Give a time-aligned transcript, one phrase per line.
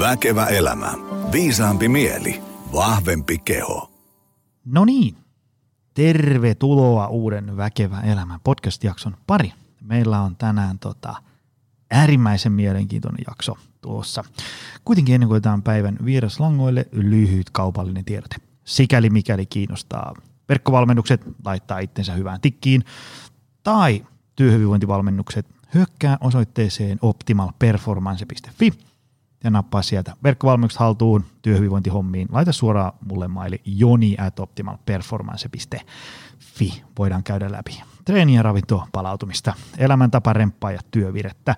[0.00, 0.92] Väkevä elämä.
[1.32, 2.42] Viisaampi mieli.
[2.72, 3.90] Vahvempi keho.
[4.64, 5.16] No niin,
[5.94, 9.52] tervetuloa uuden Väkevä elämä podcast-jakson pari.
[9.80, 11.14] Meillä on tänään tota,
[11.90, 14.24] äärimmäisen mielenkiintoinen jakso tuossa.
[14.84, 18.36] Kuitenkin ennen kuin päivän vieraslangoille lyhyt kaupallinen tiedote.
[18.64, 20.14] Sikäli mikäli kiinnostaa
[20.48, 22.84] verkkovalmennukset, laittaa itsensä hyvään tikkiin,
[23.62, 24.06] tai
[24.36, 28.89] työhyvinvointivalmennukset, hyökkää osoitteeseen optimalperformance.fi
[29.44, 32.28] ja nappaa sieltä verkkovalmennukset haltuun työhyvinvointihommiin.
[32.32, 36.82] Laita suoraan mulle maili joni at optimalperformance.fi.
[36.98, 41.56] Voidaan käydä läpi treeniä, ravintoa, palautumista, elämäntapa, remppaa ja työvirettä.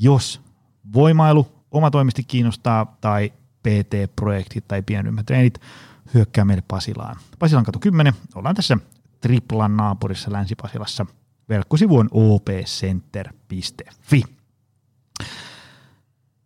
[0.00, 0.40] Jos
[0.92, 3.32] voimailu omatoimisesti kiinnostaa tai
[3.62, 5.60] PT-projektit tai pienemmät treenit,
[6.14, 7.16] hyökkää meille Pasilaan.
[7.38, 8.78] Pasilan katu 10, ollaan tässä
[9.20, 11.06] Triplan naapurissa Länsi-Pasilassa.
[11.48, 14.22] Verkkosivu on opcenter.fi.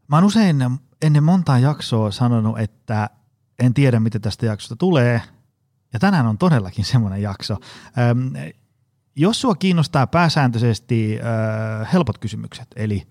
[0.09, 0.57] Mä oon usein
[1.03, 3.11] ennen montaa jaksoa sanonut, että
[3.59, 5.23] en tiedä, mitä tästä jaksosta tulee,
[5.93, 7.57] ja tänään on todellakin semmoinen jakso.
[7.99, 8.53] Ähm,
[9.17, 13.07] jos sua kiinnostaa pääsääntöisesti äh, helpot kysymykset, eli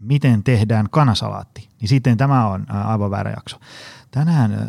[0.00, 3.58] miten tehdään kanasalaatti, niin sitten tämä on aivan väärä jakso.
[4.10, 4.68] Tänään äh,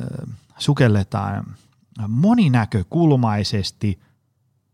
[0.58, 1.46] sukelletaan
[2.08, 4.00] moninäkökulmaisesti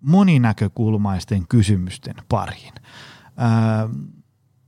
[0.02, 2.74] moninäkökulmaisten kysymysten pariin.
[3.42, 3.90] Äh,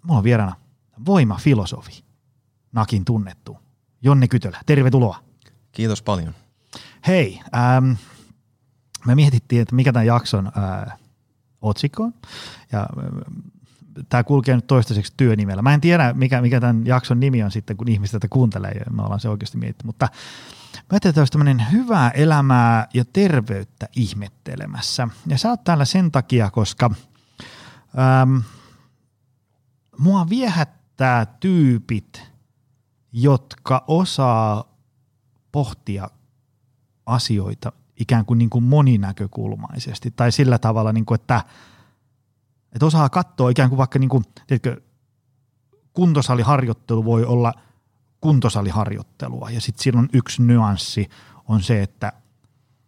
[0.03, 0.56] mulla on vieraana
[1.06, 2.03] voimafilosofi,
[2.71, 3.57] Nakin tunnettu,
[4.01, 4.61] Jonne Kytölä.
[4.65, 5.19] Tervetuloa.
[5.71, 6.33] Kiitos paljon.
[7.07, 7.91] Hei, ähm,
[9.05, 10.97] me mietittiin, että mikä tämän jakson äh,
[11.61, 12.13] otsikko on.
[12.71, 12.88] Ja äh,
[14.09, 15.61] tämä kulkee nyt toistaiseksi työnimellä.
[15.61, 18.91] Mä en tiedä, mikä, mikä tämän jakson nimi on sitten, kun ihmiset tätä kuuntelee, ja
[18.91, 19.85] me ollaan se oikeasti mietitty.
[19.85, 20.09] Mutta
[20.73, 25.07] mä ajattelin, että olisi tämmöinen hyvää elämää ja terveyttä ihmettelemässä.
[25.27, 26.91] Ja sä oot täällä sen takia, koska
[27.99, 28.38] ähm,
[29.97, 32.23] mua viehättää tyypit,
[33.11, 34.77] jotka osaa
[35.52, 36.09] pohtia
[37.05, 41.44] asioita ikään kuin, niin kuin moninäkökulmaisesti tai sillä tavalla, niin kuin, että,
[42.73, 44.81] että osaa katsoa ikään kuin vaikka niin kuin, tiedätkö,
[45.94, 47.53] kuntosaliharjoittelu voi olla
[48.22, 51.09] kuntosaliharjoittelua ja sitten on yksi nyanssi
[51.47, 52.13] on se, että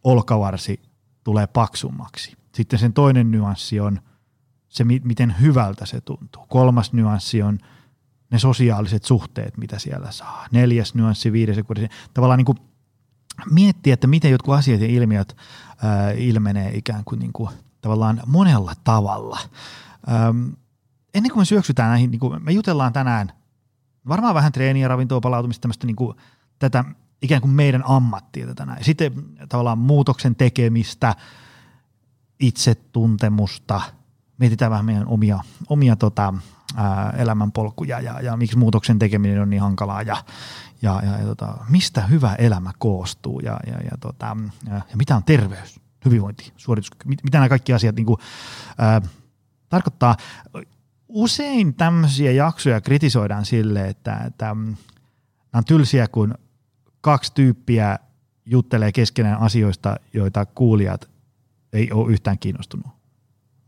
[0.04, 0.82] olkavarsi
[1.24, 2.38] tulee paksummaksi.
[2.56, 4.02] Sitten sen toinen nyanssi on
[4.70, 6.46] se, miten hyvältä se tuntuu.
[6.46, 7.60] Kolmas nyanssi on
[8.32, 10.48] ne sosiaaliset suhteet, mitä siellä saa.
[10.52, 11.90] Neljäs nyanssi, viides ja kuudes.
[12.14, 12.58] Tavallaan niin kuin
[13.52, 15.38] miettiä, että miten jotkut asiat ja ilmiöt
[15.84, 17.50] ää, ilmenee ikään kuin, niin kuin
[17.82, 19.40] tavallaan monella tavalla.
[20.12, 20.48] Ähm,
[21.14, 23.32] ennen kuin me syöksytään näihin, niin kuin me jutellaan tänään
[24.08, 26.18] varmaan vähän treeniä, ravintoa, palautumista, tämmöistä niin kuin,
[26.60, 26.86] tätä
[27.22, 28.84] ikään kuin meidän ammattia tätä näin.
[28.84, 29.14] Sitten
[29.50, 31.16] tavallaan muutoksen tekemistä,
[32.40, 33.82] itsetuntemusta,
[34.40, 35.40] mietitään vähän meidän omia,
[35.70, 36.34] omia tota,
[36.76, 40.24] ää, elämänpolkuja ja, ja miksi muutoksen tekeminen on niin hankalaa ja,
[40.82, 45.16] ja, ja, ja tota, mistä hyvä elämä koostuu ja, ja, ja, tota, ja, ja mitä
[45.16, 48.20] on terveys, hyvinvointi, suorituskyky, mit, mitä nämä kaikki asiat niin kuin,
[48.78, 49.02] ää,
[49.70, 50.16] tarkoittaa.
[51.08, 54.76] Usein tämmöisiä jaksoja kritisoidaan sille, että, että nämä
[55.54, 56.36] on tylsiä, kun
[57.02, 58.00] kaksi tyyppiä
[58.46, 61.10] juttelee keskenään asioista, joita kuulijat
[61.74, 62.99] ei ole yhtään kiinnostunut.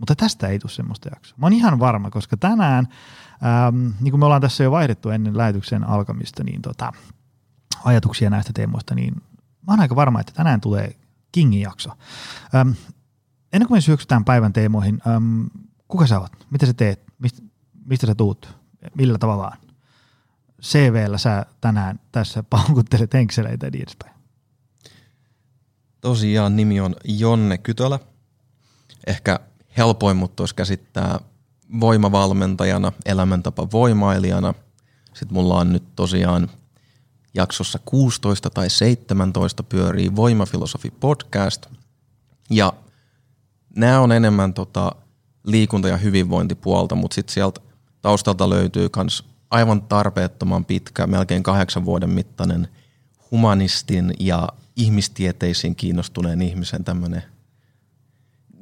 [0.01, 1.37] Mutta tästä ei tule semmoista jaksoa.
[1.39, 2.87] Mä oon ihan varma, koska tänään,
[3.67, 6.93] ähm, niin kuin me ollaan tässä jo vaihdettu ennen lähetyksen alkamista, niin tota,
[7.83, 9.15] ajatuksia näistä teemoista, niin
[9.67, 10.95] mä oon aika varma, että tänään tulee
[11.31, 11.89] Kingin jakso.
[12.55, 12.69] Ähm,
[13.53, 15.43] ennen kuin me syöksytään päivän teemoihin, ähm,
[15.87, 16.31] kuka sä oot?
[16.49, 17.03] Mitä sä teet?
[17.19, 17.39] Mist,
[17.85, 18.55] mistä sä tuut?
[18.95, 19.57] Millä tavallaan?
[20.61, 24.15] CVllä sä tänään tässä paukuttelet henkseleitä ja niin edespäin.
[26.01, 27.99] Tosiaan nimi on Jonne Kytölä.
[29.07, 29.39] Ehkä
[29.77, 31.19] helpoin mut olisi käsittää
[31.79, 34.53] voimavalmentajana, elämäntapa voimailijana.
[35.13, 36.49] Sitten mulla on nyt tosiaan
[37.33, 41.65] jaksossa 16 tai 17 pyörii Voimafilosofi podcast.
[42.49, 42.73] Ja
[43.75, 44.95] nämä on enemmän tota
[45.43, 47.61] liikunta- ja hyvinvointipuolta, mutta sitten sieltä
[48.01, 52.67] taustalta löytyy myös aivan tarpeettoman pitkä, melkein kahdeksan vuoden mittainen
[53.31, 57.23] humanistin ja ihmistieteisiin kiinnostuneen ihmisen tämmöinen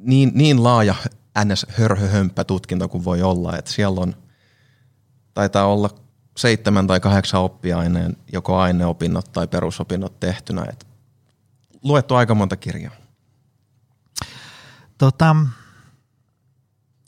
[0.01, 0.95] niin, niin laaja
[1.45, 1.65] ns.
[1.69, 4.15] hörhöhömppä tutkinto kuin voi olla, että siellä on,
[5.33, 5.89] taitaa olla
[6.37, 10.85] seitsemän tai kahdeksan oppiaineen joko aineopinnot tai perusopinnot tehtynä, että
[11.83, 12.93] luettu aika monta kirjaa.
[14.97, 15.35] Tota,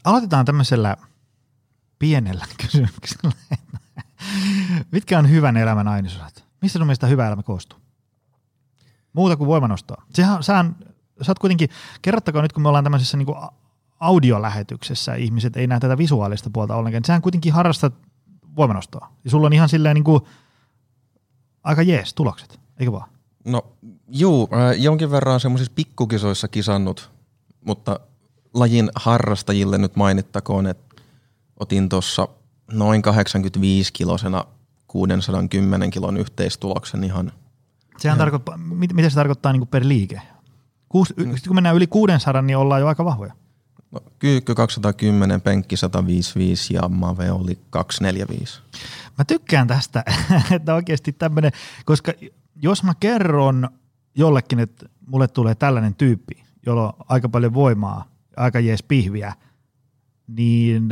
[0.03, 0.97] aloitetaan tämmöisellä
[1.99, 3.31] pienellä kysymyksellä.
[4.91, 6.45] Mitkä on hyvän elämän ainesosat?
[6.61, 7.79] Mistä sun mielestä hyvä elämä koostuu?
[9.13, 10.03] Muuta kuin voimanostoa.
[10.13, 10.75] Sehän, sehän,
[11.21, 11.69] sä oot kuitenkin,
[12.01, 13.27] kerrottakaa nyt kun me ollaan tämmöisessä niin
[13.99, 17.93] audiolähetyksessä, ihmiset ei näe tätä visuaalista puolta ollenkaan, sehän kuitenkin harrastat
[18.55, 19.07] voimanostoa.
[19.23, 20.21] Ja sulla on ihan silleen niin kuin
[21.63, 23.09] aika jees tulokset, eikö vaan?
[23.45, 23.65] No
[24.07, 27.11] juu, äh, jonkin verran semmoisissa pikkukisoissa kisannut,
[27.65, 27.99] mutta
[28.53, 30.95] lajin harrastajille nyt mainittakoon, että
[31.59, 32.27] otin tuossa
[32.71, 34.45] noin 85 kilosena
[34.87, 37.31] 610 kilon yhteistuloksen ihan.
[37.97, 40.21] Sehän tarkoittaa, mit, mitä se tarkoittaa niin per liike?
[40.91, 41.35] Kuus, mm.
[41.47, 43.33] kun mennään yli 600, niin ollaan jo aika vahvoja.
[43.91, 48.61] No, kyykky 210, penkki 155 ja mave oli 245.
[49.17, 50.03] Mä tykkään tästä,
[50.55, 51.51] että oikeasti tämmöinen,
[51.85, 52.13] koska
[52.55, 53.69] jos mä kerron
[54.15, 58.07] jollekin, että mulle tulee tällainen tyyppi, jolla on aika paljon voimaa,
[58.37, 59.33] aika jees pihviä,
[60.27, 60.89] niin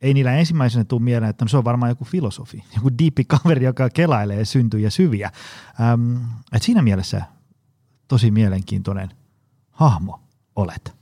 [0.00, 3.64] ei niillä ensimmäisenä tule mieleen, että no se on varmaan joku filosofi, joku diippi kaveri,
[3.64, 5.30] joka kelailee syntyjä syviä.
[5.80, 6.16] Ähm,
[6.52, 7.22] et siinä mielessä
[8.08, 9.10] tosi mielenkiintoinen
[9.70, 10.20] hahmo
[10.56, 10.94] olet.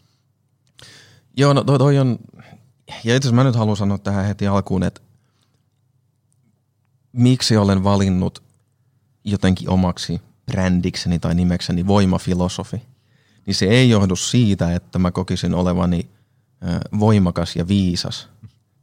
[1.37, 2.19] Joo, no toi, toi on,
[2.89, 5.01] ja itse asiassa mä nyt haluan sanoa tähän heti alkuun, että
[7.13, 8.43] miksi olen valinnut
[9.25, 12.83] jotenkin omaksi brändikseni tai nimekseni voimafilosofi,
[13.47, 16.11] niin se ei johdu siitä, että mä kokisin olevani
[16.99, 18.29] voimakas ja viisas,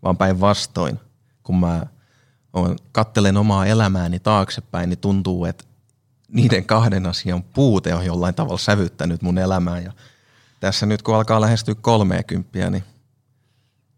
[0.04, 1.00] vaan päinvastoin,
[1.44, 1.86] kun mä
[2.92, 5.64] kattelen omaa elämääni taaksepäin, niin tuntuu, että
[6.30, 9.80] niiden kahden asian puute on jollain tavalla sävyttänyt mun elämää.
[9.80, 9.92] Ja
[10.60, 12.84] tässä nyt kun alkaa lähestyä kolmeekymppiä, niin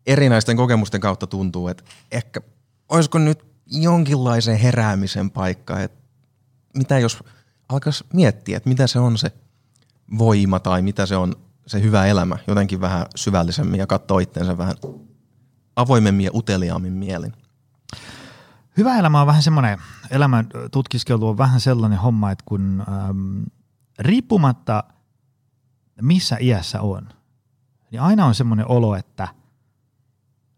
[0.06, 2.42] erinäisten kokemusten kautta tuntuu, että ehkä
[2.90, 6.02] olisiko nyt jonkinlaisen heräämisen paikka, että
[6.78, 7.24] mitä jos
[7.70, 9.32] alkaisi miettiä, että mitä se on se
[10.18, 11.36] voima tai mitä se on
[11.68, 14.76] se hyvä elämä jotenkin vähän syvällisemmin ja katsoa itseensä vähän
[15.76, 17.34] avoimemmin ja uteliaammin mielin.
[18.78, 19.80] Hyvä elämä on vähän semmoinen,
[20.10, 23.44] elämän tutkiskelu on vähän sellainen homma, että kun ähm,
[24.00, 24.84] riippumatta
[26.02, 27.10] missä iässä on,
[27.92, 29.28] niin aina on semmoinen olo, että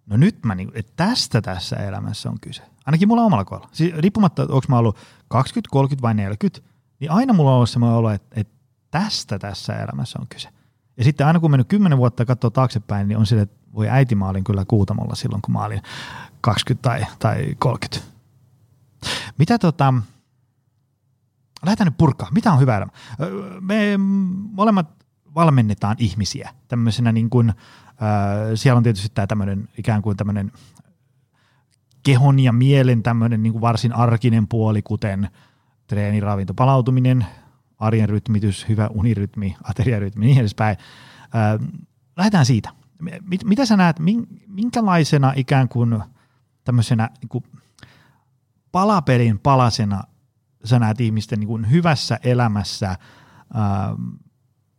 [0.05, 2.63] no nyt mä, niin, että tästä tässä elämässä on kyse.
[2.85, 3.69] Ainakin mulla omalla kohdalla.
[3.71, 6.69] Siis riippumatta, onko mä ollut 20, 30 vai 40,
[6.99, 8.53] niin aina mulla on ollut semmoinen olo, että, että
[8.91, 10.49] tästä tässä elämässä on kyse.
[10.97, 14.15] Ja sitten aina kun mennyt 10 vuotta katsoa taaksepäin, niin on sille, että voi äiti,
[14.15, 15.81] mä olin kyllä kuutamolla silloin, kun mä olin
[16.43, 18.07] 20 tai, tai 30.
[19.37, 19.93] Mitä tota,
[21.65, 22.29] lähdetään nyt purkaa.
[22.31, 22.91] Mitä on hyvä elämä?
[23.61, 23.97] Me
[24.51, 25.03] molemmat
[25.35, 27.55] valmennetaan ihmisiä tämmöisenä niin kuin, äh,
[28.55, 30.51] siellä on tietysti tämä tämmöinen ikään kuin tämmöinen
[32.03, 35.29] kehon ja mielen tämmöinen niin kuin varsin arkinen puoli, kuten
[35.87, 37.25] treeni, ravinto, palautuminen,
[37.79, 40.77] arjen rytmitys, hyvä unirytmi, ateriarytmi, niin edespäin.
[41.23, 41.67] Äh,
[42.17, 42.69] lähdetään siitä.
[43.21, 43.97] Mit, mitä sä näet,
[44.47, 46.03] minkälaisena ikään kuin
[46.63, 47.43] tämmöisenä niin kuin
[48.71, 50.03] palapelin palasena
[50.65, 52.87] sä näet ihmisten niin kuin hyvässä elämässä
[53.53, 53.95] ää,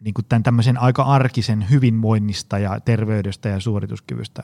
[0.01, 4.43] niin kuin tämän tämmöisen aika arkisen hyvinvoinnista ja terveydestä ja suorituskyvystä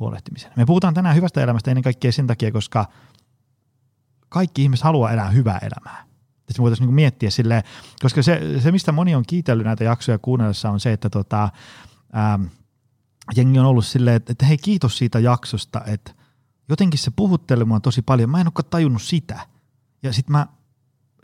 [0.00, 0.52] huolehtimisen.
[0.56, 2.86] Me puhutaan tänään hyvästä elämästä ennen kaikkea sen takia, koska
[4.28, 6.04] kaikki ihmiset haluaa elää hyvää elämää.
[6.48, 7.62] Että voitaisiin niin miettiä silleen,
[8.02, 11.48] koska se, se, mistä moni on kiitellyt näitä jaksoja kuunnellessa on se, että tota,
[12.12, 12.38] ää,
[13.36, 16.14] jengi on ollut silleen, että, että hei kiitos siitä jaksosta, että
[16.68, 18.30] jotenkin se puhutteli mua tosi paljon.
[18.30, 19.40] Mä en olekaan tajunnut sitä.
[20.02, 20.46] Ja sitten mä,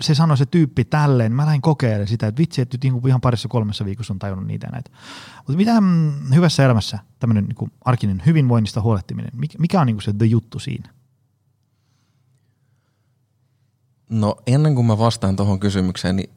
[0.00, 3.48] se sanoi se tyyppi tälleen, mä lähdin kokeilemaan sitä, että vitsi, että niin ihan parissa
[3.48, 4.90] kolmessa viikossa on tajunnut niitä näitä.
[5.36, 10.26] Mutta mitä mm, hyvässä elämässä tämmöinen niin arkinen hyvinvoinnista huolehtiminen, mikä on niin se the
[10.26, 10.90] juttu siinä?
[14.10, 16.30] No ennen kuin mä vastaan tuohon kysymykseen, niin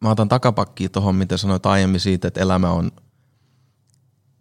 [0.00, 2.90] mä otan takapakkia tuohon, mitä sanoit aiemmin siitä, että elämä on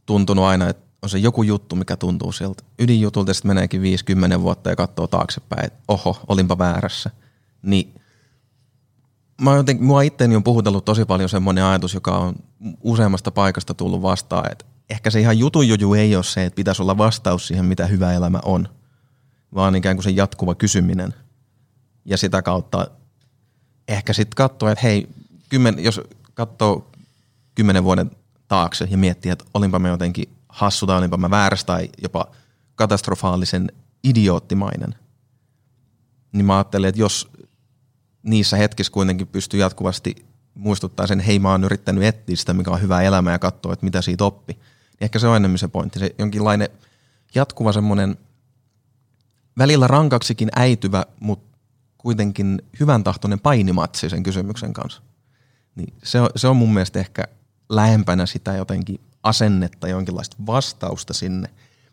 [0.05, 4.69] tuntunut aina, että on se joku juttu, mikä tuntuu sieltä ydinjutulta, sitten meneekin 50 vuotta
[4.69, 7.09] ja katsoo taaksepäin, että oho, olinpa väärässä.
[7.61, 7.93] Niin
[9.41, 12.35] mä jotenkin, mua itteeni on puhutellut tosi paljon semmoinen ajatus, joka on
[12.81, 16.81] useammasta paikasta tullut vastaan, että ehkä se ihan jutun juju ei ole se, että pitäisi
[16.81, 18.67] olla vastaus siihen, mitä hyvä elämä on,
[19.55, 21.13] vaan ikään kuin se jatkuva kysyminen.
[22.05, 22.87] Ja sitä kautta
[23.87, 25.09] ehkä sitten katsoa, että hei,
[25.49, 26.01] kymmen, jos
[26.33, 26.91] katsoo
[27.55, 28.11] kymmenen vuoden
[28.47, 30.29] taakse ja miettii, että olinpa me jotenkin
[30.59, 32.27] hassu tai olinpa mä väärässä tai jopa
[32.75, 33.71] katastrofaalisen
[34.03, 34.95] idioottimainen,
[36.31, 37.31] niin mä ajattelin, että jos
[38.23, 40.15] niissä hetkissä kuitenkin pystyy jatkuvasti
[40.53, 43.85] muistuttaa sen, hei mä oon yrittänyt etsiä sitä, mikä on hyvä elämä ja katsoa, että
[43.85, 44.53] mitä siitä oppi.
[44.53, 44.63] Niin
[45.01, 45.99] ehkä se on enemmän se pointti.
[45.99, 46.69] Se jonkinlainen
[47.35, 48.17] jatkuva semmoinen
[49.57, 51.57] välillä rankaksikin äityvä, mutta
[51.97, 55.01] kuitenkin hyvän tahtoinen painimatsi sen kysymyksen kanssa.
[55.75, 57.23] Niin se, on, se on mun mielestä ehkä
[57.69, 61.49] lähempänä sitä jotenkin asennetta, jonkinlaista vastausta sinne.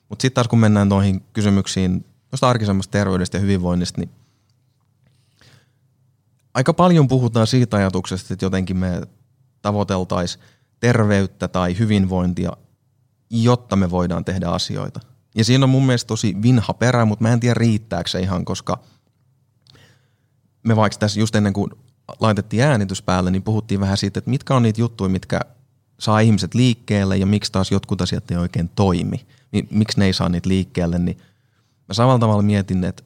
[0.09, 4.11] Mutta sitten taas kun mennään noihin kysymyksiin tuosta arkisemmasta terveydestä ja hyvinvoinnista, niin
[6.55, 9.03] aika paljon puhutaan siitä ajatuksesta, että jotenkin me
[9.63, 10.45] tavoiteltaisiin
[10.81, 12.53] terveyttä tai hyvinvointia,
[13.31, 15.01] jotta me voidaan tehdä asioita.
[15.35, 18.45] Ja siinä on mun mielestä tosi vinha perä, mutta mä en tiedä riittääkö se ihan,
[18.45, 18.79] koska
[20.63, 21.71] me vaikka tässä just ennen kuin
[22.21, 25.41] laitettiin äänitys päälle, niin puhuttiin vähän siitä, että mitkä on niitä juttuja, mitkä
[25.99, 29.27] saa ihmiset liikkeelle ja miksi taas jotkut asiat ei oikein toimi.
[29.53, 31.19] Niin miksi ne ei saa niitä liikkeelle, niin
[31.89, 33.03] mä samalla tavalla mietin, että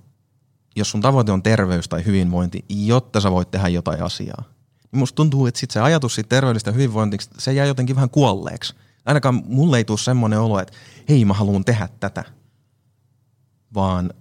[0.76, 4.44] jos sun tavoite on terveys tai hyvinvointi, jotta sä voit tehdä jotain asiaa,
[4.92, 8.10] niin musta tuntuu, että sit se ajatus siitä terveydestä ja hyvinvointiksi, se jää jotenkin vähän
[8.10, 8.74] kuolleeksi.
[9.06, 10.74] Ainakaan mulle ei tule semmoinen olo, että
[11.08, 12.24] hei mä haluan tehdä tätä,
[13.74, 14.14] vaan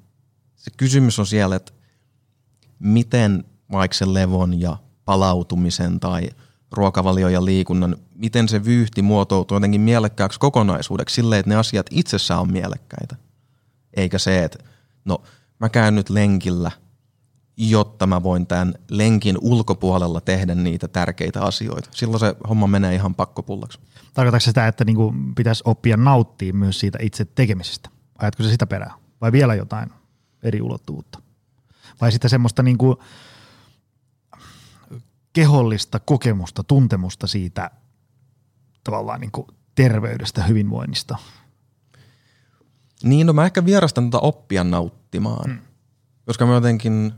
[0.55, 1.71] se kysymys on siellä, että
[2.79, 6.29] miten vaikka se levon ja palautumisen tai
[6.71, 12.39] ruokavalio ja liikunnan, miten se vyyhti muotoutuu jotenkin mielekkääksi kokonaisuudeksi silleen, että ne asiat itsessään
[12.39, 13.15] on mielekkäitä.
[13.93, 14.59] Eikä se, että
[15.05, 15.23] no
[15.59, 16.71] mä käyn nyt lenkillä,
[17.57, 21.89] jotta mä voin tämän lenkin ulkopuolella tehdä niitä tärkeitä asioita.
[21.91, 23.79] Silloin se homma menee ihan pakkopullaksi.
[24.13, 27.89] Tarkoitatko sitä, että niinku pitäisi oppia nauttia myös siitä itse tekemisestä?
[28.17, 28.93] Ajatko se sitä perään?
[29.21, 29.89] Vai vielä jotain
[30.43, 31.19] eri ulottuvuutta?
[32.01, 32.99] Vai sitten semmoista niinku
[35.33, 37.71] kehollista kokemusta, tuntemusta siitä
[38.83, 41.17] tavallaan niinku terveydestä, hyvinvoinnista?
[43.03, 45.59] Niin, no mä ehkä vierastan tätä oppia nauttimaan, hmm.
[46.25, 47.13] koska mä jotenkin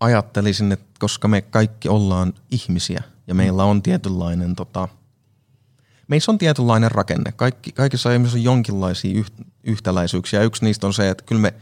[0.00, 4.88] ajattelisin, että koska me kaikki ollaan ihmisiä ja meillä on tietynlainen tota,
[6.08, 7.32] meissä on tietynlainen rakenne.
[7.32, 10.42] Kaikki, kaikissa ihmisissä on jonkinlaisia yht, yhtäläisyyksiä.
[10.42, 11.54] Yksi niistä on se, että kyllä me,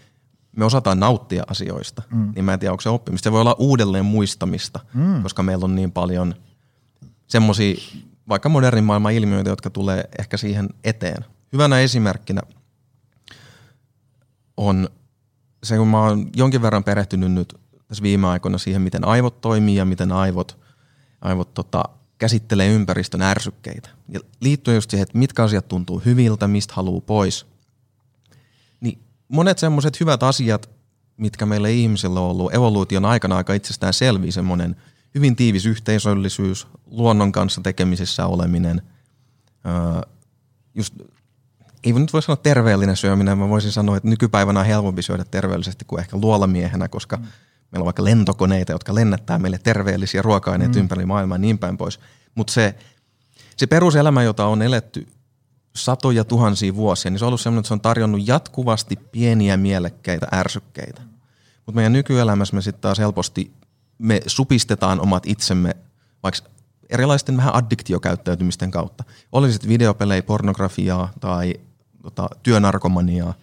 [0.56, 2.02] me osataan nauttia asioista.
[2.10, 2.32] Mm.
[2.34, 3.24] Niin mä en tiedä, onko se oppimista.
[3.24, 5.22] Se voi olla uudelleen muistamista, mm.
[5.22, 6.34] koska meillä on niin paljon
[7.26, 7.74] semmoisia
[8.28, 11.24] vaikka modernin maailman ilmiöitä, jotka tulee ehkä siihen eteen.
[11.52, 12.40] Hyvänä esimerkkinä
[14.56, 14.88] on
[15.62, 17.54] se, kun mä oon jonkin verran perehtynyt nyt
[17.88, 20.58] tässä viime aikoina siihen, miten aivot toimii ja miten aivot,
[21.20, 21.84] aivot tota,
[22.18, 23.88] käsittelee ympäristön ärsykkeitä.
[24.08, 27.46] Ja liittyen just siihen, että mitkä asiat tuntuu hyviltä, mistä haluaa pois.
[29.32, 30.70] Monet semmoiset hyvät asiat,
[31.16, 34.76] mitkä meille ihmisillä on ollut evoluution aikana aika itsestään selviä, semmoinen
[35.14, 38.82] hyvin tiivis yhteisöllisyys, luonnon kanssa tekemisissä oleminen,
[40.74, 40.94] just
[41.84, 45.84] ei nyt voi sanoa terveellinen syöminen, mä voisin sanoa, että nykypäivänä on helpompi syödä terveellisesti
[45.84, 47.22] kuin ehkä luolamiehenä, koska mm.
[47.72, 50.80] meillä on vaikka lentokoneita, jotka lennättää meille terveellisiä ruoka-aineita mm.
[50.80, 52.00] ympäri maailmaa ja niin päin pois.
[52.34, 52.74] Mutta se,
[53.56, 55.06] se peruselämä, jota on eletty
[55.76, 60.26] satoja tuhansia vuosia, niin se on ollut sellainen, että se on tarjonnut jatkuvasti pieniä mielekkäitä
[60.32, 61.02] ärsykkeitä.
[61.66, 63.52] Mutta meidän nykyelämässä me sitten taas helposti
[63.98, 65.76] me supistetaan omat itsemme
[66.22, 66.40] vaikka
[66.90, 69.04] erilaisten vähän addiktiokäyttäytymisten kautta.
[69.32, 71.54] Oli sitten videopelejä, pornografiaa tai
[72.02, 73.34] tota, työnarkomaniaa.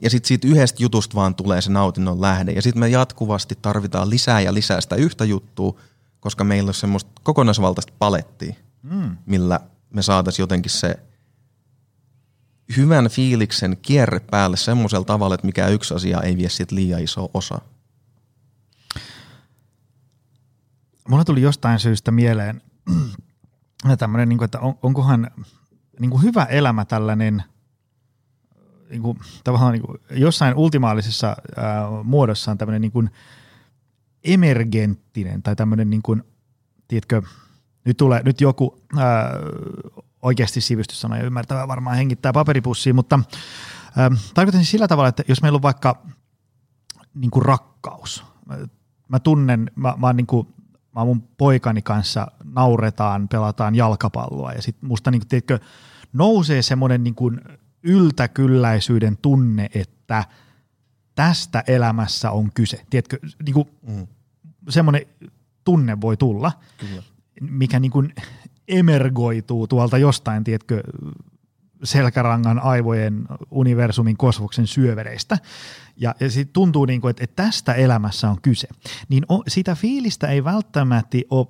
[0.00, 2.52] Ja sitten siitä yhdestä jutusta vaan tulee se nautinnon lähde.
[2.52, 5.80] Ja sitten me jatkuvasti tarvitaan lisää ja lisää sitä yhtä juttua,
[6.20, 9.16] koska meillä on semmoista kokonaisvaltaista palettia, mm.
[9.26, 10.98] millä me saataisiin jotenkin se
[12.76, 17.30] hyvän fiiliksen kierre päälle semmoisella tavalla, että mikä yksi asia ei vie siitä liian iso
[17.34, 17.58] osa.
[21.08, 22.62] Mulla tuli jostain syystä mieleen
[23.98, 25.30] tämmöinen, niin että on, onkohan
[26.00, 27.42] niin kuin hyvä elämä tällainen–
[28.90, 33.10] niin kuin, tavallaan niin kuin, jossain ultimaalisessa ää, muodossaan tämmöinen niin kuin
[34.24, 36.22] emergenttinen tai tämmöinen, niin kuin,
[36.88, 37.22] tiedätkö,
[37.84, 39.30] nyt, tulee, nyt joku ää,
[40.22, 43.20] oikeasti sivistyssana ja ymmärtävä varmaan hengittää paperipussiin, mutta
[43.96, 46.02] ää, tarkoitan siis sillä tavalla, että jos meillä on vaikka
[47.14, 48.24] niin kuin rakkaus,
[49.08, 50.48] mä tunnen, mä, mä, niin kuin,
[50.94, 55.58] mä mun poikani kanssa nauretaan, pelataan jalkapalloa ja sitten musta niin kuin, tiedätkö,
[56.12, 57.40] nousee semmoinen niin kuin
[57.82, 60.24] yltäkylläisyyden tunne, että
[61.14, 62.84] tästä elämässä on kyse.
[62.90, 64.06] Tiedätkö, niin kuin mm.
[64.68, 65.06] semmoinen
[65.64, 67.02] tunne voi tulla, Kyllä.
[67.40, 68.14] mikä niin kuin
[68.68, 70.82] emergoituu tuolta jostain, tiedätkö,
[71.84, 75.38] selkärangan, aivojen, universumin, kosmoksen syövereistä.
[75.96, 78.68] Ja, ja sitten tuntuu, niin kuin, että, että tästä elämässä on kyse.
[79.08, 81.46] Niin o, sitä fiilistä ei välttämättä ole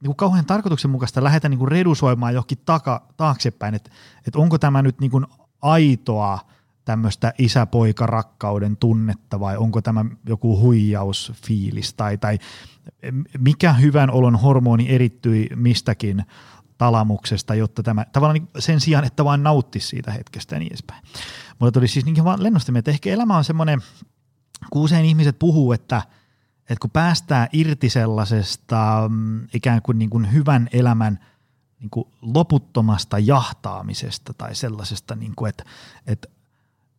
[0.00, 3.90] niin kuin kauhean tarkoituksenmukaista lähteä niin kuin redusoimaan johonkin taka, taaksepäin, että,
[4.26, 5.26] että onko tämä nyt niin kuin
[5.62, 6.38] aitoa
[6.84, 12.38] tämmöistä isä-poika-rakkauden tunnetta vai onko tämä joku huijausfiilis tai, tai
[13.38, 16.24] mikä hyvän olon hormoni erittyi mistäkin
[16.78, 21.02] talamuksesta, jotta tämä tavallaan niin sen sijaan, että vain nauttisi siitä hetkestä ja niin edespäin.
[21.58, 23.80] Mutta tuli siis niin vaan lennostamme, että ehkä elämä on semmoinen,
[24.70, 26.02] kun usein ihmiset puhuu, että–
[26.62, 31.18] että kun päästään irti sellaisesta mm, ikään kuin, niin kuin hyvän elämän
[31.78, 35.64] niin kuin loputtomasta jahtaamisesta tai sellaisesta, niin kuin, että,
[36.06, 36.28] että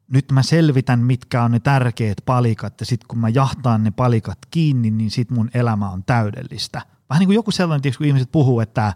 [0.07, 4.37] nyt mä selvitän, mitkä on ne tärkeät palikat ja sitten kun mä jahtaan ne palikat
[4.51, 6.81] kiinni, niin sitten mun elämä on täydellistä.
[7.09, 8.93] Vähän niin kuin joku sellainen, tietysti, kun ihmiset puhuu, että,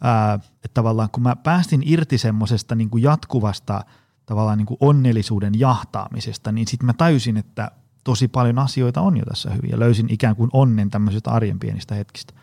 [0.00, 3.84] ää, että tavallaan kun mä päästin irti semmoisesta niin jatkuvasta
[4.26, 7.70] tavallaan niin kuin onnellisuuden jahtaamisesta, niin sitten mä täysin, että
[8.04, 11.94] tosi paljon asioita on jo tässä hyvin ja löysin ikään kuin onnen tämmöisistä arjen pienistä
[11.94, 12.34] hetkistä.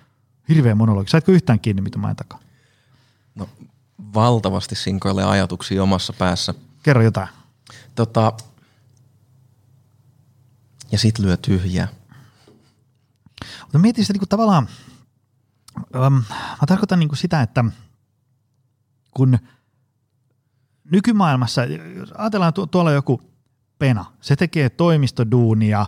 [0.50, 1.10] Hirveä monologi.
[1.10, 2.40] Saitko yhtään kiinni, mitä mä en takaa?
[3.36, 3.50] No,
[4.14, 6.54] valtavasti sinkoilee ajatuksia omassa päässä.
[6.84, 7.28] Kerro jotain.
[7.96, 8.34] Tota,
[10.92, 11.88] ja sit lyö tyhjää.
[13.62, 14.68] Mutta mietin sitä niin kuin tavallaan,
[15.96, 16.14] ähm,
[16.62, 17.66] mä tarkoitan niin kuin sitä, että
[19.12, 19.40] kun
[20.92, 21.62] nykymaailmassa,
[22.18, 23.22] ajatellaan tu- tuolla joku
[23.80, 25.86] pena, se tekee toimistoduunia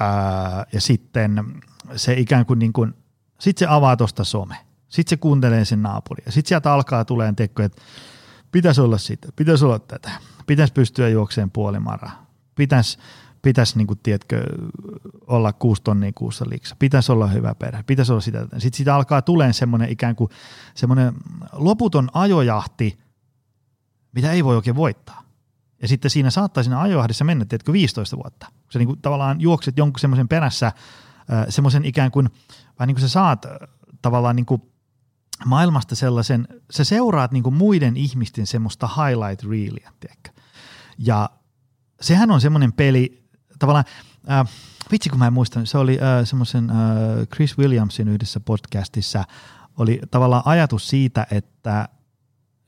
[0.00, 1.62] ää, ja sitten
[1.96, 2.94] se ikään kuin, niin kuin
[3.40, 4.56] sitten se avaa tuosta some,
[4.88, 7.82] sitten se kuuntelee sen naapuria, sitten sieltä alkaa tulee tekko, että
[8.52, 10.10] pitäisi olla sitä, pitäisi olla tätä,
[10.46, 12.10] pitäisi pystyä juokseen puolimara,
[12.54, 12.98] pitäisi
[13.44, 14.44] pitäisi niin kuin, tiedätkö,
[15.26, 18.42] olla kuusi tonnia kuussa liiksa, pitäisi olla hyvä perhe, pitäisi olla sitä.
[18.42, 20.30] Sitten siitä alkaa tulemaan semmoinen ikään kuin
[20.74, 21.14] semmoinen
[21.52, 22.98] loputon ajojahti,
[24.12, 25.22] mitä ei voi oikein voittaa.
[25.82, 28.46] Ja sitten siinä saattaa siinä ajojahdissa mennä, tiedätkö, 15 vuotta.
[28.46, 30.72] Kun sä niin kuin, tavallaan juokset jonkun semmoisen perässä,
[31.48, 32.30] semmoisen ikään kuin,
[32.78, 33.46] vai niin kuin sä saat
[34.02, 34.62] tavallaan niin kuin
[35.44, 40.30] maailmasta sellaisen, sä seuraat niin kuin muiden ihmisten semmoista highlight reelia, tiedätkö.
[40.98, 41.30] Ja
[42.00, 43.24] sehän on semmoinen peli,
[43.58, 43.84] tavallaan,
[44.30, 44.46] äh,
[44.92, 46.76] vitsi kun mä en muista, se oli äh, semmoisen äh,
[47.34, 49.24] Chris Williamsin yhdessä podcastissa,
[49.78, 51.88] oli tavallaan ajatus siitä, että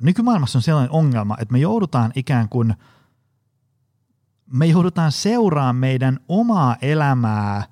[0.02, 2.74] nykymaailmassa on sellainen ongelma, että me joudutaan ikään kuin,
[4.52, 7.64] me joudutaan seuraamaan meidän omaa elämää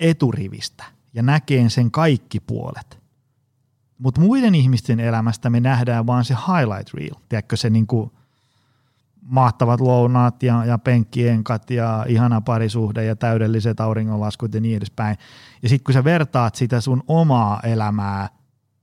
[0.00, 2.99] eturivistä ja näkeen sen kaikki puolet.
[4.00, 8.12] Mutta muiden ihmisten elämästä me nähdään vaan se highlight reel, tiedätkö se niinku
[9.22, 15.16] mahtavat lounaat ja, ja penkkienkat ja ihana parisuhde ja täydelliset auringonlaskut ja niin edespäin.
[15.62, 18.28] Ja sitten kun sä vertaat sitä sun omaa elämää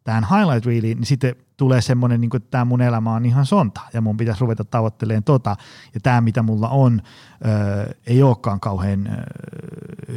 [0.03, 3.81] tähän highlight reeliin, niin sitten tulee semmoinen, niin että tämä mun elämä on ihan sonta
[3.93, 5.55] ja mun pitäisi ruveta tavoittelemaan tota.
[5.93, 7.01] Ja tämä mitä mulla on
[7.45, 9.13] ö, ei olekaan kauhean ö,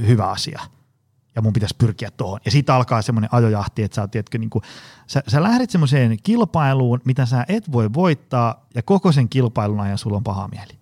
[0.07, 0.61] hyvä asia
[1.37, 2.41] ja mun pitäisi pyrkiä tuohon.
[2.45, 4.63] Ja siitä alkaa semmoinen ajojahti, että sä, tiedätkö, niin kuin,
[5.07, 9.99] sä, sä lähdet semmoiseen kilpailuun, mitä sä et voi voittaa, ja koko sen kilpailun ajan
[9.99, 10.78] sulla on paha mieli.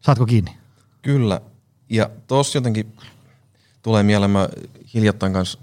[0.00, 0.58] Saatko kiinni?
[1.02, 1.40] Kyllä.
[1.88, 2.96] Ja tuossa jotenkin
[3.82, 4.48] tulee mieleen, mä
[4.94, 5.58] hiljattain kanssa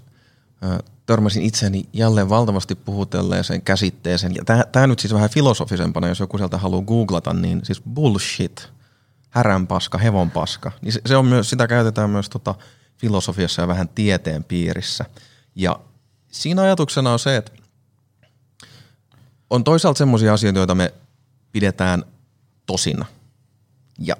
[0.64, 4.34] äh, törmäsin itseni jälleen valtavasti puhutelleeseen käsitteeseen.
[4.34, 8.72] Ja tämä nyt siis vähän filosofisempana, jos joku sieltä haluaa googlata, niin siis bullshit,
[9.30, 10.72] häränpaska, hevonpaska.
[10.82, 12.54] Niin se, se on myös, sitä käytetään myös tota,
[13.00, 15.04] filosofiassa ja vähän tieteen piirissä.
[15.54, 15.80] Ja
[16.32, 17.52] siinä ajatuksena on se, että
[19.50, 20.94] on toisaalta semmoisia asioita, joita me
[21.52, 22.04] pidetään
[22.66, 23.06] tosina.
[23.98, 24.16] Ja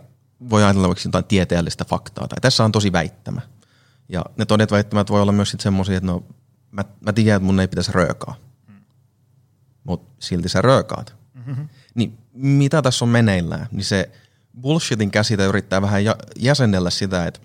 [0.51, 3.41] voi ajatella vaikka jotain tieteellistä faktaa, tai tässä on tosi väittämä.
[4.09, 6.25] Ja ne todet väittämät voi olla myös semmoisia, että no,
[6.71, 8.37] mä, mä tiedän, että mun ei pitäisi röökaa.
[9.85, 11.15] Mutta silti sä röökaat.
[11.35, 11.69] Mm-hmm.
[11.95, 13.67] Niin mitä tässä on meneillään?
[13.71, 14.11] Niin se
[14.61, 16.03] bullshitin käsite yrittää vähän
[16.37, 17.41] jäsennellä sitä, että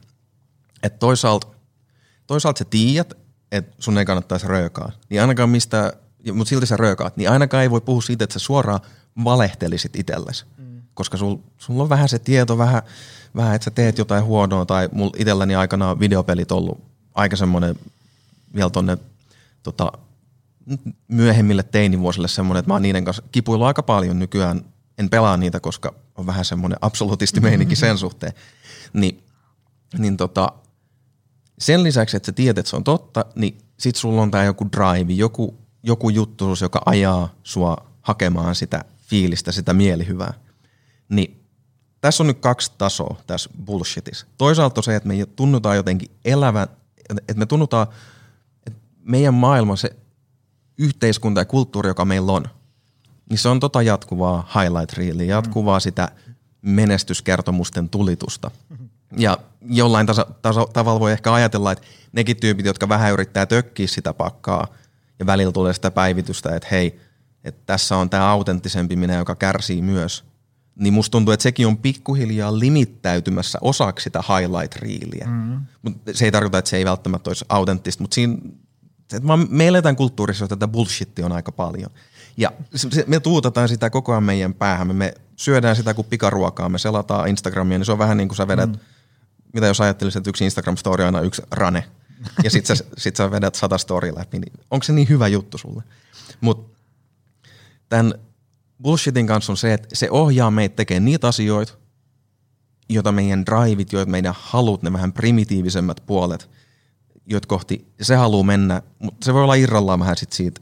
[0.85, 1.47] että toisaalta,
[2.27, 3.13] toisaalta sä tiedät,
[3.51, 5.93] että sun ei kannattaisi röökaa, niin ainakaan mistä,
[6.33, 8.79] mutta silti sä röökaat, niin ainakaan ei voi puhua siitä, että sä suoraan
[9.23, 10.45] valehtelisit itsellesi.
[10.57, 10.81] Mm.
[10.93, 12.81] Koska sul, sulla on vähän se tieto, vähän,
[13.35, 17.75] vähän että sä teet jotain huonoa, tai mulla itselläni aikanaan videopelit ollut aika semmoinen
[18.55, 18.97] vielä tonne
[19.63, 19.91] tota,
[21.07, 24.61] myöhemmille teinivuosille semmoinen, että mä oon niiden kanssa kipuillut aika paljon nykyään.
[24.97, 28.33] En pelaa niitä, koska on vähän semmoinen absolutisti meininki sen suhteen.
[28.93, 29.23] Ni,
[29.97, 30.51] niin tota,
[31.59, 34.67] sen lisäksi, että sä tiedät, että se on totta, niin sit sulla on tää joku
[34.71, 40.33] drive, joku, joku juttu, joka ajaa sua hakemaan sitä fiilistä, sitä mielihyvää.
[41.09, 41.45] Niin
[42.01, 44.27] tässä on nyt kaksi tasoa tässä bullshitissa.
[44.37, 46.67] Toisaalta se, että me tunnutaan jotenkin elävän,
[47.09, 47.87] että me tunnutaan,
[48.67, 49.95] että meidän maailma, se
[50.77, 52.45] yhteiskunta ja kulttuuri, joka meillä on,
[53.29, 56.11] niin se on tota jatkuvaa highlight reelia, jatkuvaa sitä
[56.61, 58.51] menestyskertomusten tulitusta.
[59.17, 59.37] Ja
[59.69, 64.13] jollain tasa, tasa, tavalla voi ehkä ajatella, että nekin tyypit, jotka vähän yrittää tökkiä sitä
[64.13, 64.67] pakkaa
[65.19, 66.99] ja välillä tulee sitä päivitystä, että hei,
[67.43, 70.23] että tässä on tämä autenttisempi minä, joka kärsii myös,
[70.75, 75.25] niin musta tuntuu, että sekin on pikkuhiljaa limittäytymässä osaksi sitä highlight-riiliä.
[75.27, 75.65] Mm-hmm.
[75.81, 78.37] Mut se ei tarkoita, että se ei välttämättä olisi autenttista, mutta siinä,
[79.13, 81.89] että me eletään kulttuurissa, että tätä bullshittia on aika paljon.
[82.37, 82.51] Ja
[83.07, 84.95] me tuutataan sitä koko ajan meidän päähän.
[84.95, 88.47] Me syödään sitä kuin pikaruokaa, me selataan Instagramia, niin se on vähän niin kuin sä
[88.47, 88.79] vedät mm
[89.55, 91.83] mitä jos ajattelisit, että yksi Instagram-story on aina yksi rane,
[92.43, 95.57] ja sit sä, sit sä vedät sata story läpi, niin onko se niin hyvä juttu
[95.57, 95.83] sulle?
[96.41, 96.79] Mutta
[97.89, 98.13] tämän
[98.81, 101.73] bullshitin kanssa on se, että se ohjaa meitä tekemään niitä asioita,
[102.89, 106.49] joita meidän driveit, joita meidän halut, ne vähän primitiivisemmät puolet,
[107.25, 110.61] joita kohti se haluaa mennä, mutta se voi olla irrallaan vähän sit siitä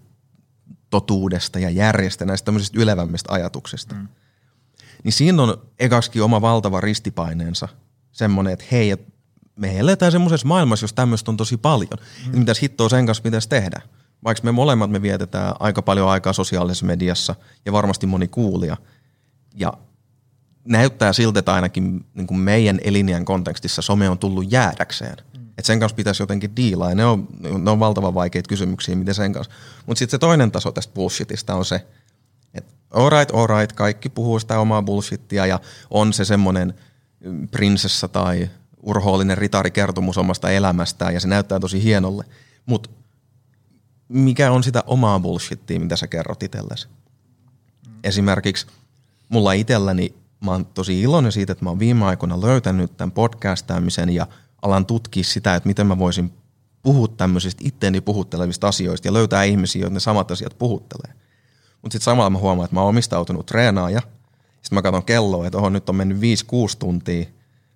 [0.90, 3.96] totuudesta ja järjestä, näistä tämmöisistä ylevämmistä ajatuksista.
[3.96, 4.08] Mm.
[5.04, 7.68] Niin siinä on ekaksikin oma valtava ristipaineensa–
[8.14, 8.96] semmoinen, että hei,
[9.56, 11.90] me eletään semmoisessa maailmassa, jos tämmöistä on tosi paljon.
[11.92, 12.26] Mm.
[12.26, 13.82] Että mitäs hittoa sen kanssa pitäisi tehdä?
[14.24, 18.78] Vaikka me molemmat me vietetään aika paljon aikaa sosiaalisessa mediassa ja varmasti moni kuulija.
[19.56, 19.74] Ja
[20.66, 25.18] näyttää siltä, että ainakin niin kuin meidän elinjän kontekstissa some on tullut jäädäkseen.
[25.38, 25.48] Mm.
[25.48, 26.90] Että sen kanssa pitäisi jotenkin diilaa.
[26.90, 29.54] Ja ne on, ne on valtavan vaikeita kysymyksiä, miten sen kanssa.
[29.86, 31.86] Mutta sitten se toinen taso tästä bullshitista on se,
[32.54, 36.74] että alright, alright, kaikki puhuu sitä omaa bullshittia ja on se semmoinen
[37.52, 38.50] prinsessa tai
[38.82, 42.26] urhoollinen ritarikertomus omasta elämästään ja se näyttää tosi hienolle.
[42.66, 42.90] Mutta
[44.08, 46.88] mikä on sitä omaa bullshittia, mitä sä kerrot itsellesi?
[46.88, 47.94] Mm.
[48.04, 48.68] Esimerkiksi
[49.30, 50.14] mulla itselläni,
[50.46, 54.28] mä oon tosi iloinen siitä, että mä oon viime aikoina löytänyt tämän podcastaamisen ja
[54.62, 56.34] alan tutkia sitä, että miten mä voisin
[56.82, 61.14] puhua tämmöisistä itteeni puhuttelevista asioista ja löytää ihmisiä, joita ne samat asiat puhuttelee.
[61.82, 64.02] Mutta sitten samalla mä huomaan, että mä oon omistautunut treenaaja.
[64.64, 66.22] Sitten mä katson kelloa, että oho, nyt on mennyt 5-6
[66.80, 67.26] tuntia.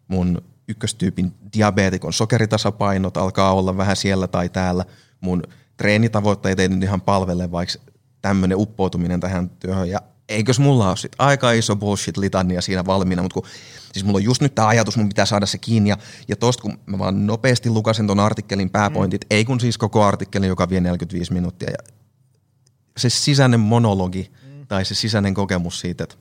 [0.07, 4.85] Mun ykköstyypin diabeetikon sokeritasapainot alkaa olla vähän siellä tai täällä.
[5.21, 5.43] Mun
[5.77, 7.79] treenitavoitteet ei nyt ihan palvele, vaikka
[8.21, 9.89] tämmöinen uppoutuminen tähän työhön.
[9.89, 13.43] Ja eikös mulla ole sit aika iso bullshit litania siinä valmiina, mutta kun,
[13.93, 15.89] siis mulla on just nyt tämä ajatus, mun pitää saada se kiinni.
[15.89, 15.97] Ja,
[16.27, 19.27] ja tosta kun mä vaan nopeasti lukasin ton artikkelin pääpointit, mm.
[19.29, 21.69] ei kun siis koko artikkelin, joka vie 45 minuuttia.
[21.71, 21.77] Ja
[22.97, 24.67] se sisäinen monologi mm.
[24.67, 26.15] tai se sisäinen kokemus siitä, että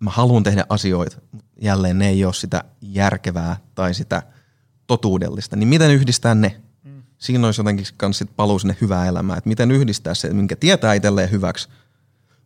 [0.00, 1.16] mä haluan tehdä asioita,
[1.60, 4.22] jälleen ne ei ole sitä järkevää tai sitä
[4.86, 6.60] totuudellista, niin miten yhdistää ne?
[6.84, 7.02] Mm.
[7.18, 10.94] Siinä olisi jotenkin kans sit paluu sinne hyvää elämää, että miten yhdistää se, minkä tietää
[10.94, 11.68] itselleen hyväksi,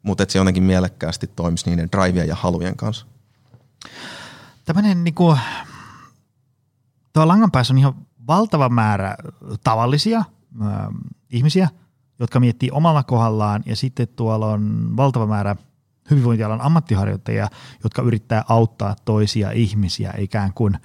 [0.03, 3.07] mutta että se jotenkin mielekkäästi toimisi niiden drivien ja halujen kanssa.
[4.65, 5.37] Tämmöinen niinku,
[7.13, 7.95] tuo langan päässä on ihan
[8.27, 9.17] valtava määrä
[9.65, 10.27] tavallisia äh,
[11.31, 11.69] ihmisiä,
[12.19, 15.57] jotka miettii omalla kohdallaan ja sitten tuolla on valtava määrä
[16.11, 17.49] hyvinvointialan ammattiharjoittajia,
[17.85, 20.79] jotka yrittää auttaa toisia ihmisiä ikään kuin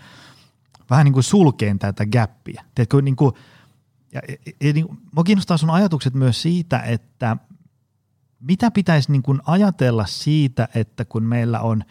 [0.90, 2.64] vähän niin kuin sulkeen tätä gappia.
[2.76, 3.34] Tiedätkö, niin kuin,
[4.12, 7.38] ja, ja, ja niin, mua kiinnostaa sun ajatukset myös siitä, että
[8.40, 11.84] mitä pitäisi niin kuin ajatella siitä, että kun meillä on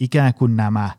[0.00, 0.90] ikään kuin nämä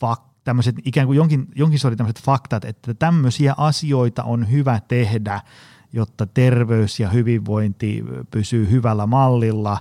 [0.00, 5.40] fak, tämmöiset ikään kuin jonkin, jonkin sortin tämmöiset faktat, että tämmöisiä asioita on hyvä tehdä–
[5.92, 9.78] jotta terveys ja hyvinvointi pysyy hyvällä mallilla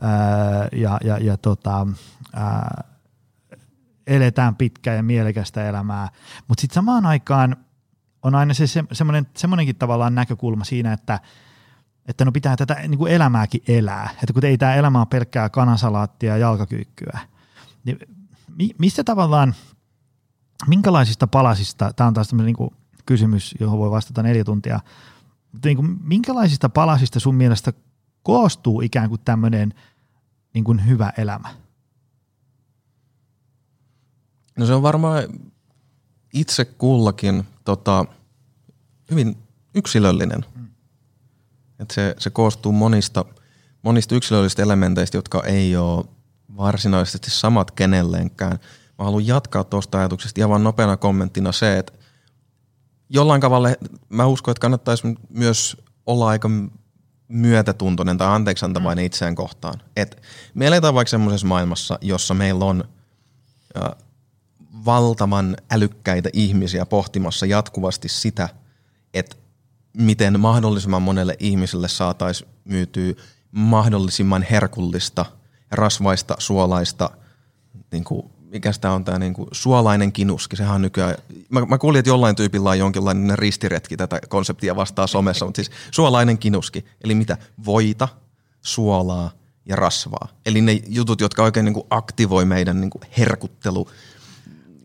[0.00, 1.86] ää, ja, ja, ja tota,
[2.32, 2.84] ää,
[4.06, 6.08] eletään pitkää ja mielekästä elämää.
[6.48, 7.56] Mutta sitten samaan aikaan
[8.22, 11.20] on aina se, se semmoinen, semmoinenkin tavallaan näkökulma siinä, että
[12.08, 14.10] että no pitää tätä niin kuin elämääkin elää.
[14.22, 17.18] Että kun ei tämä elämä ole pelkkää kanasalaattia ja jalkakyykkyä.
[17.84, 17.98] Niin
[18.58, 19.54] mi, mistä tavallaan,
[20.66, 22.70] minkälaisista palasista, tämä on taas tämmöinen niin
[23.06, 24.80] kysymys, johon voi vastata neljä tuntia,
[25.64, 27.72] niin kuin, minkälaisista palasista sun mielestä
[28.22, 29.74] koostuu ikään kuin tämmöinen
[30.54, 31.54] niin kuin hyvä elämä?
[34.58, 35.22] No se on varmaan
[36.34, 38.04] itse kullakin tota,
[39.10, 39.36] hyvin
[39.74, 40.44] yksilöllinen.
[40.54, 40.66] Mm.
[41.78, 43.24] Et se, se koostuu monista,
[43.82, 46.04] monista yksilöllisistä elementeistä, jotka ei ole
[46.56, 48.58] varsinaisesti samat kenelleenkään.
[48.98, 51.92] Mä haluan jatkaa tuosta ajatuksesta ihan vaan nopeana kommenttina se, että
[53.10, 53.68] jollain tavalla
[54.08, 56.48] mä uskon, että kannattaisi myös olla aika
[57.28, 59.06] myötätuntoinen tai anteeksiantavainen mm.
[59.06, 59.82] itseään kohtaan.
[59.96, 60.22] Et
[60.54, 62.84] me eletään vaikka semmoisessa maailmassa, jossa meillä on
[63.76, 63.90] äh,
[64.84, 68.48] valtavan älykkäitä ihmisiä pohtimassa jatkuvasti sitä,
[69.14, 69.36] että
[69.96, 73.14] miten mahdollisimman monelle ihmiselle saataisiin myytyä
[73.50, 75.26] mahdollisimman herkullista,
[75.70, 77.10] rasvaista, suolaista
[77.92, 81.14] niin kuin mikä tämä on tämä niinku suolainen kinuski, sehän on nykyään,
[81.48, 85.70] mä, mä kuulin, että jollain tyypillä on jonkinlainen ristiretki tätä konseptia vastaan somessa, mutta siis
[85.90, 87.36] suolainen kinuski, eli mitä?
[87.64, 88.08] Voita,
[88.62, 89.30] suolaa
[89.66, 90.28] ja rasvaa.
[90.46, 93.88] Eli ne jutut, jotka oikein niinku aktivoi meidän niinku herkuttelu,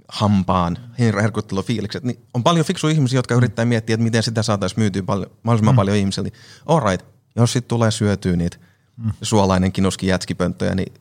[0.08, 5.04] hampaan, herkuttelufiilikset, niin on paljon fiksu ihmisiä, jotka yrittää miettiä, että miten sitä saataisiin myytyä
[5.04, 5.78] paljon, mahdollisimman mm.
[5.78, 6.32] paljon ihmisille.
[6.66, 7.06] All right,
[7.36, 8.58] jos sitten tulee syötyä niitä
[8.98, 9.12] mm.
[9.22, 10.94] suolainen kinuski jätskipönttöjä, niin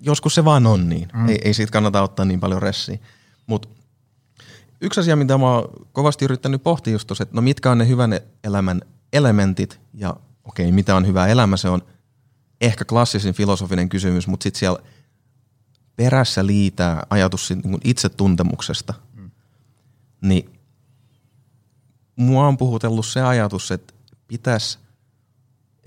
[0.00, 1.08] joskus se vaan on niin.
[1.14, 1.28] Mm.
[1.28, 2.98] Ei, ei siitä kannata ottaa niin paljon ressiä.
[3.46, 3.68] Mutta
[4.80, 7.88] yksi asia, mitä mä oon kovasti yrittänyt pohtia just tos, että no mitkä on ne
[7.88, 8.80] hyvän elämän
[9.12, 11.82] elementit ja okei, okay, mitä on hyvä elämä, se on
[12.60, 14.78] ehkä klassisin filosofinen kysymys, mutta sitten siellä
[15.96, 18.94] perässä liitää ajatus niin itsetuntemuksesta.
[19.14, 19.30] Mm.
[20.22, 20.60] Niin
[22.16, 23.94] mua on puhutellut se ajatus, että
[24.28, 24.78] pitäisi–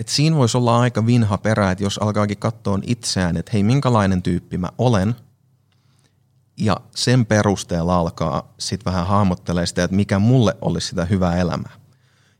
[0.03, 4.21] et siinä voisi olla aika vinha perä, että jos alkaakin katsoa itseään, että hei, minkälainen
[4.21, 5.15] tyyppi mä olen,
[6.57, 11.71] ja sen perusteella alkaa sitten vähän hahmottelee sitä, että mikä mulle olisi sitä hyvää elämää.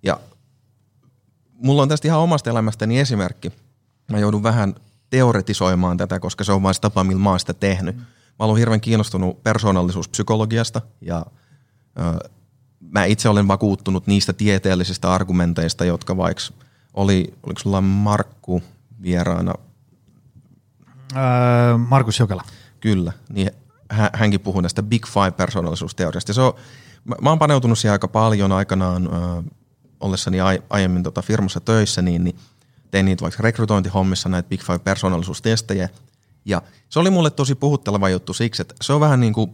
[0.03, 0.19] Ja
[1.53, 3.51] mulla on tästä ihan omasta elämästäni esimerkki.
[4.11, 4.75] Mä joudun vähän
[5.09, 7.95] teoretisoimaan tätä, koska se on vain tapa, millä mä oon sitä tehnyt.
[7.97, 8.05] mä
[8.39, 11.25] olen hirveän kiinnostunut persoonallisuuspsykologiasta ja
[11.99, 12.29] ö,
[12.79, 16.62] mä itse olen vakuuttunut niistä tieteellisistä argumenteista, jotka vaikka
[16.93, 18.63] oli, oliko sulla Markku
[19.01, 19.53] vieraana?
[21.15, 22.43] Öö, Markus Jokela.
[22.79, 23.51] Kyllä, niin
[24.13, 26.33] hänkin puhui näistä Big Five-persoonallisuusteoriasta.
[26.33, 26.53] se on,
[27.05, 29.43] mä, mä oon paneutunut siihen aika paljon aikanaan ö,
[29.99, 32.35] ollessani ai, aiemmin tota firmassa töissä, niin, niin
[32.91, 35.89] tein niitä vaikka rekrytointihommissa näitä Big Five-persoonallisuustestejä.
[36.45, 39.53] Ja se oli mulle tosi puhutteleva juttu siksi, että se on vähän niin kuin,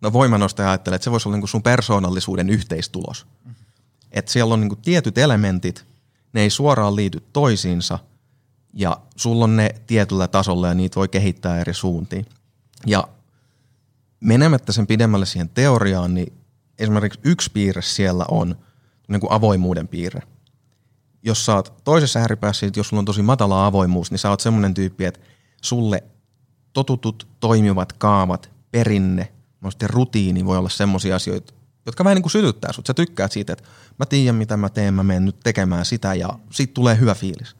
[0.00, 3.26] no voimanostaja ajattelee, että se voisi olla niin kuin sun persoonallisuuden yhteistulos.
[3.44, 3.54] Mm-hmm.
[4.12, 5.84] Että siellä on niin kuin tietyt elementit,
[6.32, 7.98] ne ei suoraan liity toisiinsa,
[8.74, 12.26] ja sulla on ne tietyllä tasolla ja niitä voi kehittää eri suuntiin.
[12.86, 13.08] Ja
[14.20, 16.32] menemättä sen pidemmälle siihen teoriaan, niin
[16.78, 18.56] esimerkiksi yksi piirre siellä on
[19.08, 20.20] niin kuin avoimuuden piirre.
[21.22, 24.74] Jos sä oot toisessa ääripäässä, jos sulla on tosi matala avoimuus, niin sä oot semmoinen
[24.74, 25.20] tyyppi, että
[25.62, 26.04] sulle
[26.72, 29.32] totutut toimivat kaavat, perinne,
[29.86, 31.54] rutiini voi olla semmoisia asioita,
[31.88, 32.86] jotka vähän niin kuin sytyttää sut.
[32.86, 33.64] Sä tykkäät siitä, että
[33.98, 37.56] mä tiedän mitä mä teen, mä menen nyt tekemään sitä ja siitä tulee hyvä fiilis.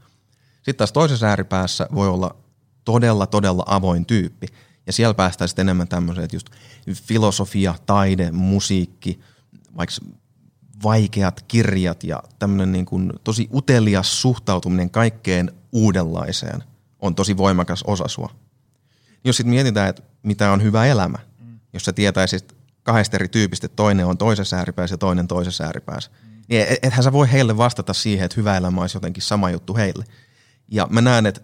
[0.53, 2.37] Sitten taas toisessa ääripäässä voi olla
[2.85, 4.47] todella, todella avoin tyyppi.
[4.87, 6.51] Ja siellä päästään sitten enemmän tämmöiset just
[6.95, 9.21] filosofia, taide, musiikki,
[9.77, 9.95] vaikka
[10.83, 16.65] vaikeat kirjat ja tämmöinen niin kuin tosi utelias suhtautuminen kaikkeen uudenlaiseen
[17.01, 18.31] on tosi voimakas osa sua.
[19.25, 21.59] Jos sitten mietitään, että mitä on hyvä elämä, mm.
[21.73, 22.58] jos sä tietäisit
[22.89, 26.11] kahdesta eri tyypistä, toinen on toisessa ääripäässä ja toinen toisessa ääripäässä,
[26.49, 29.77] niin et, ethän sä voi heille vastata siihen, että hyvä elämä olisi jotenkin sama juttu
[29.77, 30.05] heille.
[30.69, 31.41] Ja mä näen, että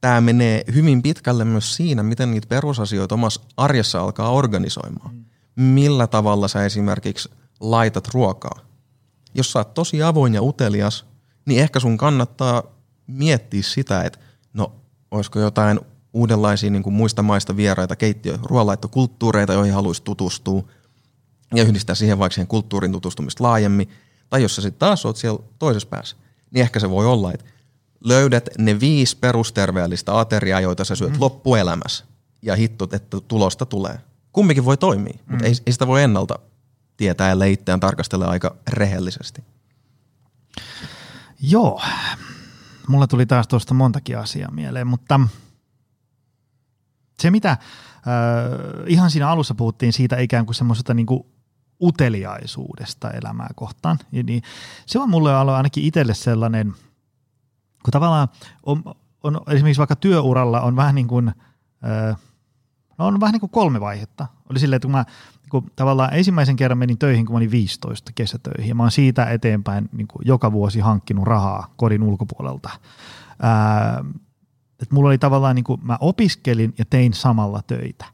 [0.00, 5.26] tämä menee hyvin pitkälle myös siinä, miten niitä perusasioita omassa arjessa alkaa organisoimaan.
[5.56, 8.60] Millä tavalla sä esimerkiksi laitat ruokaa.
[9.34, 11.06] Jos sä oot tosi avoin ja utelias,
[11.46, 12.62] niin ehkä sun kannattaa
[13.06, 14.18] miettiä sitä, että
[14.52, 14.72] no
[15.10, 15.80] olisiko jotain
[16.16, 20.62] uudenlaisia niin kuin muista maista vieraita keittiö, ruoanlaittokulttuureita, joihin haluaisi tutustua
[21.54, 23.90] ja yhdistää siihen vaikka siihen kulttuurin tutustumista laajemmin.
[24.30, 26.16] Tai jos sä sitten taas oot siellä toisessa päässä,
[26.50, 27.44] niin ehkä se voi olla, että
[28.04, 31.20] löydät ne viisi perusterveellistä ateriaa, joita sä syöt mm.
[31.20, 32.04] loppuelämässä
[32.42, 34.00] ja hittot, että tulosta tulee.
[34.32, 35.30] Kumpikin voi toimia, mm.
[35.30, 36.38] mutta ei, ei sitä voi ennalta
[36.96, 39.44] tietää ja itseään tarkastella aika rehellisesti.
[41.40, 41.82] Joo,
[42.88, 45.20] mulla tuli taas tuosta montakin asiaa mieleen, mutta
[47.20, 47.58] se mitä äh,
[48.86, 51.26] ihan siinä alussa puhuttiin siitä ikään kuin semmoisesta niin kuin
[51.82, 54.42] uteliaisuudesta elämää kohtaan, niin
[54.86, 56.74] se on mulle ainakin itselle sellainen,
[57.82, 58.28] kun tavallaan
[58.66, 58.82] on,
[59.22, 62.16] on esimerkiksi vaikka työuralla on vähän niin kuin, äh,
[62.98, 64.26] no on vähän niin kuin kolme vaihetta.
[64.50, 65.04] Oli silleen, että kun mä
[65.50, 69.24] kun tavallaan ensimmäisen kerran menin töihin, kun mä olin 15 kesätöihin, ja mä oon siitä
[69.24, 72.70] eteenpäin niin kuin joka vuosi hankkinut rahaa kodin ulkopuolelta.
[73.42, 74.04] Ää,
[74.82, 78.04] että mulla oli tavallaan, niin kuin, mä opiskelin ja tein samalla töitä.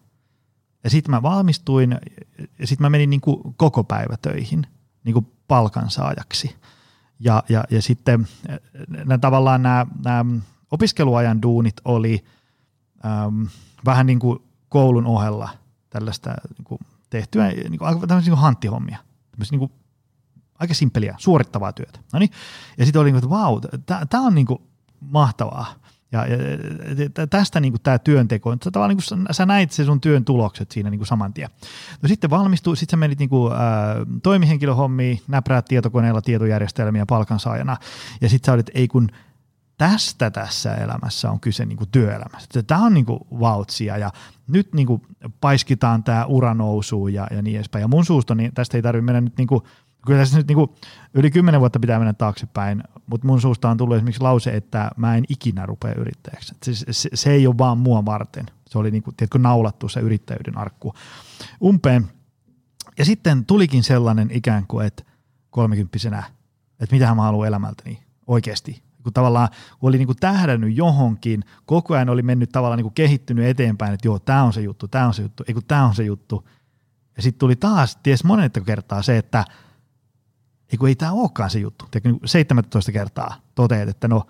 [0.85, 1.98] Ja sitten mä valmistuin,
[2.59, 4.66] ja sitten mä menin niin kuin koko päivä töihin
[5.05, 6.57] niin kuin palkansaajaksi.
[7.18, 8.27] Ja, ja, ja sitten
[8.88, 10.25] nämä, tavallaan nämä, nämä
[10.70, 12.25] opiskeluajan duunit oli
[13.05, 13.48] äm,
[13.85, 15.48] vähän niin kuin koulun ohella
[15.90, 16.79] tällaista niin kuin
[17.11, 18.98] tehtyä niin kuin, tämmöisiä niin hanttihommia,
[19.31, 19.72] tämmöisiä niin kuin,
[20.59, 21.98] aika simppeliä, suorittavaa työtä.
[22.12, 22.31] No niin,
[22.79, 23.61] ja sitten oli niin kuin, että vau,
[24.11, 24.62] tämä on niin kuin,
[25.01, 25.75] mahtavaa.
[26.12, 26.37] Ja, ja
[27.27, 30.90] tästä niin tämä työnteko, että tavallaan niin kuin, sä näit se sun työn tulokset siinä
[30.90, 31.48] niin saman tien.
[32.03, 33.57] No sitten valmistui, sitten sä menit niin kuin, ä,
[34.22, 37.77] toimihenkilöhommiin, näpräät tietokoneella tietojärjestelmiä palkansaajana,
[38.20, 39.09] ja sitten sä olit, ei kun–
[39.88, 42.62] tästä tässä elämässä on kyse niin kuin työelämässä.
[42.62, 44.11] Tämä on niin kuin vautsia ja
[44.46, 45.03] nyt niin kuin
[45.40, 47.81] paiskitaan tämä ura nousuun ja, ja niin edespäin.
[47.81, 49.62] Ja mun suusta niin tästä ei tarvitse mennä nyt niin kuin,
[50.06, 50.70] kyllä tässä nyt niin kuin
[51.14, 55.16] yli kymmenen vuotta pitää mennä taaksepäin, mutta mun suusta on tullut esimerkiksi lause, että mä
[55.16, 56.54] en ikinä rupea yrittäjäksi.
[56.62, 58.46] Se, se, se ei ole vaan mua varten.
[58.68, 60.94] Se oli niin kuin, tiedätkö, naulattu se yrittäjyyden arkku
[61.62, 62.10] umpeen.
[62.98, 65.04] Ja sitten tulikin sellainen ikään kuin, että
[65.50, 66.22] kolmekymppisenä,
[66.80, 69.48] että mitähän mä haluan elämältäni oikeasti kun tavallaan
[69.82, 74.08] oli niin kuin tähdännyt johonkin, koko ajan oli mennyt tavallaan niin kuin kehittynyt eteenpäin, että
[74.08, 76.48] joo, tämä on se juttu, tämä on se juttu, ei kun tämä on se juttu.
[77.16, 79.44] Ja sitten tuli taas, ties monetta kertaa se, että
[80.72, 81.85] ei kun ei tämä olekaan se juttu.
[81.90, 84.26] Tiedätkö, 17 niin kertaa toteat, että no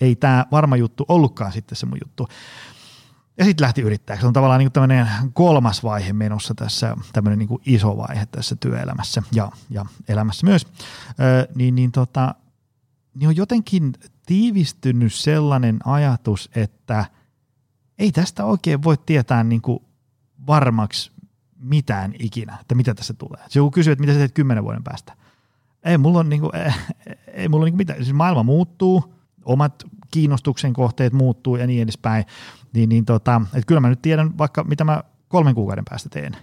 [0.00, 2.28] ei tämä varma juttu ollutkaan sitten se mun juttu.
[3.38, 4.20] Ja sitten lähti yrittäjäksi.
[4.20, 9.22] Se on tavallaan niin tämmöinen kolmas vaihe menossa tässä, tämmöinen niin iso vaihe tässä työelämässä
[9.32, 10.66] ja, ja elämässä myös.
[11.10, 12.34] Ö, niin, niin, tota,
[13.14, 13.92] niin on jotenkin
[14.26, 17.04] tiivistynyt sellainen ajatus, että
[17.98, 19.78] ei tästä oikein voi tietää niin kuin
[20.46, 21.12] varmaksi
[21.58, 23.42] mitään ikinä, että mitä tässä tulee.
[23.48, 25.16] Se joku kysyy, että mitä sä teet kymmenen vuoden päästä.
[25.86, 26.72] Ei mulla on, niin kuin, ei,
[27.26, 28.04] ei mulla on niin kuin mitään.
[28.04, 32.24] Siis maailma muuttuu, omat kiinnostuksen kohteet muuttuu ja niin edespäin,
[32.72, 36.36] niin, niin tota, että kyllä mä nyt tiedän vaikka mitä mä kolmen kuukauden päästä teen,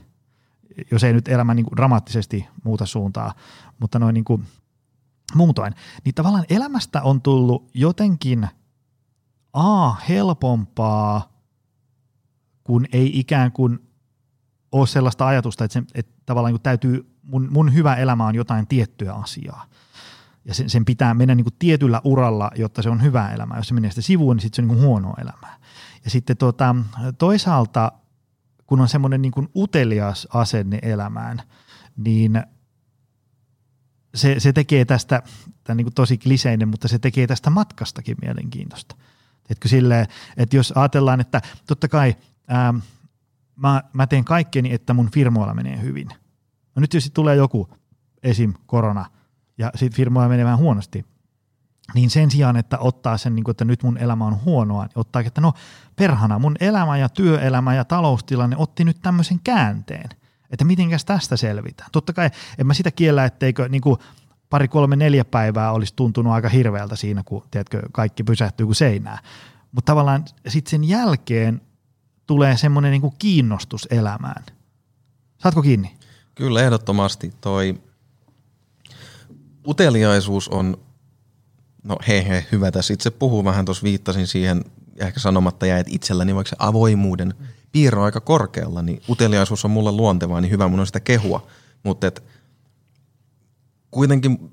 [0.92, 3.34] jos ei nyt elämä niin kuin dramaattisesti muuta suuntaa,
[3.80, 4.46] mutta noin niin kuin
[5.36, 5.74] muutoin,
[6.06, 8.48] niin tavallaan elämästä on tullut jotenkin
[9.54, 11.34] A, helpompaa,
[12.64, 13.80] kun ei ikään kuin
[14.72, 18.68] ole sellaista ajatusta, että, se, että tavallaan niin täytyy, mun, mun hyvä elämä on jotain
[18.68, 19.66] tiettyä asiaa.
[20.46, 23.58] Ja sen, sen pitää mennä niin kuin tietyllä uralla, jotta se on hyvä elämä.
[23.58, 25.58] Jos se menee sitä sivuun, niin sitten se on niin kuin elämää.
[26.04, 26.76] Ja sitten tota,
[27.18, 27.92] toisaalta,
[28.68, 31.42] kun on semmoinen niin kuin utelias asenne elämään,
[31.98, 32.44] niin
[34.16, 35.22] se, se tekee tästä,
[35.64, 38.96] tämä niin kuin tosi kliseinen, mutta se tekee tästä matkastakin mielenkiintoista.
[39.50, 40.08] Etkö silleen,
[40.38, 42.16] että jos ajatellaan, että totta kai
[42.48, 42.74] ää,
[43.56, 46.10] mä, mä teen kaikkeni, että mun firmoilla menee hyvin.
[46.76, 47.70] No nyt jos tulee joku,
[48.24, 48.54] esim.
[48.66, 49.06] korona,
[49.58, 51.06] ja sitten firmoilla menee vähän huonosti,
[51.94, 54.92] niin sen sijaan, että ottaa sen, niin kuin, että nyt mun elämä on huonoa, niin
[54.96, 55.54] ottaa, että no
[55.96, 60.10] perhana, mun elämä ja työelämä ja taloustilanne otti nyt tämmöisen käänteen,
[60.52, 61.90] että mitenkäs tästä selvitään.
[61.92, 63.98] Totta kai en mä sitä kiellä, etteikö niin kuin
[64.50, 69.20] pari, kolme, neljä päivää olisi tuntunut aika hirveältä siinä, kun tiedätkö, kaikki pysähtyy kuin seinää.
[69.72, 71.62] Mutta tavallaan sitten sen jälkeen
[72.28, 74.44] tulee semmoinen niin kiinnostus elämään.
[75.38, 75.98] Saatko kiinni?
[76.36, 77.34] Kyllä, ehdottomasti.
[77.42, 77.82] Toi
[79.68, 80.78] uteliaisuus on,
[81.84, 84.64] no hei hei, hyvä tässä itse puhuu vähän, tuossa viittasin siihen,
[84.98, 87.34] ehkä sanomatta jäi, että itselläni vaikka se avoimuuden
[87.72, 91.48] piirro aika korkealla, niin uteliaisuus on mulle luontevaa, niin hyvä mun on sitä kehua.
[91.84, 92.12] Mutta
[93.92, 94.52] kuitenkin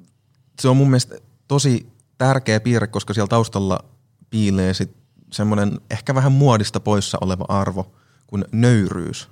[0.60, 1.14] se on mun mielestä
[1.48, 1.86] tosi
[2.18, 3.84] tärkeä piirre, koska siellä taustalla
[4.30, 4.96] piilee sit
[5.32, 7.92] semmoinen ehkä vähän muodista poissa oleva arvo
[8.26, 9.28] kuin nöyryys.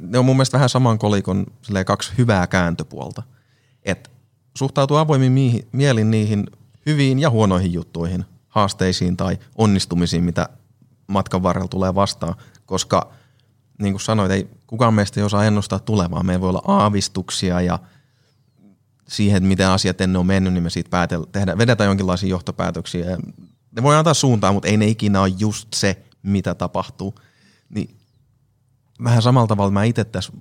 [0.00, 1.46] Ne on mun mielestä vähän saman kolikon
[1.86, 3.22] kaksi hyvää kääntöpuolta.
[3.82, 4.10] Et
[4.56, 6.46] suhtautuu avoimin miihin, mielin niihin
[6.86, 10.48] hyviin ja huonoihin juttuihin, haasteisiin tai onnistumisiin, mitä
[11.06, 12.34] matkan varrella tulee vastaan,
[12.66, 13.12] koska
[13.78, 16.22] niin kuin sanoit, ei kukaan meistä ei osaa ennustaa tulevaa.
[16.22, 17.78] Meillä voi olla aavistuksia ja
[19.08, 23.18] siihen, että miten asiat ennen on mennyt, niin me siitä päätellä, tehdä, vedetään jonkinlaisia johtopäätöksiä.
[23.76, 27.14] Ne voi antaa suuntaa, mutta ei ne ikinä ole just se, mitä tapahtuu.
[29.04, 30.32] Vähän samalla tavalla mä itse tässä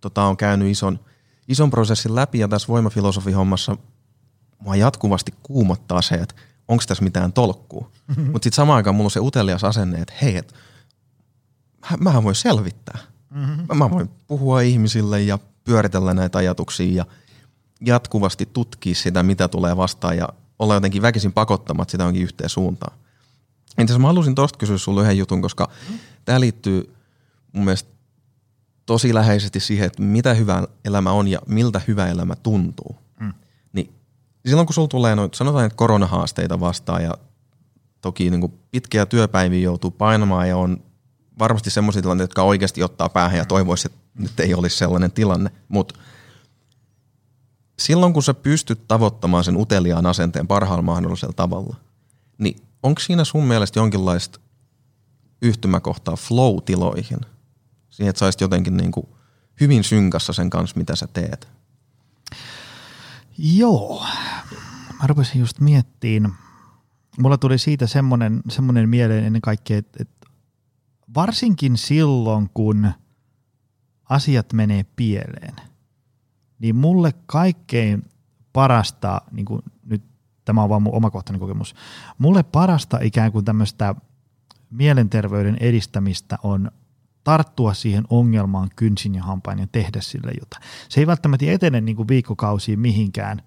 [0.00, 1.00] tota, on käynyt ison,
[1.48, 3.76] ison prosessin läpi ja tässä voimafilosofihommassa
[4.58, 6.34] mua jatkuvasti kuumottaa se, että
[6.68, 7.90] onko tässä mitään tolkkua.
[8.08, 8.32] Mm-hmm.
[8.32, 10.54] Mutta sitten samaan aikaan mulla on se utelias asenne, että hei, et,
[12.00, 12.98] mähän voin selvittää.
[13.30, 13.78] Mm-hmm.
[13.78, 17.04] Mä voin puhua ihmisille ja pyöritellä näitä ajatuksia ja
[17.80, 22.98] jatkuvasti tutkia sitä, mitä tulee vastaan ja olla jotenkin väkisin pakottamat sitä onkin yhteen suuntaan.
[23.78, 25.98] Entäs mä halusin tosta kysyä sulle yhden jutun, koska mm.
[26.24, 26.94] tämä liittyy
[27.52, 27.90] mun mielestä
[28.88, 32.96] tosi läheisesti siihen, että mitä hyvä elämä on ja miltä hyvä elämä tuntuu.
[33.20, 33.32] Mm.
[33.72, 33.92] Niin
[34.46, 37.14] silloin kun sulla tulee noin, sanotaan, että koronahaasteita vastaan ja
[38.00, 40.82] toki niin kuin pitkiä työpäiviä joutuu painamaan ja on
[41.38, 45.50] varmasti semmoisia tilanteita, jotka oikeasti ottaa päähän ja toivoisi, että nyt ei olisi sellainen tilanne,
[45.68, 45.94] mutta
[47.78, 51.76] silloin kun sä pystyt tavoittamaan sen uteliaan asenteen parhaalla mahdollisella tavalla,
[52.38, 54.40] niin onko siinä sun mielestä jonkinlaista
[55.42, 57.37] yhtymäkohtaa flow-tiloihin?
[57.98, 59.06] Siihen, että saisit jotenkin niin kuin
[59.60, 61.48] hyvin synkassa sen kanssa, mitä sä teet.
[63.38, 64.06] Joo.
[65.00, 66.32] Mä rupesin just miettiin.
[67.18, 70.26] Mulla tuli siitä semmoinen, semmoinen mieleen ennen kaikkea, että, että
[71.14, 72.92] varsinkin silloin, kun
[74.08, 75.56] asiat menee pieleen,
[76.58, 78.02] niin mulle kaikkein
[78.52, 80.02] parasta, niin kuin nyt
[80.44, 81.74] tämä on vaan mun omakohtainen kokemus,
[82.18, 83.94] mulle parasta ikään kuin tämmöistä
[84.70, 86.70] mielenterveyden edistämistä on
[87.28, 90.62] tarttua siihen ongelmaan kynsin ja hampain ja tehdä sille jotain.
[90.88, 93.42] Se ei välttämättä etene niin kuin viikkokausiin mihinkään,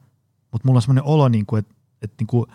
[0.51, 2.45] mutta mulla on semmoinen olo, niin kuin, että, että niin kuin,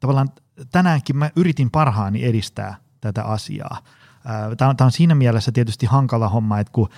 [0.00, 0.28] tavallaan
[0.70, 3.82] tänäänkin mä yritin parhaani edistää tätä asiaa.
[4.56, 6.88] Tämä on, siinä mielessä tietysti hankala homma, että kun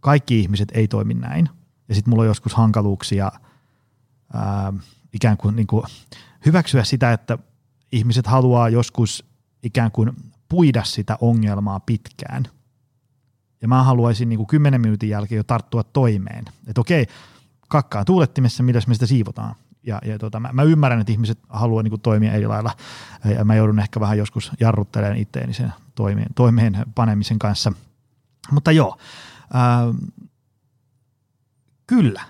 [0.00, 1.48] kaikki ihmiset ei toimi näin.
[1.88, 3.32] Ja sitten mulla on joskus hankaluuksia
[4.34, 4.72] ää,
[5.12, 5.84] ikään kuin, niin kuin
[6.46, 7.38] hyväksyä sitä, että
[7.92, 9.24] ihmiset haluaa joskus
[9.62, 10.10] ikään kuin
[10.52, 12.44] puida sitä ongelmaa pitkään.
[13.62, 16.44] Ja mä haluaisin niin kuin kymmenen minuutin jälkeen jo tarttua toimeen.
[16.66, 17.06] Että okei,
[17.68, 19.54] kakkaa tuulettimessa, millä me sitä siivotaan.
[19.82, 22.76] Ja, ja tota, mä, mä, ymmärrän, että ihmiset haluaa niin kuin, toimia eri lailla.
[23.38, 27.72] Ja mä joudun ehkä vähän joskus jarruttelemaan itteeni sen toimeen, toimeen panemisen kanssa.
[28.50, 28.98] Mutta joo,
[29.52, 29.92] ää,
[31.86, 32.22] Kyllä.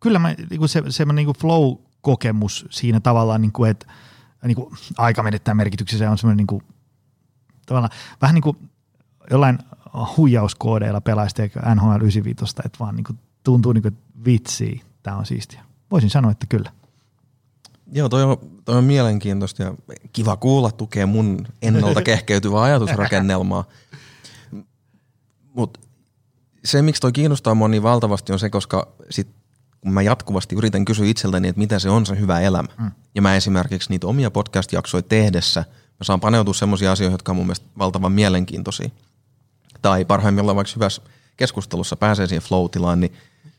[0.00, 3.86] Kyllä mä, niin se, semmoinen niin flow-kokemus siinä tavallaan, niin kuin, että
[4.48, 6.62] niin kuin aika menettää merkityksessä on semmoinen niin kuin,
[7.66, 8.56] tavallaan vähän niin kuin
[9.30, 9.58] jollain
[10.16, 11.42] huijauskoodeilla pelaisi
[11.74, 15.64] NHL 95, että vaan niin kuin tuntuu niin kuin, vitsi, tämä on siistiä.
[15.90, 16.72] Voisin sanoa, että kyllä.
[17.92, 19.74] Joo, toi on, toi on mielenkiintoista ja
[20.12, 23.64] kiva kuulla tukee mun ennalta kehkeytyvää ajatusrakennelmaa.
[25.54, 25.80] Mutta
[26.64, 29.28] se, miksi toi kiinnostaa mua niin valtavasti on se, koska sit,
[29.82, 32.68] kun mä jatkuvasti yritän kysyä itseltäni, että mitä se on se hyvä elämä.
[32.78, 32.90] Mm.
[33.14, 37.46] Ja mä esimerkiksi niitä omia podcast-jaksoja tehdessä, mä saan paneutua semmoisiin asioihin, jotka on mun
[37.46, 38.88] mielestä valtavan mielenkiintoisia.
[39.82, 41.02] Tai parhaimmillaan vaikka hyvässä
[41.36, 43.12] keskustelussa pääsee siihen flow-tilaan, niin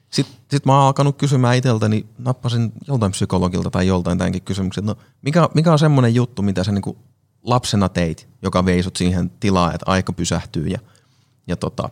[0.10, 4.96] sitten sit mä oon alkanut kysymään itseltäni, nappasin joltain psykologilta tai joltain tämänkin kysymyksen, no
[5.22, 6.98] mikä, mikä on semmoinen juttu, mitä sä niinku
[7.44, 10.80] lapsena teit, joka veisut siihen tilaan, että aika pysähtyy ja,
[11.48, 11.90] ja tota,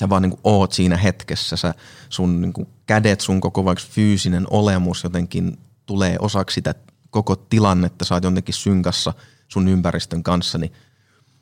[0.00, 1.74] sä vaan niinku oot siinä hetkessä, sä,
[2.08, 6.74] sun niinku kädet, sun koko vaikka fyysinen olemus jotenkin tulee osaksi sitä
[7.10, 9.12] koko tilannetta, sä oot jotenkin synkassa
[9.48, 10.72] sun ympäristön kanssa, niin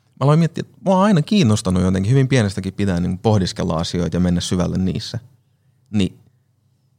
[0.09, 4.15] mä aloin miettiä, että mua on aina kiinnostanut jotenkin hyvin pienestäkin pitää niin pohdiskella asioita
[4.15, 5.19] ja mennä syvälle niissä.
[5.89, 6.19] Niin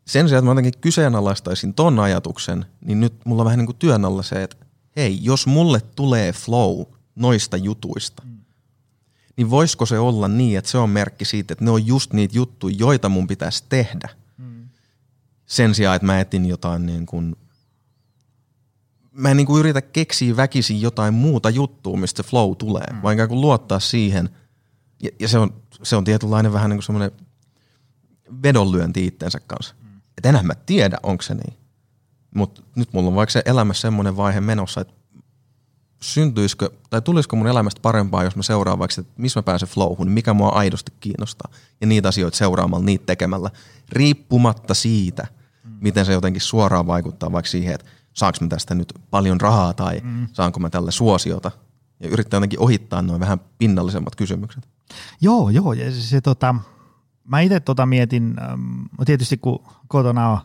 [0.07, 3.79] sen sijaan, että mä jotenkin kyseenalaistaisin ton ajatuksen, niin nyt mulla on vähän niin kuin
[3.79, 4.57] työn alla se, että
[4.97, 6.81] hei, jos mulle tulee flow
[7.15, 8.23] noista jutuista.
[9.37, 12.37] Niin voisiko se olla niin, että se on merkki siitä, että ne on just niitä
[12.37, 14.09] juttuja, joita mun pitäisi tehdä.
[14.37, 14.69] Mm.
[15.47, 17.37] Sen sijaan, että mä etin jotain niin kuin,
[19.13, 23.03] mä en niin kuin yritä keksiä väkisin jotain muuta juttua, mistä se flow tulee, mm.
[23.03, 24.31] vaan ikään kuin luottaa siihen.
[25.03, 27.11] Ja, ja se, on, se on tietynlainen vähän niin kuin semmoinen
[28.43, 29.75] vedonlyönti itsensä kanssa.
[29.83, 30.01] Mm.
[30.17, 31.55] Että enää mä tiedä, onko se niin.
[32.35, 34.95] Mutta nyt mulla on vaikka se elämässä semmoinen vaihe menossa, että
[36.05, 40.11] syntyisikö, tai tulisiko mun elämästä parempaa, jos mä seuraan vaikka, että missä mä pääsen flowhun,
[40.11, 41.53] mikä mua aidosti kiinnostaa.
[41.81, 43.51] Ja niitä asioita seuraamalla, niitä tekemällä,
[43.93, 45.27] riippumatta siitä,
[45.65, 45.77] mm.
[45.81, 50.01] miten se jotenkin suoraan vaikuttaa vaikka siihen, että saanko mä tästä nyt paljon rahaa tai
[50.05, 50.27] mm.
[50.33, 51.51] saanko mä tälle suosiota.
[52.01, 54.69] Ja yrittää jotenkin ohittaa noin vähän pinnallisemmat kysymykset.
[55.21, 55.73] Joo, joo.
[55.73, 56.55] Ja se, se tota,
[57.25, 60.39] mä itse tota mietin, ähm, tietysti kun kotona on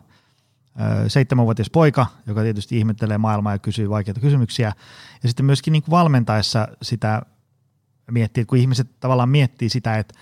[1.08, 4.72] seitsemänvuotias poika, joka tietysti ihmettelee maailmaa ja kysyy vaikeita kysymyksiä.
[5.22, 7.22] Ja sitten myöskin niin kuin valmentaessa sitä
[8.10, 10.14] miettii, että kun ihmiset tavallaan miettii sitä, että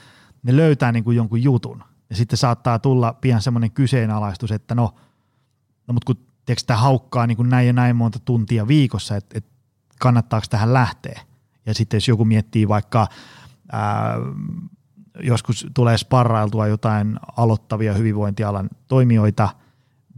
[0.42, 4.94] ne löytää niin kuin jonkun jutun, ja sitten saattaa tulla pian semmoinen kyseenalaistus, että no,
[5.86, 9.38] no mutta kun tiedätkö, tämä haukkaa niin kuin näin ja näin monta tuntia viikossa, että,
[9.38, 9.50] että
[9.98, 11.20] kannattaako tähän lähteä.
[11.66, 13.06] Ja sitten jos joku miettii vaikka
[13.72, 14.14] ää,
[15.20, 19.48] joskus tulee sparrailtua jotain aloittavia hyvinvointialan toimijoita,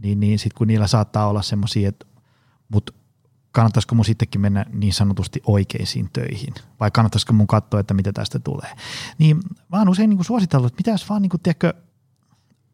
[0.01, 2.05] niin, niin sitten kun niillä saattaa olla semmoisia, että
[2.69, 2.95] mut
[3.51, 8.39] kannattaisiko mun sittenkin mennä niin sanotusti oikeisiin töihin, vai kannattaisiko mun katsoa, että mitä tästä
[8.39, 8.75] tulee.
[9.17, 9.37] Niin
[9.69, 11.73] mä oon usein niin suositellut, että mitä jos vaan niin kuin, tiedätkö,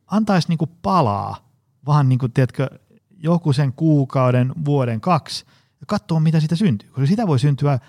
[0.07, 1.49] antaisi niin palaa,
[1.85, 2.69] vaan niin kuin, tiedätkö,
[3.17, 5.45] joku sen kuukauden, vuoden, kaksi,
[5.79, 6.89] ja katsoa, mitä siitä syntyy.
[6.89, 7.79] Koska sitä voi syntyä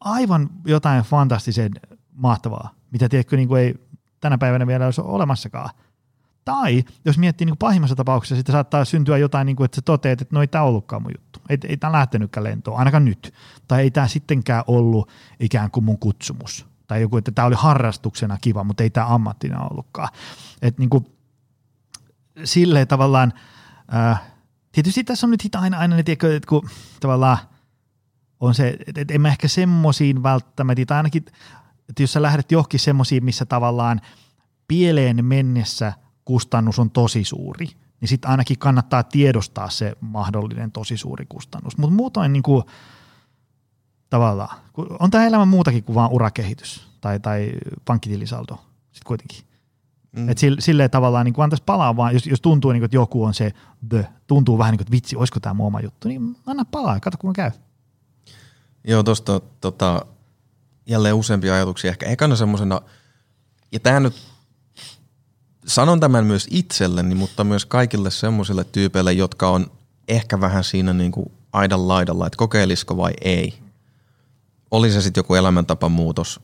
[0.00, 1.72] aivan jotain fantastisen
[2.12, 3.74] mahtavaa mitä tiedätkö, niin kuin ei
[4.20, 5.70] tänä päivänä vielä olisi olemassakaan.
[6.50, 9.82] Tai jos miettii niin kuin pahimmassa tapauksessa, sitten saattaa syntyä jotain, niin kuin, että sä
[9.82, 11.40] toteat, että no ei tämä ollutkaan mun juttu.
[11.48, 13.34] Ei, ei tämä lähtenytkään lentoon, ainakaan nyt.
[13.68, 16.66] Tai ei tämä sittenkään ollut ikään kuin mun kutsumus.
[16.86, 20.08] Tai joku, että tämä oli harrastuksena kiva, mutta ei tämä ammattina ollutkaan.
[20.62, 21.06] Että niin kuin,
[22.44, 23.32] silleen tavallaan,
[23.94, 24.22] äh,
[24.72, 26.68] tietysti tässä on nyt aina, aina ne, tiedätkö, että kun
[27.00, 27.38] tavallaan
[28.40, 31.24] on se, että, että en mä ehkä semmoisiin välttämättä, tai ainakin
[31.90, 34.00] että jos sä lähdet johonkin semmoisiin, missä tavallaan
[34.68, 35.92] pieleen mennessä
[36.24, 37.66] kustannus on tosi suuri,
[38.00, 41.78] niin sitten ainakin kannattaa tiedostaa se mahdollinen tosi suuri kustannus.
[41.78, 42.62] Mutta muutoin niin kuin,
[44.10, 44.58] tavallaan,
[44.98, 47.52] on tämä elämä muutakin kuin vain urakehitys tai, tai
[47.84, 48.54] pankkitilisaldo
[48.92, 49.44] sitten kuitenkin.
[50.16, 50.28] Mm.
[50.28, 53.24] Että sille, silleen tavallaan niin antaisi palaa vaan, jos, jos tuntuu, niin kuin, että joku
[53.24, 53.52] on se
[53.88, 56.94] the, tuntuu vähän niin kuin, että vitsi, olisiko tämä mun oma juttu, niin anna palaa
[56.94, 57.50] ja katso, kuinka käy.
[58.84, 60.06] Joo, tuosta tota,
[60.86, 61.90] jälleen useampia ajatuksia.
[61.90, 62.80] Ehkä ekana semmoisena,
[63.72, 64.14] ja tämä nyt,
[65.70, 69.70] sanon tämän myös itselleni, mutta myös kaikille semmoisille tyypeille, jotka on
[70.08, 73.58] ehkä vähän siinä niin kuin aidan laidalla, että kokeilisiko vai ei.
[74.70, 76.40] Oli se sitten joku elämäntapamuutos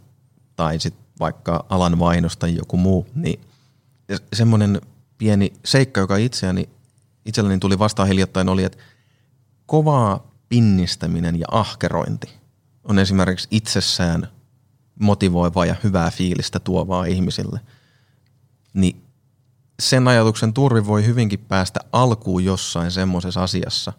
[0.57, 3.41] tai sitten vaikka alan vaihdos tai joku muu, niin
[4.33, 4.81] semmoinen
[5.19, 6.69] pieni seikka, joka itseäni,
[7.25, 8.79] itselleni tuli vastaan hiljattain, oli, että
[9.67, 12.33] kovaa pinnistäminen ja ahkerointi
[12.85, 14.29] on esimerkiksi itsessään
[15.01, 17.61] motivoivaa ja hyvää fiilistä tuovaa ihmisille,
[18.75, 19.06] niin
[19.81, 23.93] sen ajatuksen turvi voi hyvinkin päästä alkuun jossain semmoisessa asiassa,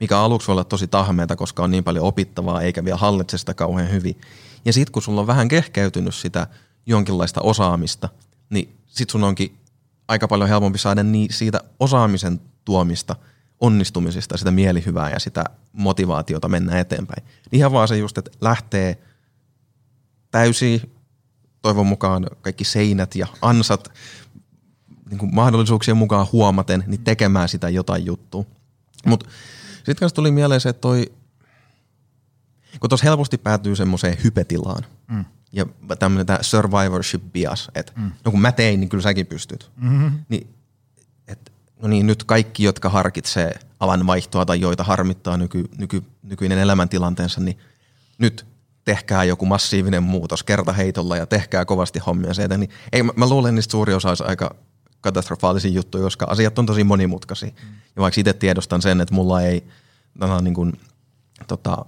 [0.00, 3.54] mikä aluksi voi olla tosi tahmeita, koska on niin paljon opittavaa eikä vielä hallitse sitä
[3.54, 4.20] kauhean hyvin.
[4.64, 6.46] Ja sitten kun sulla on vähän kehkeytynyt sitä
[6.86, 8.08] jonkinlaista osaamista,
[8.50, 9.56] niin sitten sun onkin
[10.08, 13.16] aika paljon helpompi saada niin siitä osaamisen tuomista
[13.60, 17.24] onnistumisesta, sitä mielihyvää ja sitä motivaatiota mennä eteenpäin.
[17.52, 18.98] Ihan vaan se just, että lähtee–
[20.32, 20.92] täysi,
[21.62, 23.92] toivon mukaan kaikki seinät ja ansat
[25.12, 28.44] niin kuin mahdollisuuksien mukaan huomaten, niin tekemään sitä jotain juttua.
[29.06, 29.28] Mutta
[29.76, 31.12] Sitten kanssa tuli mieleen se, että toi,
[32.80, 34.84] kun tuossa helposti päätyy semmoiseen hypetilaan.
[35.08, 35.24] Mm.
[35.52, 35.66] Ja
[35.98, 38.10] tämmöinen tämä survivorship bias, että mm.
[38.24, 39.70] no kun mä tein, niin kyllä säkin pystyt.
[39.76, 40.10] Mm-hmm.
[40.28, 40.54] Niin,
[41.28, 41.52] et,
[41.82, 47.40] no niin, nyt kaikki, jotka harkitsee alan vaihtoa tai joita harmittaa nyky, nyky, nykyinen elämäntilanteensa,
[47.40, 47.58] niin
[48.18, 48.46] nyt
[48.84, 53.58] tehkää joku massiivinen muutos kertaheitolla ja tehkää kovasti hommia se Niin ei, mä, mä luulen,
[53.58, 54.54] että suurin osa olisi aika
[55.02, 57.48] katastrofaalisia juttuja, koska asiat on tosi monimutkaisia.
[57.48, 57.68] Mm.
[57.96, 59.64] Ja vaikka itse tiedostan sen, että mulla ei
[60.42, 60.72] niin kuin,
[61.46, 61.84] tota,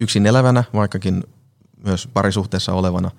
[0.00, 1.24] yksin elävänä, vaikkakin
[1.84, 3.10] myös parisuhteessa olevana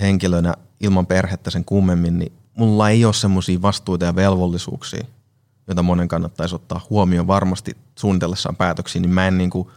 [0.00, 5.04] henkilönä ilman perhettä sen kummemmin, niin mulla ei ole semmoisia vastuita ja velvollisuuksia,
[5.66, 9.68] joita monen kannattaisi ottaa huomioon varmasti suunnitellessaan päätöksiä, niin mä en niin kuin,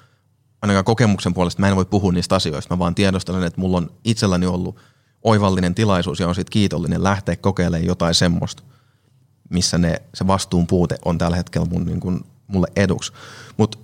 [0.61, 3.91] ainakaan kokemuksen puolesta mä en voi puhua niistä asioista, mä vaan tiedostan, että mulla on
[4.03, 4.77] itselläni ollut
[5.23, 8.63] oivallinen tilaisuus ja on sitten kiitollinen lähteä kokeilemaan jotain semmoista,
[9.53, 13.13] missä ne, se vastuun puute on tällä hetkellä mun, niin kuin, mulle eduksi.
[13.57, 13.77] Mutta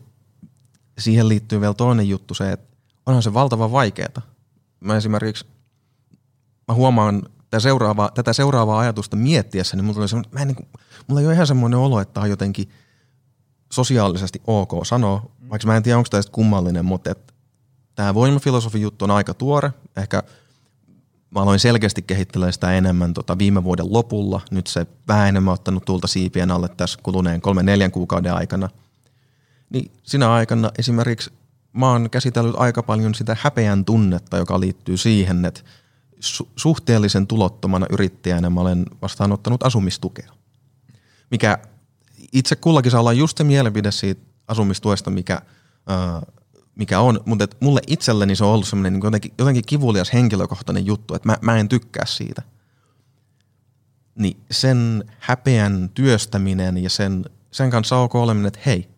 [1.00, 4.22] siihen liittyy vielä toinen juttu se, että onhan se valtavan vaikeaa.
[4.80, 5.46] Mä esimerkiksi,
[6.68, 10.70] mä huomaan tätä seuraavaa, tätä seuraavaa ajatusta miettiessä, niin mulla, oli mä en, niin kuin,
[11.08, 12.70] mulla ei ole ihan semmoinen olo, että on jotenkin
[13.72, 17.16] sosiaalisesti ok sanoa, vaikka mä en tiedä, onko tämä kummallinen, mutta
[17.96, 19.72] tämä voimafilosofi juttu on aika tuore.
[19.98, 20.24] Ehkä
[21.32, 24.42] mä aloin selkeästi kehittelemään sitä enemmän tota viime vuoden lopulla.
[24.52, 28.70] Nyt se vähän enemmän ottanut tulta siipien alle tässä kuluneen kolmen neljän kuukauden aikana.
[29.70, 31.32] Niin sinä aikana esimerkiksi
[31.74, 35.62] mä oon käsitellyt aika paljon sitä häpeän tunnetta, joka liittyy siihen, että
[36.20, 40.32] su- suhteellisen tulottomana yrittäjänä mä olen vastaanottanut asumistukea.
[41.32, 41.58] Mikä
[42.34, 45.34] itse kullakin saa olla just se mielipide siitä asumistuesta, mikä,
[45.92, 46.22] äh,
[46.80, 50.86] mikä on, mutta et mulle itselleni se on ollut semmoinen niin jotenkin, jotenkin kivulias henkilökohtainen
[50.86, 52.42] juttu, että mä, mä en tykkää siitä.
[54.16, 58.90] Niin sen häpeän työstäminen ja sen, sen kanssa ok oleminen, että hei,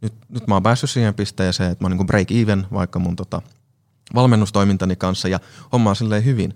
[0.00, 3.16] nyt, nyt mä oon päässyt siihen pisteeseen, että mä oon niin break even vaikka mun
[3.16, 3.42] tota,
[4.14, 5.40] valmennustoimintani kanssa ja
[5.72, 6.54] homma on silleen hyvin,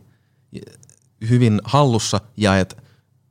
[1.29, 2.77] hyvin hallussa ja että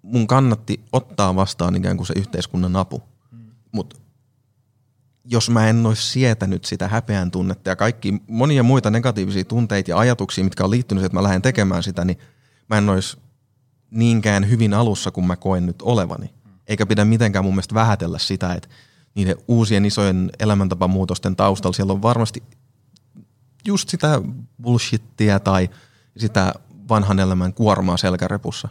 [0.01, 3.03] mun kannatti ottaa vastaan ikään kuin se yhteiskunnan apu.
[3.71, 3.95] Mutta
[5.31, 9.97] jos mä en olisi sietänyt sitä häpeän tunnetta ja kaikki monia muita negatiivisia tunteita ja
[9.97, 12.17] ajatuksia, mitkä on liittynyt siihen, että mä lähden tekemään sitä, niin
[12.69, 13.17] mä en olisi
[13.91, 16.33] niinkään hyvin alussa kuin mä koen nyt olevani.
[16.67, 18.69] Eikä pidä mitenkään mun mielestä vähätellä sitä, että
[19.15, 22.43] niiden uusien isojen elämäntapamuutosten taustalla siellä on varmasti
[23.65, 24.21] just sitä
[24.61, 25.69] bullshittia tai
[26.17, 26.53] sitä
[26.89, 28.69] vanhan elämän kuormaa selkärepussa,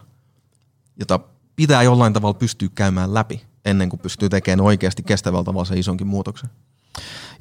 [0.97, 1.21] jota
[1.57, 6.07] pitää jollain tavalla pystyä käymään läpi ennen kuin pystyy tekemään oikeasti kestävällä tavalla se isonkin
[6.07, 6.51] muutoksen.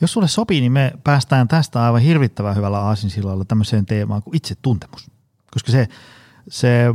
[0.02, 5.12] Jos sulle sopii, niin me päästään tästä aivan hirvittävän hyvällä aasinsillalla tämmöiseen teemaan kuin itsetuntemus.
[5.52, 5.88] Koska se,
[6.50, 6.86] se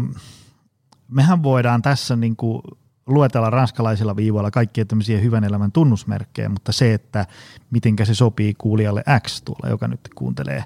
[1.08, 2.62] mehän voidaan tässä niin kuin
[3.06, 7.26] luetella ranskalaisilla viivoilla kaikkia tämmöisiä hyvän elämän tunnusmerkkejä, mutta se, että
[7.70, 10.64] mitenkä se sopii kuulijalle X tuolla, joka nyt kuuntelee,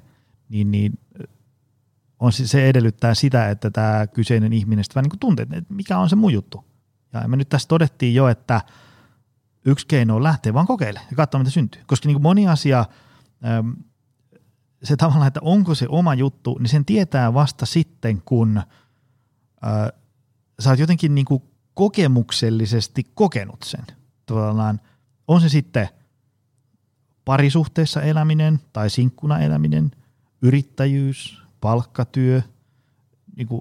[0.48, 0.98] niin, niin
[2.20, 6.08] on, se edellyttää sitä, että tämä kyseinen ihminen sitten vähän niin tuntee, että mikä on
[6.08, 6.64] se mun juttu.
[7.12, 8.60] Ja me nyt tässä todettiin jo, että
[9.64, 11.82] yksi keino on lähteä vaan kokeilemaan ja katsoa, mitä syntyy.
[11.86, 12.84] Koska niin kuin moni asia,
[14.82, 18.62] se tavallaan, että onko se oma juttu, niin sen tietää vasta sitten, kun
[20.60, 21.42] sä oot jotenkin niin kuin
[21.74, 23.86] kokemuksellisesti kokenut sen.
[24.26, 24.80] Tavallaan
[25.28, 25.88] on se sitten
[27.24, 29.90] parisuhteessa eläminen tai sinkkuna eläminen,
[30.42, 32.42] yrittäjyys, palkkatyö,
[33.36, 33.60] niin kuin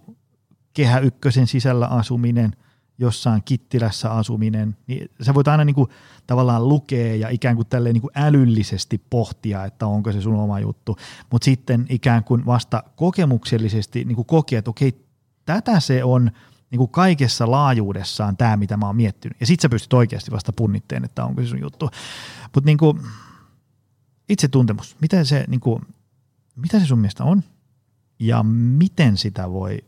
[0.74, 2.56] kehä ykkösen sisällä asuminen,
[2.98, 5.90] jossain kittilässä asuminen, niin sä voit aina niin kuin
[6.28, 10.60] tavallaan lukea ja ikään kuin, tälleen niin kuin älyllisesti pohtia, että onko se sun oma
[10.60, 10.98] juttu,
[11.32, 15.06] mutta sitten ikään kuin vasta kokemuksellisesti niin kuin kokea, että okei,
[15.46, 16.32] tätä se on–
[16.76, 19.38] niin kuin kaikessa laajuudessaan tämä, mitä mä oon miettinyt.
[19.40, 21.90] Ja sit sä pystyt oikeasti vasta punnitteen, että onko se sun juttu.
[22.44, 23.02] Mutta niin kuin,
[24.30, 25.82] itse tuntemus, mitä se, niin kuin,
[26.56, 27.44] mitä se sun mielestä on
[28.20, 29.86] ja miten sitä voi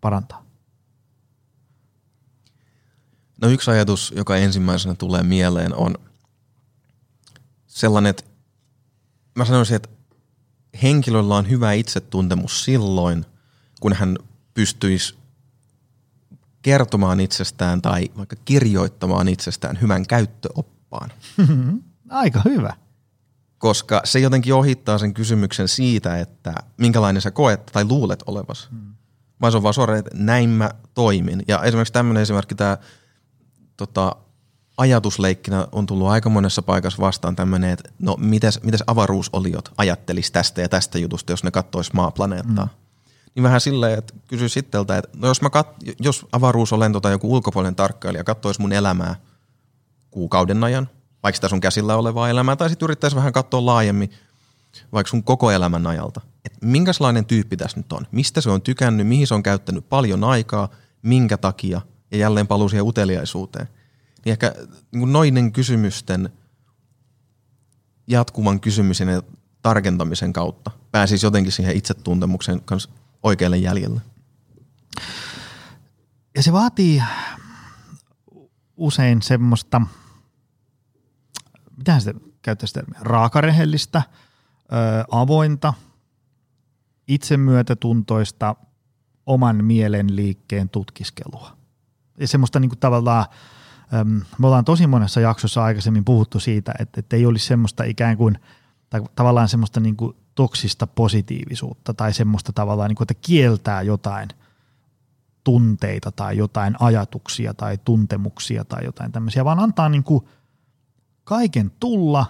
[0.00, 0.43] parantaa?
[3.40, 5.94] No yksi ajatus, joka ensimmäisenä tulee mieleen on
[7.66, 8.24] sellainen, että
[9.34, 9.88] mä sanoisin, että
[10.82, 13.26] henkilöllä on hyvä itsetuntemus silloin,
[13.80, 14.18] kun hän
[14.54, 15.14] pystyisi
[16.62, 21.10] kertomaan itsestään tai vaikka kirjoittamaan itsestään hyvän käyttöoppaan.
[22.08, 22.72] Aika hyvä.
[23.58, 28.68] Koska se jotenkin ohittaa sen kysymyksen siitä, että minkälainen sä koet tai luulet olevas.
[28.70, 28.94] Hmm.
[29.40, 31.42] Vaan se on vaan suoraan, että näin mä toimin.
[31.48, 32.78] Ja esimerkiksi tämmöinen esimerkki, tämä
[33.76, 34.16] tota,
[34.76, 40.60] ajatusleikkinä on tullut aika monessa paikassa vastaan tämmöinen, että no mitäs, mitäs avaruusoliot ajattelis tästä
[40.60, 42.64] ja tästä jutusta, jos ne kattois maaplaneettaa.
[42.64, 42.84] Hmm
[43.34, 45.68] niin vähän silleen, että kysy sitteltä, että no jos, mä kat,
[46.00, 49.14] jos avaruusolento tai joku ulkopuolinen tarkkailija katsoisi mun elämää
[50.10, 50.88] kuukauden ajan,
[51.22, 54.10] vaikka sitä sun käsillä olevaa elämää, tai sitten yrittäisi vähän katsoa laajemmin,
[54.92, 59.06] vaikka sun koko elämän ajalta, että minkälainen tyyppi tässä nyt on, mistä se on tykännyt,
[59.06, 60.68] mihin se on käyttänyt paljon aikaa,
[61.02, 61.80] minkä takia,
[62.14, 63.68] ja jälleen paluu siihen uteliaisuuteen.
[64.24, 64.54] Niin ehkä
[64.92, 66.30] niin noiden kysymysten
[68.06, 69.22] jatkuvan kysymisen ja
[69.62, 72.90] tarkentamisen kautta pääsisi jotenkin siihen itsetuntemuksen kanssa
[73.22, 74.00] oikealle jäljelle.
[76.36, 77.02] Ja se vaatii
[78.76, 79.80] usein semmoista,
[81.76, 84.02] mitä se käyttäisi termiä, raakarehellistä,
[85.10, 85.74] avointa,
[87.08, 88.56] itsemyötätuntoista
[89.26, 91.63] oman mielen liikkeen tutkiskelua.
[92.18, 93.26] Ja semmoista niin kuin tavallaan,
[94.38, 98.38] me ollaan tosi monessa jaksossa aikaisemmin puhuttu siitä, että, että ei olisi semmoista ikään kuin,
[98.90, 104.28] tai tavallaan semmoista niin kuin toksista positiivisuutta tai semmoista tavallaan, niin kuin, että kieltää jotain
[105.44, 110.24] tunteita tai jotain ajatuksia tai tuntemuksia tai jotain tämmöisiä, vaan antaa niin kuin
[111.24, 112.26] kaiken tulla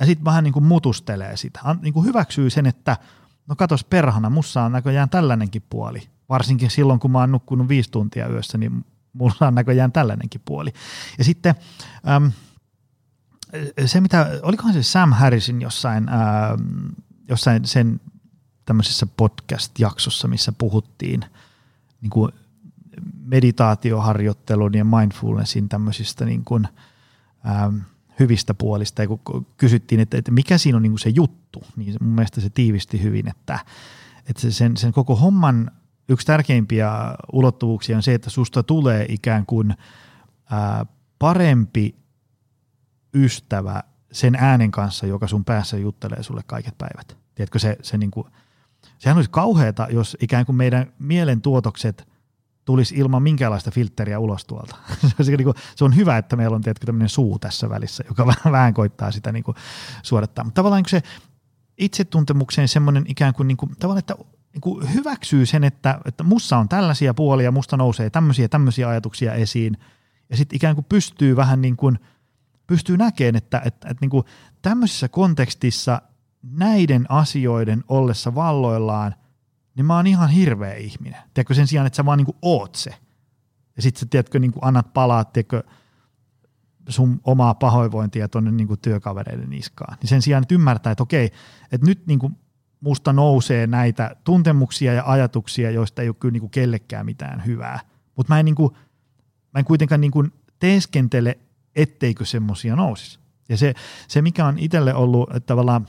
[0.00, 1.60] ja sitten vähän niin kuin mutustelee sitä.
[1.82, 2.96] Niin kuin hyväksyy sen, että
[3.46, 6.02] no katos perhana, mussa on näköjään tällainenkin puoli.
[6.28, 8.84] Varsinkin silloin, kun mä oon nukkunut viisi tuntia yössä, niin
[9.18, 10.72] mulla on näköjään tällainenkin puoli.
[11.18, 11.54] Ja sitten
[12.08, 12.32] äm,
[13.86, 16.92] se, mitä, olikohan se Sam Harrisin jossain, äm,
[17.28, 18.00] jossain sen
[18.64, 21.24] tämmöisessä podcast-jaksossa, missä puhuttiin
[22.00, 22.32] niin kuin
[23.24, 26.68] meditaatioharjoittelun ja mindfulnessin tämmöisistä niin kuin,
[27.64, 27.80] äm,
[28.18, 29.02] hyvistä puolista.
[29.02, 32.40] Ja kun kysyttiin, että, että mikä siinä on niin kuin se juttu, niin mun mielestä
[32.40, 33.58] se tiivisti hyvin, että,
[34.28, 35.70] että sen, sen koko homman
[36.08, 36.90] yksi tärkeimpiä
[37.32, 39.74] ulottuvuuksia on se, että susta tulee ikään kuin
[40.50, 40.86] ää,
[41.18, 41.96] parempi
[43.14, 43.82] ystävä
[44.12, 47.16] sen äänen kanssa, joka sun päässä juttelee sulle kaiket päivät.
[47.34, 48.26] Tiedätkö, se, se niin kuin,
[48.98, 52.08] sehän olisi kauheata, jos ikään kuin meidän mielen tuotokset
[52.64, 54.76] tulisi ilman minkäänlaista filtteriä ulos tuolta.
[55.22, 58.26] se, niin kuin, se on hyvä, että meillä on tiedätkö, tämmöinen suu tässä välissä, joka
[58.52, 59.56] vähän, koittaa sitä niin kuin,
[60.02, 60.44] suodattaa.
[60.44, 61.02] Mutta tavallaan se
[61.78, 64.16] itsetuntemukseen semmoinen ikään kuin, niin kuin tavallaan, että
[64.64, 69.76] niin hyväksyy sen, että, että mussa on tällaisia puolia, musta nousee tämmöisiä tämmöisiä ajatuksia esiin,
[70.30, 71.98] ja sitten ikään kuin pystyy vähän niin kuin,
[72.66, 74.24] pystyy näkemään, että, että, että niin kuin
[74.62, 76.02] tämmöisessä kontekstissa
[76.42, 79.14] näiden asioiden ollessa valloillaan,
[79.76, 81.22] niin mä oon ihan hirveä ihminen.
[81.34, 82.90] Tiedätkö, sen sijaan, että sä vaan niin kuin oot se.
[83.76, 85.62] Ja sitten sä, tiedätkö, niin kuin annat palaa, tiedätkö,
[86.88, 89.96] sun omaa pahoinvointia tuonne niin työkavereiden niskaan.
[90.00, 91.32] Niin sen sijaan, että ymmärtää, että okei,
[91.72, 92.36] että nyt niin kuin
[92.80, 97.80] musta nousee näitä tuntemuksia ja ajatuksia, joista ei ole kyllä niinku kellekään mitään hyvää.
[98.16, 98.76] Mutta mä, en niinku,
[99.54, 100.24] mä en kuitenkaan niinku
[100.58, 101.38] teeskentele,
[101.76, 103.18] etteikö semmoisia nousisi.
[103.48, 103.74] Ja se,
[104.08, 105.86] se, mikä on itselle ollut, että tavallaan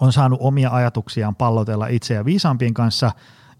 [0.00, 3.12] on saanut omia ajatuksiaan pallotella itse ja viisaampien kanssa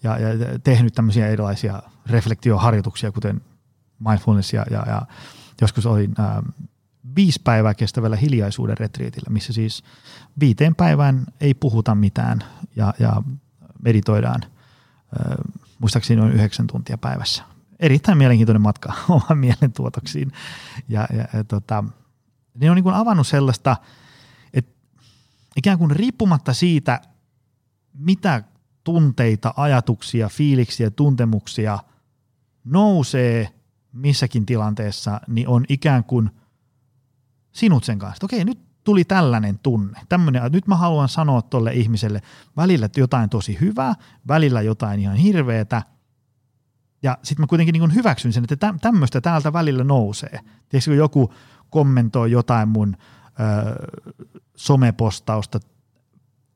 [0.02, 0.28] ja, ja
[0.64, 3.40] tehnyt tämmöisiä erilaisia reflektioharjoituksia, kuten
[4.08, 5.02] mindfulness ja, ja, ja
[5.60, 6.42] joskus olin ää,
[7.16, 9.82] viisi päivää kestävällä hiljaisuuden retriitillä, missä siis
[10.40, 12.38] viiteen päivään ei puhuta mitään
[12.76, 13.22] ja, ja
[13.82, 15.36] meditoidaan äh,
[15.78, 17.44] muistaakseni noin yhdeksän tuntia päivässä.
[17.78, 20.32] Erittäin mielenkiintoinen matka oman mielen tuotoksiin.
[20.88, 21.84] Ja, ja, ja tota,
[22.54, 23.76] ne on niin kuin avannut sellaista,
[24.54, 24.72] että
[25.56, 27.00] ikään kuin riippumatta siitä,
[27.94, 28.42] mitä
[28.84, 31.78] tunteita, ajatuksia, fiiliksiä, tuntemuksia
[32.64, 33.48] nousee
[33.92, 36.30] missäkin tilanteessa, niin on ikään kuin–
[37.52, 38.24] sinut sen kanssa.
[38.24, 40.00] Okei, nyt tuli tällainen tunne.
[40.08, 42.22] Tämmönen, nyt mä haluan sanoa tolle ihmiselle
[42.56, 43.94] välillä jotain tosi hyvää,
[44.28, 45.82] välillä jotain ihan hirveetä.
[47.02, 50.40] Ja sitten mä kuitenkin niin hyväksyn sen, että tämmöistä täältä välillä nousee.
[50.68, 51.34] Tiedätkö, kun joku
[51.70, 53.74] kommentoi jotain mun ö,
[54.56, 55.60] somepostausta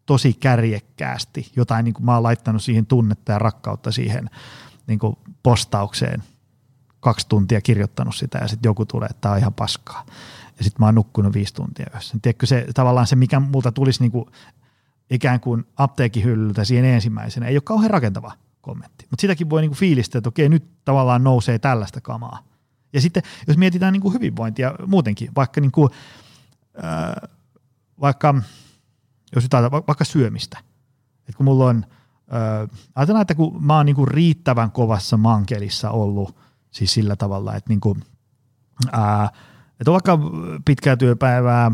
[0.07, 4.31] tosi kärjekkäästi, jotain niin mä oon laittanut siihen tunnetta ja rakkautta siihen
[4.87, 4.99] niin
[5.43, 6.23] postaukseen,
[7.01, 10.07] kaksi tuntia kirjoittanut sitä ja sitten joku tulee, että tämä on ihan paskaa
[10.59, 12.19] ja sitten mä oon nukkunut viisi tuntia yössä.
[12.23, 14.31] Tiedätkö se tavallaan se, mikä multa tulisi niinku
[15.11, 19.07] ikään kuin apteekin hyllyltä siihen ensimmäisenä, ei ole kauhean rakentava kommentti.
[19.11, 22.43] Mutta sitäkin voi niinku fiilistää, että okei, nyt tavallaan nousee tällaista kamaa.
[22.93, 25.91] Ja sitten jos mietitään niinku hyvinvointia muutenkin, vaikka, niinku,
[26.85, 27.31] äh,
[28.01, 28.35] vaikka
[29.35, 30.59] jos jotain, vaikka syömistä.
[31.19, 31.87] että kun mulla on,
[32.35, 36.37] äh, ajatellaan, että kun mä oon niinku riittävän kovassa mankelissa ollut,
[36.71, 37.97] siis sillä tavalla, että niinku,
[38.95, 39.31] äh,
[39.81, 40.19] että on vaikka
[40.65, 41.73] pitkää työpäivää,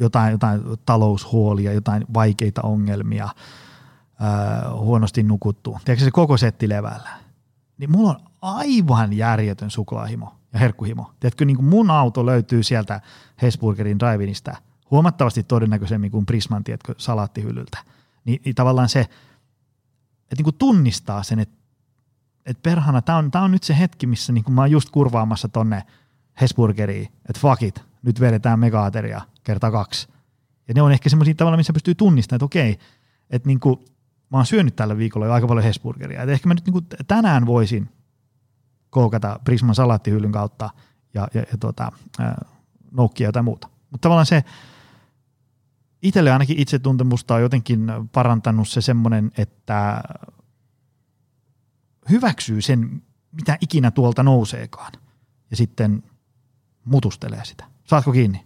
[0.00, 3.28] jotain, jotain taloushuolia, jotain vaikeita ongelmia,
[4.78, 5.78] huonosti nukuttu.
[5.84, 7.10] Tiedätkö se koko setti levällä?
[7.78, 11.12] Niin mulla on aivan järjetön suklaahimo ja herkkuhimo.
[11.20, 13.00] Tiedätkö, niin kuin mun auto löytyy sieltä
[13.42, 14.32] Hesburgerin drive
[14.90, 17.78] huomattavasti todennäköisemmin kuin Prisman, tiedätkö, salaattihyllyltä.
[18.24, 21.56] Niin, niin tavallaan se, että niin kuin tunnistaa sen, että,
[22.46, 25.48] että perhana, tämä on, on nyt se hetki, missä niin kuin mä oon just kurvaamassa
[25.48, 25.82] tonne–
[26.40, 30.08] Hesburgeriin, että fuck it, nyt vedetään megaateria kerta kaksi.
[30.68, 32.78] Ja ne on ehkä semmoisia tavalla, missä pystyy tunnistamaan, että okei,
[33.30, 33.78] että niin kuin,
[34.30, 36.22] mä oon syönyt tällä viikolla jo aika paljon Hesburgeria.
[36.22, 37.88] Että ehkä mä nyt niin kuin tänään voisin
[38.90, 40.70] koukata Prisman salaattihyllyn kautta
[41.14, 41.92] ja, ja, ja tota,
[42.90, 43.68] noukkia jotain muuta.
[43.90, 44.44] Mutta tavallaan se,
[46.02, 50.02] itselle ainakin itsetuntemusta on jotenkin parantanut se semmoinen, että
[52.10, 54.92] hyväksyy sen, mitä ikinä tuolta nouseekaan.
[55.50, 56.02] Ja sitten
[56.90, 57.64] mutustelee sitä.
[57.84, 58.44] Saatko kiinni?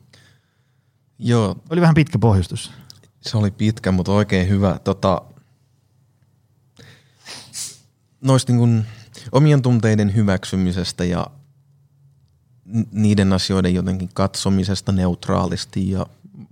[1.19, 1.57] Joo.
[1.71, 2.73] Oli vähän pitkä pohjustus.
[3.21, 4.79] Se oli pitkä, mutta oikein hyvä.
[4.85, 5.23] Tota,
[8.21, 8.87] noista niin kuin
[9.33, 11.27] omien tunteiden hyväksymisestä ja
[12.91, 16.07] niiden asioiden jotenkin katsomisesta neutraalisti ja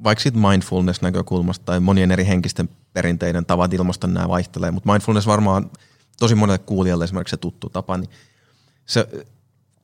[0.04, 5.70] vaikka siitä mindfulness-näkökulmasta tai monien eri henkisten perinteiden tavat ilmasta nämä vaihtelee, mutta mindfulness varmaan
[6.18, 8.10] tosi monelle kuulijalle esimerkiksi se tuttu tapa, niin
[8.86, 9.08] se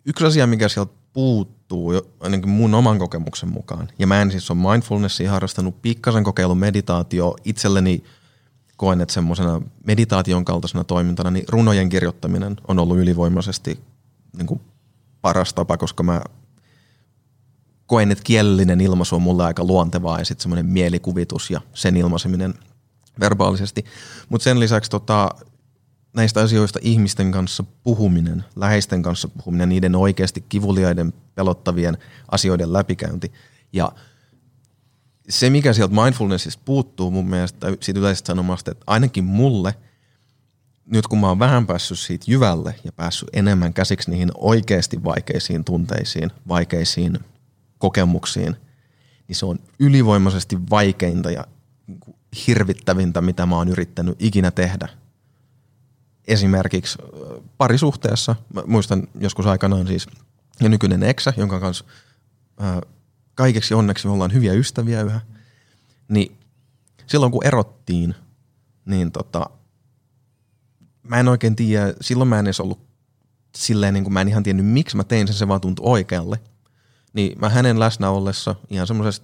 [0.04, 4.58] yksi asia, mikä sieltä puuttuu, ainakin mun oman kokemuksen mukaan, ja mä en siis ole
[4.70, 8.04] mindfulnessia harrastanut, pikkasen kokeilun meditaatio itselleni
[8.76, 13.80] koen, että semmoisena meditaation kaltaisena toimintana, niin runojen kirjoittaminen on ollut ylivoimaisesti
[14.36, 14.60] niin kuin
[15.20, 16.22] paras tapa, koska mä
[17.86, 22.54] koen, että kielellinen ilmaisu on mulle aika luontevaa ja sitten semmoinen mielikuvitus ja sen ilmaiseminen
[23.20, 23.84] verbaalisesti.
[24.28, 25.30] Mutta sen lisäksi tota,
[26.12, 31.98] näistä asioista ihmisten kanssa puhuminen, läheisten kanssa puhuminen, niiden oikeasti kivuliaiden, pelottavien
[32.30, 33.32] asioiden läpikäynti.
[33.72, 33.92] Ja
[35.28, 39.74] se, mikä sieltä mindfulnessista puuttuu mun mielestä, siitä yleisestä sanomasta, että ainakin mulle,
[40.86, 45.64] nyt kun mä oon vähän päässyt siitä jyvälle ja päässyt enemmän käsiksi niihin oikeasti vaikeisiin
[45.64, 47.18] tunteisiin, vaikeisiin
[47.78, 48.56] kokemuksiin,
[49.28, 51.44] niin se on ylivoimaisesti vaikeinta ja
[52.46, 54.88] hirvittävintä, mitä mä oon yrittänyt ikinä tehdä.
[56.28, 56.98] Esimerkiksi
[57.58, 60.06] parisuhteessa, mä muistan joskus aikanaan siis,
[60.60, 61.84] ja nykyinen eksä, jonka kanssa
[62.58, 62.80] ää,
[63.34, 65.20] kaikeksi onneksi me ollaan hyviä ystäviä yhä,
[66.08, 66.38] niin
[67.06, 68.14] silloin kun erottiin,
[68.84, 69.50] niin tota,
[71.02, 72.88] mä en oikein tiedä, silloin mä en edes ollut
[73.56, 76.40] silleen, niin kuin mä en ihan tiennyt, miksi mä tein sen, se vaan tuntui oikealle.
[77.12, 79.22] Niin mä hänen läsnä ollessa ihan semmoisessa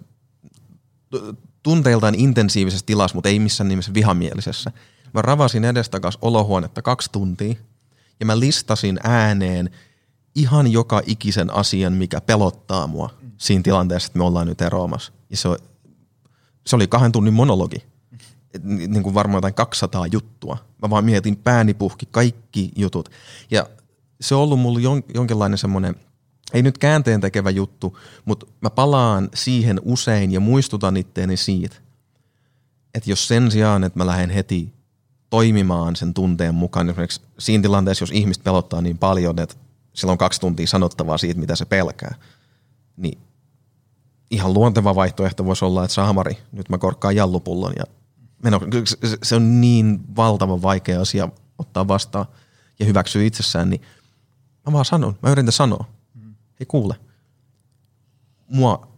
[1.63, 4.73] tunteiltaan intensiivisessä tilassa, mutta ei missään nimessä vihamielisessä.
[5.15, 7.55] Mä ravasin edestakas olohuonetta kaksi tuntia
[8.21, 9.71] ja mä listasin ääneen
[10.35, 15.13] ihan joka ikisen asian, mikä pelottaa mua siinä tilanteessa, että me ollaan nyt eroamassa.
[15.31, 15.49] Ja se,
[16.67, 17.85] se oli kahden tunnin monologi.
[18.55, 20.57] Et, niin kuin varmaan jotain 200 juttua.
[20.83, 23.09] Mä vaan mietin pääni puhki kaikki jutut.
[23.51, 23.67] Ja
[24.21, 25.95] se on ollut mulla jon, jonkinlainen semmoinen,
[26.53, 31.77] ei nyt käänteen tekevä juttu, mutta mä palaan siihen usein ja muistutan itteeni siitä,
[32.95, 34.74] että jos sen sijaan, että mä lähden heti
[35.35, 39.55] toimimaan sen tunteen mukaan, esimerkiksi siinä tilanteessa, jos ihmistä pelottaa niin paljon, että
[39.93, 42.15] sillä on kaksi tuntia sanottavaa siitä, mitä se pelkää,
[42.97, 43.19] niin
[44.31, 47.85] ihan luonteva vaihtoehto voisi olla, että Sahamari, nyt mä korkkaan jallupullon ja
[48.43, 48.61] meno.
[49.23, 51.29] Se on niin valtavan vaikea asia
[51.59, 52.27] ottaa vastaan
[52.79, 53.81] ja hyväksyä itsessään, niin
[54.67, 55.85] mä vaan sanon, mä yritän sanoa.
[56.61, 56.97] Hei kuule,
[58.49, 58.89] mua,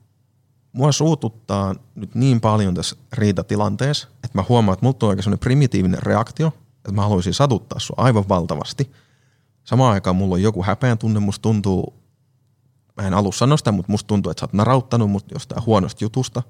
[0.77, 6.03] mua suututtaa nyt niin paljon tässä riitatilanteessa, että mä huomaan, että mulla on oikein primitiivinen
[6.03, 8.93] reaktio, että mä haluaisin satuttaa sua aivan valtavasti.
[9.65, 11.95] Samaan aikaan mulla on joku häpeän tunne, musta tuntuu,
[12.97, 16.05] mä en alussa sano sitä, mutta musta tuntuu, että sä oot narauttanut mut jostain huonosta
[16.05, 16.43] jutusta.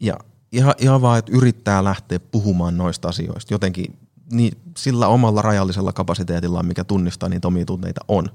[0.00, 0.16] Ja
[0.52, 3.98] ihan, ihan vaan, että yrittää lähteä puhumaan noista asioista jotenkin
[4.32, 8.28] niin, sillä omalla rajallisella kapasiteetilla, mikä tunnistaa niitä omia tunteita on.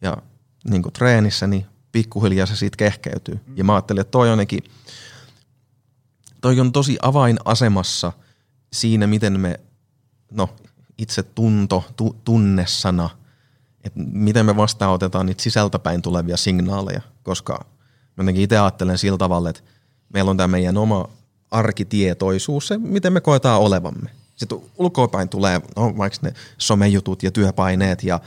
[0.00, 0.16] Ja
[0.70, 3.34] niin kuin treenissä, niin pikkuhiljaa se siitä kehkeytyy.
[3.34, 3.56] Mm.
[3.56, 4.64] Ja mä ajattelin, että toi onnekin,
[6.40, 8.12] toi on tosi avainasemassa
[8.72, 9.60] siinä, miten me,
[10.30, 10.48] no
[10.98, 13.10] itse tunto, tu, tunnesana,
[13.84, 17.64] että miten me vastaanotetaan niitä sisältäpäin tulevia signaaleja, koska
[18.16, 19.62] jotenkin itse ajattelen sillä tavalla, että
[20.14, 21.08] meillä on tämä meidän oma
[21.50, 24.10] arkitietoisuus, se miten me koetaan olevamme.
[24.36, 28.20] Sitten ulkoapäin tulee no, vaikka ne somejutut ja työpaineet ja,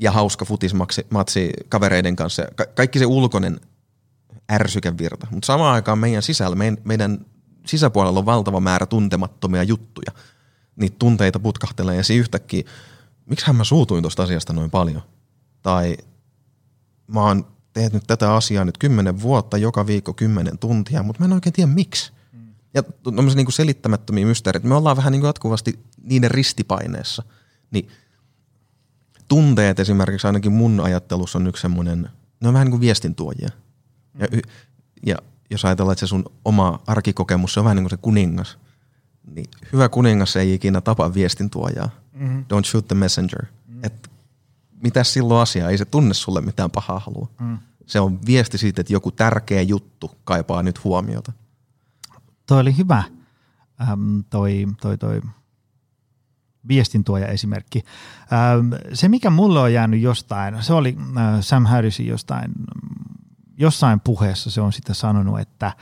[0.00, 2.42] ja hauska futismatsi kavereiden kanssa.
[2.54, 3.60] Ka- kaikki se ulkoinen
[4.52, 5.26] ärsykevirta.
[5.30, 7.26] Mutta samaan aikaan meidän sisällä, meidän, meidän
[7.66, 10.12] sisäpuolella on valtava määrä tuntemattomia juttuja.
[10.76, 12.62] Niitä tunteita putkahtelee ja siinä yhtäkkiä,
[13.26, 15.02] miksihän mä suutuin tuosta asiasta noin paljon?
[15.62, 15.96] Tai
[17.06, 21.32] mä oon tehnyt tätä asiaa nyt kymmenen vuotta, joka viikko kymmenen tuntia, mutta mä en
[21.32, 22.12] oikein tiedä miksi.
[22.74, 24.68] Ja tämmöisiä niin selittämättömiä mysteereitä.
[24.68, 27.22] Me ollaan vähän niin kuin jatkuvasti niiden ristipaineessa.
[27.70, 27.88] Niin
[29.30, 32.10] tunteet esimerkiksi ainakin mun ajattelussa on yksi semmoinen,
[32.40, 33.48] ne on vähän niin kuin viestintuojia.
[34.18, 34.26] Ja,
[35.06, 35.16] ja
[35.50, 38.58] jos ajatellaan, että se sun oma arkikokemus, se on vähän niin kuin se kuningas.
[39.34, 41.90] Niin hyvä kuningas ei ikinä tapa viestintuojaa.
[42.12, 42.42] Mm-hmm.
[42.42, 43.42] Don't shoot the messenger.
[43.42, 43.84] Mm-hmm.
[43.84, 44.10] Et
[44.82, 45.70] mitä silloin asiaa?
[45.70, 47.28] Ei se tunne sulle mitään pahaa halua.
[47.40, 47.58] Mm.
[47.86, 51.32] Se on viesti siitä, että joku tärkeä juttu kaipaa nyt huomiota.
[52.46, 53.04] Toi oli hyvä,
[53.80, 55.20] ähm, toi, toi, toi
[56.68, 57.82] viestintuoja esimerkki.
[58.32, 62.52] Ähm, se, mikä mulle on jäänyt jostain, se oli äh, Sam Harrisin jostain,
[63.56, 65.74] jossain puheessa se on sitten sanonut, että äh,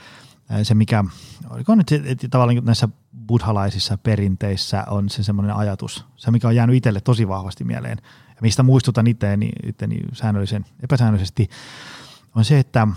[0.63, 1.03] se mikä,
[1.49, 2.89] oliko nyt että tavallaan näissä
[3.27, 8.41] buddhalaisissa perinteissä on se semmoinen ajatus, se mikä on jäänyt itselle tosi vahvasti mieleen, ja
[8.41, 11.49] mistä muistutan itseäni, itseäni säännöllisen, epäsäännöllisesti,
[12.35, 12.87] on se, että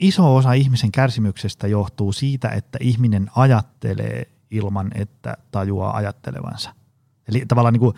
[0.00, 6.77] iso osa ihmisen kärsimyksestä johtuu siitä, että ihminen ajattelee ilman, että tajuaa ajattelevansa.
[7.28, 7.94] Eli tavallaan niin kuin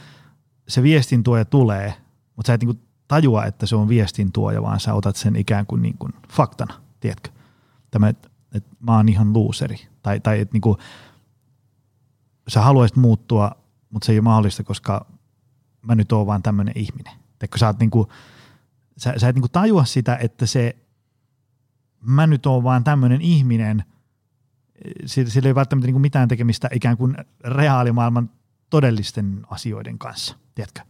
[0.69, 1.95] se viestin tuoja tulee,
[2.37, 5.37] mutta sä et niin kuin tajua, että se on viestin tuoja, vaan sä otat sen
[5.37, 7.31] ikään kuin, niin kuin faktana, tiedätkö?
[7.91, 9.77] Tämä, että, että mä oon ihan luuseri.
[10.03, 10.79] Tai, tai että niin kuin,
[12.49, 13.51] sä haluaisit muuttua,
[13.91, 15.07] mutta se ei ole mahdollista, koska
[15.83, 17.13] mä nyt oon vaan tämmöinen ihminen.
[17.39, 18.09] Teekö sä, oot niin kuin,
[18.97, 20.77] sä, sä et niin kuin tajua sitä, että se
[22.01, 23.85] mä nyt oon vaan tämmöinen ihminen,
[25.07, 28.31] sillä ei välttämättä niin mitään tekemistä ikään kuin reaalimaailman
[28.71, 30.81] todellisten asioiden kanssa, tiedätkö?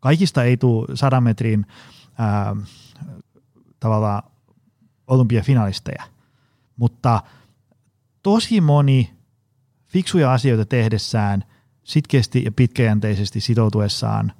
[0.00, 1.66] Kaikista ei tule sadan metrin
[2.18, 2.56] ää,
[3.80, 4.22] tavallaan
[5.06, 6.02] olympiafinalisteja,
[6.76, 7.22] mutta
[8.22, 9.14] tosi moni
[9.86, 11.44] fiksuja asioita tehdessään,
[11.84, 14.32] sitkeästi ja pitkäjänteisesti sitoutuessaan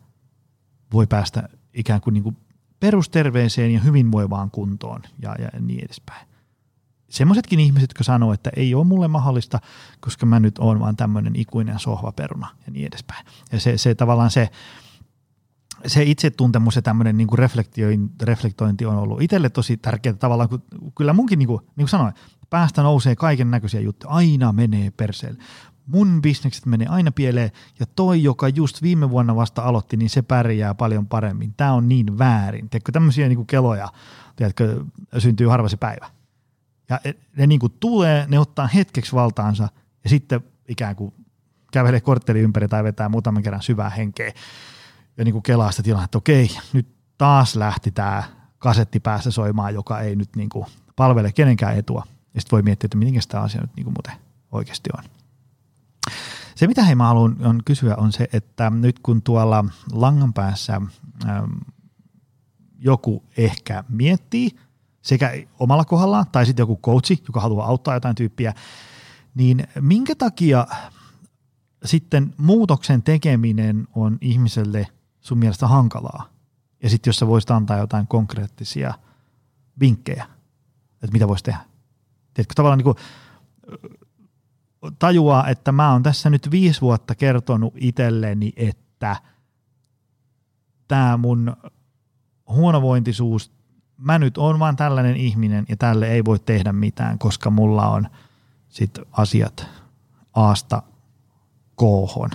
[0.93, 2.37] voi päästä ikään kuin, niin kuin
[2.81, 6.28] perusterveeseen ja hyvinvoivaan kuntoon ja, ja niin edespäin
[7.09, 9.61] semmoisetkin ihmiset, jotka sanoo, että ei ole mulle mahdollista,
[10.01, 13.27] koska mä nyt oon vaan tämmöinen ikuinen sohvaperuna ja niin edespäin.
[13.53, 14.49] Ja se, se tavallaan se,
[15.87, 17.39] se itsetuntemus ja tämmöinen niin kuin
[18.23, 20.63] reflektointi on ollut itselle tosi tärkeää tavallaan, kun
[20.97, 22.15] kyllä munkin, niin kuin, niin kuin sanoin,
[22.51, 25.43] päästä nousee kaiken näköisiä juttuja, aina menee perseelle.
[25.87, 27.51] Mun bisnekset menee aina pieleen
[27.81, 31.55] ja toi, joka just viime vuonna vasta aloitti, niin se pärjää paljon paremmin.
[31.57, 32.71] Tämä on niin väärin.
[32.71, 33.89] Tiedätkö, tämmöisiä niin kuin keloja,
[34.37, 34.85] tiedätkö,
[35.19, 36.18] syntyy harva se päivä.
[36.89, 37.01] Ja
[37.37, 39.69] ne niin kuin tulee, ne ottaa hetkeksi valtaansa
[40.05, 41.15] ja sitten ikään kuin
[41.73, 44.33] kävelee kortteli ympäri tai vetää muutaman kerran syvää henkeä
[45.17, 48.23] ja niin kuin kelaa sitä tilaa, että okei, nyt taas lähti tämä
[48.59, 50.67] kasetti päässä soimaan, joka ei nyt niin kuin
[50.97, 52.07] palvele kenenkään etua.
[52.35, 55.05] Ja sitten voi miettiä, että miten tämä asia nyt niin kuin muuten oikeasti on.
[56.55, 60.81] Se, mitä hei mä haluan on kysyä, on se, että nyt kun tuolla langan päässä
[62.79, 64.51] joku ehkä miettii–
[65.09, 68.55] sekä omalla kohdallaan tai sitten joku coachi, joka haluaa auttaa jotain tyyppiä,
[69.35, 70.67] niin minkä takia
[71.85, 74.87] sitten muutoksen tekeminen on ihmiselle
[75.21, 76.29] sun mielestä hankalaa?
[76.83, 78.95] Ja sitten jos sä voisit antaa jotain konkreettisia
[79.81, 80.27] vinkkejä,
[80.93, 81.61] että mitä voisi tehdä.
[82.35, 82.97] Tiedätkö, tavallaan niin kuin
[84.99, 89.17] tajuaa, että mä oon tässä nyt viisi vuotta kertonut itselleni, että
[90.89, 91.57] tämä mun
[92.49, 93.58] huonovointisuus
[93.99, 98.09] mä nyt oon vaan tällainen ihminen ja tälle ei voi tehdä mitään, koska mulla on
[98.69, 99.67] sit asiat
[100.35, 100.83] aasta
[101.75, 102.31] koohon.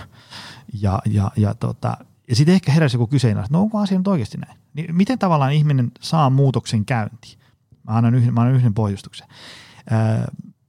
[0.80, 1.96] Ja, ja, ja, tota,
[2.28, 4.58] ja sitten ehkä heräsi joku kyseenalainen, että no onko asia nyt oikeasti näin?
[4.74, 7.38] Niin miten tavallaan ihminen saa muutoksen käyntiin?
[7.88, 9.28] Mä annan yhden, mä annan yhden pohjustuksen.
[9.92, 10.26] Öö,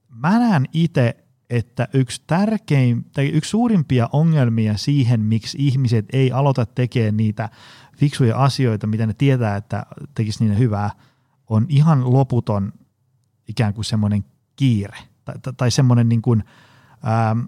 [0.09, 6.65] mä näen itse, että yksi tärkein, tai yksi suurimpia ongelmia siihen, miksi ihmiset ei aloita
[6.65, 7.49] tekemään niitä
[7.97, 9.85] fiksuja asioita, mitä ne tietää, että
[10.15, 10.91] tekisi niille hyvää,
[11.49, 12.73] on ihan loputon
[13.47, 14.25] ikään kuin semmoinen
[14.55, 16.43] kiire tai, tai, tai semmoinen niin kuin,
[17.07, 17.39] ähm,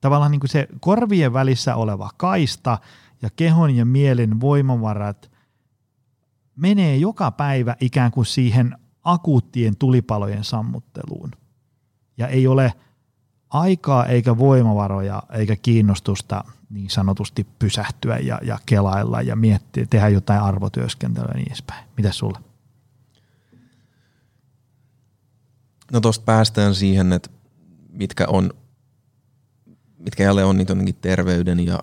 [0.00, 2.78] tavallaan niin kuin se korvien välissä oleva kaista
[3.22, 5.30] ja kehon ja mielen voimavarat
[6.56, 11.30] menee joka päivä ikään kuin siihen akuuttien tulipalojen sammutteluun.
[12.20, 12.72] Ja ei ole
[13.50, 20.40] aikaa eikä voimavaroja eikä kiinnostusta– niin sanotusti pysähtyä ja, ja kelailla ja miettiä, tehdä jotain
[20.40, 21.84] arvotyöskentelyä ja niin edespäin.
[21.96, 22.38] Mitä sulle?
[25.92, 27.30] No tuosta päästään siihen, että
[27.92, 28.50] mitkä on,
[29.98, 31.78] mitkä jälleen on niitä terveyden ja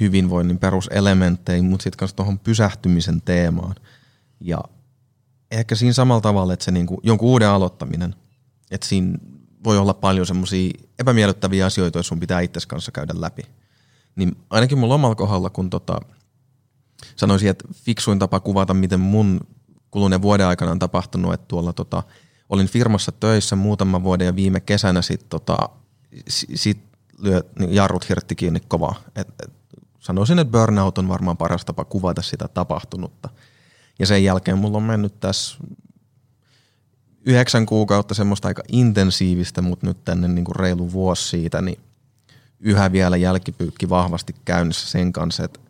[0.00, 3.74] hyvinvoinnin peruselementtejä, mutta sitten myös tuohon pysähtymisen teemaan.
[4.40, 4.58] Ja
[5.50, 8.14] ehkä siinä samalla tavalla, että se niinku, jonkun uuden aloittaminen,
[8.70, 9.18] että siinä
[9.64, 13.42] voi olla paljon semmoisia epämiellyttäviä asioita, jos sun pitää itses kanssa käydä läpi
[14.16, 16.00] niin ainakin mun omalla kohdalla, kun tota,
[17.16, 19.40] sanoisin, että fiksuin tapa kuvata, miten mun
[19.90, 22.02] kuluneen vuoden aikana on tapahtunut, että tuolla tota,
[22.48, 25.58] olin firmassa töissä muutama vuoden ja viime kesänä sitten tota,
[26.28, 26.84] sit
[27.18, 28.94] lyö, niin jarrut hirtti kiinni kovaa.
[29.16, 29.52] Et, et,
[29.98, 33.28] sanoisin, että burnout on varmaan paras tapa kuvata sitä tapahtunutta.
[33.98, 35.58] Ja sen jälkeen mulla on mennyt tässä
[37.26, 41.80] yhdeksän kuukautta semmoista aika intensiivistä, mutta nyt tänne niin kuin reilu vuosi siitä, niin
[42.60, 45.60] yhä vielä jälkipyykki vahvasti käynnissä sen kanssa, että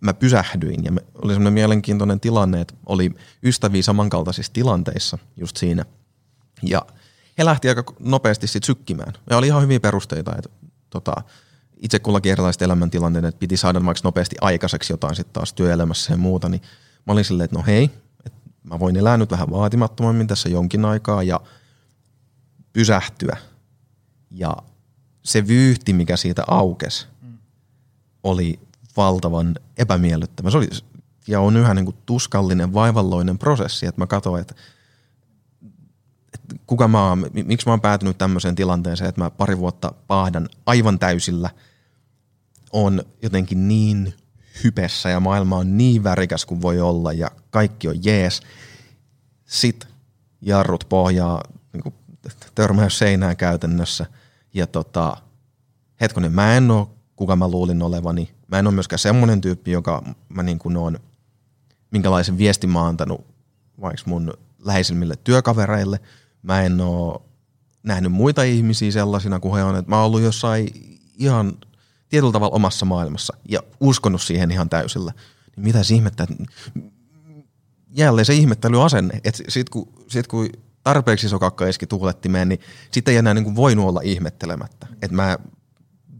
[0.00, 0.92] mä pysähdyin ja
[1.22, 3.10] oli semmoinen mielenkiintoinen tilanne, että oli
[3.42, 5.84] ystäviä samankaltaisissa tilanteissa just siinä.
[6.62, 6.86] Ja
[7.38, 9.12] he lähti aika nopeasti sitten sykkimään.
[9.30, 10.50] Ja oli ihan hyviä perusteita, että
[10.90, 11.14] tota,
[11.76, 16.16] itse kullakin erilaiset elämäntilanteet, että piti saada vaikka nopeasti aikaiseksi jotain sitten taas työelämässä ja
[16.16, 16.62] muuta, niin
[17.06, 17.90] mä olin silleen, että no hei,
[18.62, 21.40] mä voin elää nyt vähän vaatimattomammin tässä jonkin aikaa ja
[22.72, 23.36] pysähtyä.
[24.30, 24.56] Ja
[25.22, 27.06] se vyyhti, mikä siitä aukesi,
[28.22, 28.60] oli
[28.96, 30.50] valtavan epämiellyttävä.
[30.50, 30.68] Se oli,
[31.26, 34.54] ja on yhä niin kuin tuskallinen, vaivalloinen prosessi, että mä katsoin, että,
[36.34, 40.48] että kuka mä oon, miksi mä oon päätynyt tämmöiseen tilanteeseen, että mä pari vuotta paahdan
[40.66, 41.50] aivan täysillä,
[42.72, 44.14] on jotenkin niin
[44.64, 48.40] hypessä ja maailma on niin värikäs kuin voi olla ja kaikki on jees.
[49.44, 49.88] Sitten
[50.40, 51.42] jarrut pohjaa,
[51.72, 51.94] niin kuin
[52.54, 54.06] törmäys seinään käytännössä
[54.54, 55.16] ja tota,
[56.00, 56.86] hetkonen, mä en ole
[57.20, 58.30] kuka mä luulin olevani.
[58.48, 60.98] Mä en ole myöskään semmoinen tyyppi, joka mä niin kuin on,
[61.90, 63.26] minkälaisen viestin mä oon antanut
[63.80, 66.00] vaikka mun läheisimmille työkavereille.
[66.42, 67.20] Mä en ole
[67.82, 70.68] nähnyt muita ihmisiä sellaisina kuin he on, että mä oon ollut jossain
[71.18, 71.52] ihan
[72.10, 75.12] tietyllä tavalla omassa maailmassa ja uskonut siihen ihan täysillä.
[75.56, 76.26] Niin mitä se ihmettä,
[77.90, 80.48] jälleen se ihmettelyasenne, että sit kun, sit kun
[80.84, 84.86] tarpeeksi sokakka eski tuulettimeen, niin sitten ei enää niin kuin voinut olla ihmettelemättä.
[85.02, 85.38] Että mä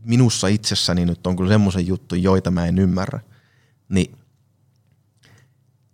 [0.04, 3.20] minussa itsessäni nyt on kyllä semmoisen juttu, joita mä en ymmärrä.
[3.88, 4.16] Niin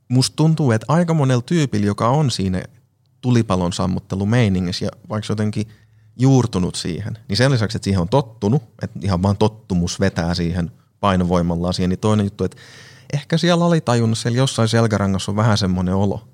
[0.08, 2.62] musta tuntuu, että aika monella tyypillä, joka on siinä
[3.20, 5.68] tulipalon sammuttelumeiningissä ja vaikka jotenkin
[6.16, 10.70] juurtunut siihen, niin sen lisäksi, että siihen on tottunut, että ihan vaan tottumus vetää siihen
[11.00, 12.56] painovoimalla siihen, niin toinen juttu, että
[13.12, 16.28] ehkä siellä oli tajunnut, siellä jossain selkärangassa on vähän semmoinen olo,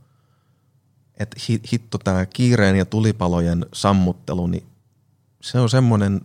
[1.19, 1.37] että
[1.73, 4.67] hitto tämä kiireen ja tulipalojen sammuttelu, niin
[5.43, 6.21] se on semmoinen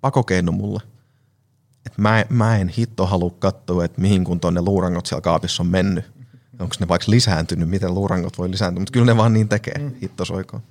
[0.00, 0.80] pakokeino mulle.
[1.86, 5.66] Et mä, mä en hitto halua katsoa, että mihin kun tonne luurangot siellä kaapissa on
[5.66, 6.04] mennyt.
[6.58, 9.94] Onko ne vaikka lisääntynyt, miten luurangot voi lisääntyä, mutta kyllä ne vaan niin tekee, mm.
[10.02, 10.62] hitto soikoon.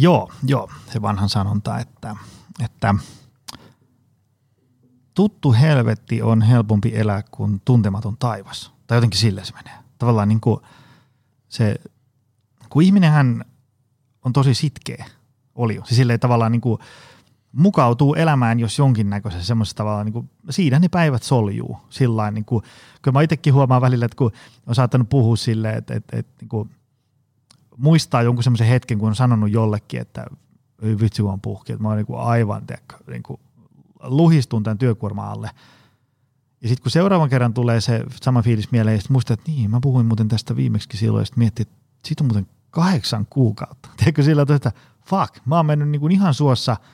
[0.00, 2.16] Joo, joo, se vanhan sanonta, että,
[2.64, 2.94] että
[5.14, 8.72] tuttu helvetti on helpompi elää kuin tuntematon taivas.
[8.86, 9.78] Tai jotenkin sille se menee.
[9.98, 10.60] Tavallaan niin kuin
[11.48, 11.76] se,
[12.68, 13.44] kun ihminenhän
[14.24, 15.04] on tosi sitkeä
[15.54, 15.74] oli.
[15.74, 16.78] Siis silleen tavallaan niin kuin,
[17.52, 21.78] mukautuu elämään, jos jonkinnäköisessä semmoisessa tavalla, niin kuin, siinä ne päivät soljuu.
[21.90, 22.64] Sillain, niin kuin,
[23.04, 24.32] kun mä itsekin huomaan välillä, että kun
[24.66, 26.70] on saattanut puhua silleen, että, että, että niin kuin,
[27.78, 30.26] muistaa jonkun semmoisen hetken, kun on sanonut jollekin, että
[31.00, 33.40] vitsi on puhki, että mä oon niin kuin aivan tiedätkö, niin kuin,
[34.02, 35.50] luhistun tämän työkuorma alle.
[36.60, 39.78] Ja sitten kun seuraavan kerran tulee se sama fiilis mieleen, ja muistaa, että niin, mä
[39.82, 43.88] puhuin muuten tästä viimeksi silloin, ja sitten miettii, että siitä on muuten kahdeksan kuukautta.
[43.96, 44.72] Tiedätkö sillä että
[45.06, 46.76] fuck, mä oon mennyt niin kuin ihan suossa–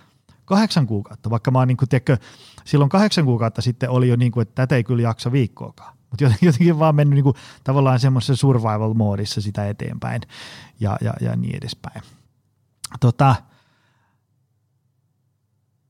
[0.45, 2.17] kahdeksan kuukautta, vaikka mä oon niin kuin, tiedätkö,
[2.65, 5.97] silloin kahdeksan kuukautta sitten oli jo niin kuin, että tätä ei kyllä jaksa viikkoakaan.
[6.15, 10.23] Mutta jotenkin vaan mennyt niin kuin, tavallaan semmoisessa survival-moodissa sitä eteenpäin
[10.81, 12.03] ja, ja, ja niin edespäin.
[13.01, 13.37] Tota,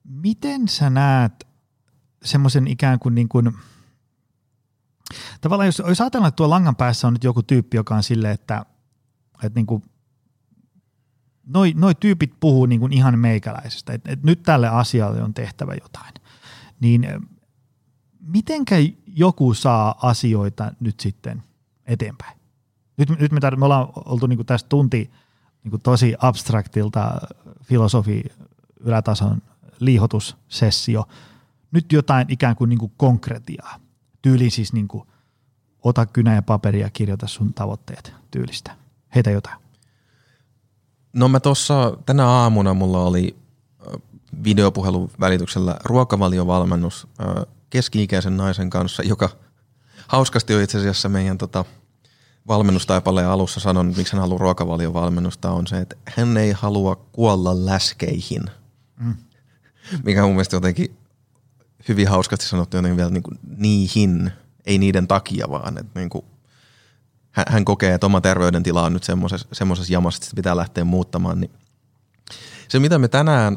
[0.04, 1.46] miten sä näet
[2.24, 3.52] semmoisen ikään kuin, niin kuin
[5.40, 8.34] tavallaan jos, jos ajatellaan, että tuo langan päässä on nyt joku tyyppi, joka on silleen,
[8.34, 8.66] että,
[9.42, 9.82] että niin kuin
[11.46, 15.74] noi, noi tyypit puhuu niin kuin ihan meikäläisestä, että et nyt tälle asialle on tehtävä
[15.74, 16.14] jotain.
[16.80, 17.06] Niin
[18.20, 18.76] mitenkä
[19.16, 21.42] joku saa asioita nyt sitten
[21.86, 22.38] eteenpäin?
[22.96, 25.10] Nyt, nyt me, tar- me ollaan oltu niin tästä tunti
[25.64, 27.20] niin tosi abstraktilta
[27.62, 28.24] filosofi
[28.80, 29.42] ylätason
[29.80, 31.08] liihotussessio.
[31.72, 33.80] Nyt jotain ikään kuin, niin kuin konkretiaa.
[34.22, 35.04] Tyyli siis niin kuin,
[35.82, 38.76] ota kynä ja paperia ja kirjoita sun tavoitteet tyylistä.
[39.14, 39.56] Heitä jotain.
[41.12, 43.36] No mä tuossa tänä aamuna mulla oli
[44.44, 47.06] videopuhelun välityksellä ruokavaliovalmennus
[47.74, 49.30] keski-ikäisen naisen kanssa, joka
[50.08, 51.64] hauskasti on itse asiassa meidän tota,
[52.48, 58.42] valmennustaipaleen alussa sanon, miksi hän haluaa ruokavaliovalmennusta, on se, että hän ei halua kuolla läskeihin.
[58.96, 59.14] Mm.
[60.04, 60.96] Mikä on mun mielestä jotenkin
[61.88, 64.32] hyvin hauskasti sanottu jotenkin vielä niin kuin niihin,
[64.66, 66.24] ei niiden takia vaan, että niin kuin
[67.30, 69.04] hän, hän kokee, että oma terveydentila on nyt
[69.52, 71.40] semmoisessa jamassa, että sitä pitää lähteä muuttamaan.
[71.40, 71.50] Niin
[72.68, 73.56] se, mitä me tänään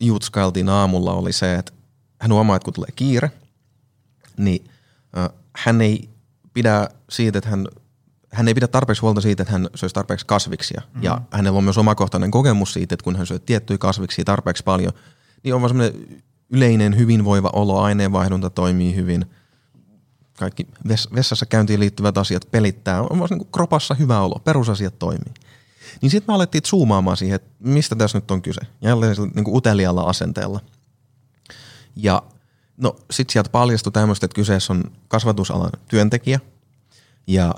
[0.00, 1.72] jutskailtiin aamulla, oli se, että
[2.22, 3.30] hän huomaa, että kun tulee kiire,
[4.36, 4.64] niin
[5.18, 6.08] äh, hän ei
[6.54, 7.68] pidä siitä, että hän,
[8.32, 10.80] hän ei pidä tarpeeksi huolta siitä, että hän söisi tarpeeksi kasviksia.
[10.84, 11.02] Mm-hmm.
[11.02, 14.92] Ja hänellä on myös omakohtainen kokemus siitä, että kun hän syö tiettyjä kasviksia tarpeeksi paljon,
[15.42, 19.26] niin on vaan semmoinen yleinen hyvinvoiva olo, aineenvaihdunta toimii hyvin–
[20.38, 20.66] kaikki
[21.14, 25.34] vessassa käyntiin liittyvät asiat pelittää, on vaan niin kropassa hyvä olo, perusasiat toimii.
[26.02, 28.60] Niin sitten me alettiin zoomaamaan siihen, että mistä tässä nyt on kyse.
[28.80, 30.60] Jälleen niin kuin utelialla asenteella.
[31.96, 32.22] Ja
[32.76, 36.40] No sit sieltä paljastui tämmöistä, että kyseessä on kasvatusalan työntekijä
[37.26, 37.54] ja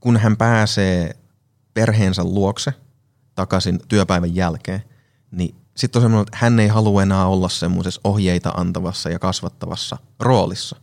[0.00, 1.16] kun hän pääsee
[1.74, 2.72] perheensä luokse
[3.34, 4.82] takaisin työpäivän jälkeen,
[5.30, 9.96] niin sitten on semmoinen, että hän ei halua enää olla semmoisessa ohjeita antavassa ja kasvattavassa
[10.20, 10.76] roolissa.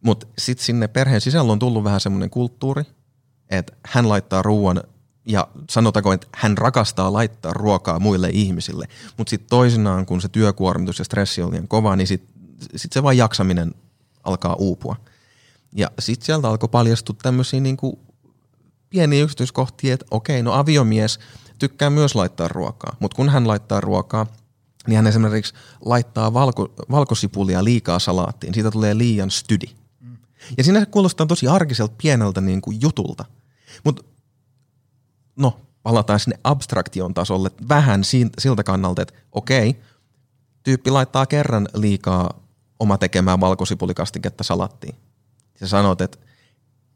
[0.00, 2.84] Mutta sitten sinne perheen sisällä on tullut vähän semmoinen kulttuuri,
[3.50, 4.82] että hän laittaa ruoan
[5.26, 10.98] ja sanotaanko, että hän rakastaa laittaa ruokaa muille ihmisille, mutta sitten toisinaan, kun se työkuormitus
[10.98, 12.34] ja stressi on liian kova, niin sitten
[12.76, 13.74] sit se vain jaksaminen
[14.24, 14.96] alkaa uupua.
[15.72, 17.98] Ja sitten sieltä alkoi paljastua tämmöisiä niinku
[18.90, 21.18] pieniä yksityiskohtia, että okei, no aviomies
[21.58, 24.26] tykkää myös laittaa ruokaa, mutta kun hän laittaa ruokaa,
[24.86, 25.54] niin hän esimerkiksi
[25.84, 29.66] laittaa valko, valkosipulia liikaa salaattiin, siitä tulee liian stydi.
[30.58, 33.24] Ja siinä se kuulostaa tosi arkiselta pieneltä niin kuin jutulta.
[33.84, 34.04] Mutta
[35.36, 38.04] no, palataan sinne abstraktion tasolle vähän
[38.38, 39.80] siltä kannalta, että okei,
[40.62, 42.40] tyyppi laittaa kerran liikaa
[42.78, 44.94] oma tekemään valkosipulikastiketta salattiin.
[45.60, 46.18] Ja sanot, että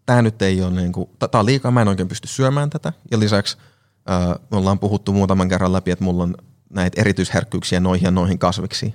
[0.06, 2.92] tämä nyt ei ole niin kuin, tämä on liikaa, mä en oikein pysty syömään tätä.
[3.10, 3.56] Ja lisäksi
[4.06, 6.34] ää, me ollaan puhuttu muutaman kerran läpi, että mulla on
[6.70, 8.94] näitä erityisherkkyyksiä noihin ja noihin kasviksi.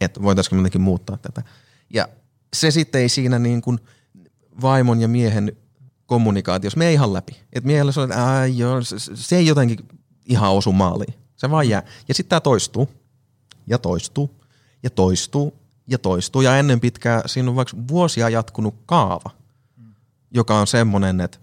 [0.00, 1.42] Että voitaisiinko jotenkin muuttaa tätä.
[1.90, 2.08] Ja
[2.54, 3.78] se sitten ei siinä niin kuin
[4.62, 5.56] vaimon ja miehen
[6.12, 7.32] kommunikaatiossa me ihan läpi.
[7.52, 8.76] Että miehellä se on, että joo,
[9.14, 9.78] se ei jotenkin
[10.26, 11.14] ihan osu maaliin.
[11.36, 11.82] Se vaan jää.
[12.08, 12.88] Ja sitten tämä toistuu
[13.66, 14.30] ja toistuu
[14.82, 15.54] ja toistuu
[15.86, 16.42] ja toistuu.
[16.42, 19.30] Ja ennen pitkää siinä on vaikka vuosia jatkunut kaava,
[20.34, 21.38] joka on semmoinen, että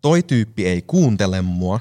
[0.00, 1.80] toi tyyppi ei kuuntele mua,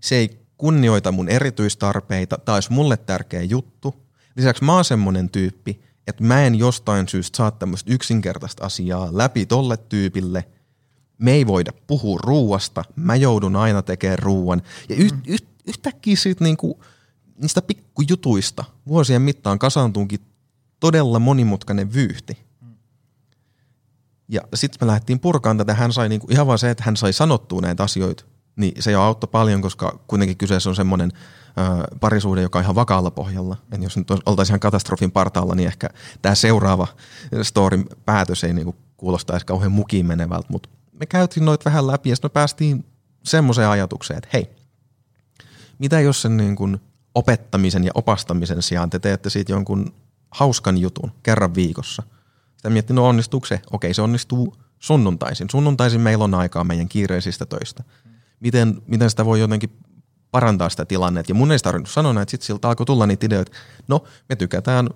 [0.00, 3.94] se ei kunnioita mun erityistarpeita, tai olisi mulle tärkeä juttu.
[4.36, 9.46] Lisäksi mä oon semmoinen tyyppi, että mä en jostain syystä saa tämmöistä yksinkertaista asiaa läpi
[9.46, 10.44] tolle tyypille.
[11.22, 14.62] Me ei voida puhua ruuasta, mä joudun aina tekemään ruuan.
[14.88, 15.22] Ja yht, mm.
[15.26, 16.82] yht, yhtäkkiä siitä niinku,
[17.36, 20.20] niistä pikkujutuista vuosien mittaan kasaantuukin
[20.80, 22.38] todella monimutkainen vyyhti.
[24.28, 25.74] Ja sitten me lähdettiin purkaan tätä.
[25.74, 28.24] Hän sai niinku, ihan vaan se, että hän sai sanottua näitä asioita,
[28.56, 31.12] niin se jo auttoi paljon, koska kuitenkin kyseessä on semmoinen
[32.00, 33.56] parisuhde, joka on ihan vakaalla pohjalla.
[33.72, 35.88] Et jos nyt oltaisiin ihan katastrofin partaalla, niin ehkä
[36.22, 36.86] tämä seuraava
[37.42, 40.68] storin päätös ei niinku kuulostaisi kauhean mukiin menevältä, mutta
[41.02, 42.84] me käytiin noit vähän läpi ja sitten me päästiin
[43.24, 44.50] semmoiseen ajatukseen, että hei,
[45.78, 46.80] mitä jos sen niin kuin
[47.14, 49.94] opettamisen ja opastamisen sijaan te teette siitä jonkun
[50.30, 52.02] hauskan jutun kerran viikossa.
[52.56, 53.60] Sitä miettii, no onnistuuko se?
[53.70, 55.50] Okei, se onnistuu sunnuntaisin.
[55.50, 57.84] Sunnuntaisin meillä on aikaa meidän kiireisistä töistä.
[58.40, 59.78] Miten, miten sitä voi jotenkin
[60.30, 61.30] parantaa sitä tilannetta.
[61.30, 63.52] Ja mun ei tarvinnut sanoa että sitten siltä alkoi tulla niitä ideoita.
[63.88, 64.88] No, me tykätään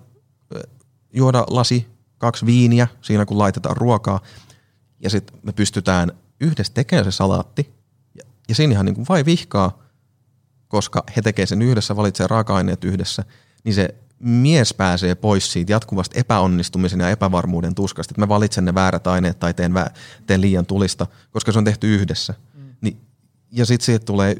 [1.13, 1.87] juoda lasi,
[2.17, 4.21] kaksi viiniä siinä kun laitetaan ruokaa.
[4.99, 7.73] Ja sitten me pystytään yhdessä tekemään se salaatti.
[8.15, 9.83] Ja, ja siinä ihan niin kuin vai vihkaa,
[10.67, 13.23] koska he tekee sen yhdessä, valitsee raaka-aineet yhdessä,
[13.63, 18.73] niin se mies pääsee pois siitä jatkuvasta epäonnistumisen ja epävarmuuden tuskasta, että mä valitsen ne
[18.73, 19.91] väärät aineet tai teen, vä-
[20.25, 22.33] teen liian tulista, koska se on tehty yhdessä.
[22.53, 22.75] Mm.
[22.81, 22.97] Ni,
[23.51, 24.35] ja sitten siitä tulee,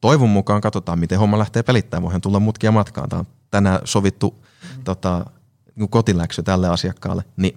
[0.00, 2.02] toivon mukaan katsotaan, miten homma lähtee pelittämään.
[2.02, 3.08] Voihan tulla mutkia matkaan.
[3.08, 4.34] Tämä on tänään sovittu
[4.76, 4.84] mm.
[4.84, 5.26] tota,
[5.74, 7.24] niin kotiläksy tälle asiakkaalle.
[7.36, 7.56] Niin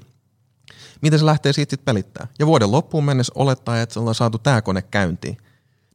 [1.01, 2.27] miten se lähtee siitä sitten pelittää?
[2.39, 5.37] Ja vuoden loppuun mennessä olettaa, että se ollaan saatu tämä kone käyntiin.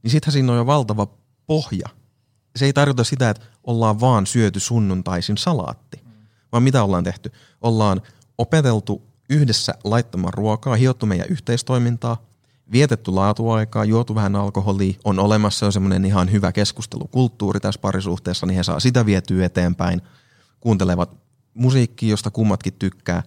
[0.03, 1.07] Niin sittenhän siinä on jo valtava
[1.47, 1.89] pohja–
[2.57, 6.01] se ei tarkoita sitä, että ollaan vaan syöty sunnuntaisin salaatti,
[6.53, 7.33] vaan mitä ollaan tehty?
[7.61, 8.03] Ollaan
[8.39, 12.23] opeteltu yhdessä laittamaan ruokaa, hiottu meidän yhteistoimintaa,
[12.73, 18.57] vietetty laatuaikaa, juotu vähän alkoholia, on olemassa jo semmoinen ihan hyvä keskustelukulttuuri tässä parisuhteessa, niin
[18.57, 20.03] he saa sitä vietyä eteenpäin,
[20.61, 21.17] kuuntelevat
[21.55, 23.23] musiikkia, josta kummatkin tykkää.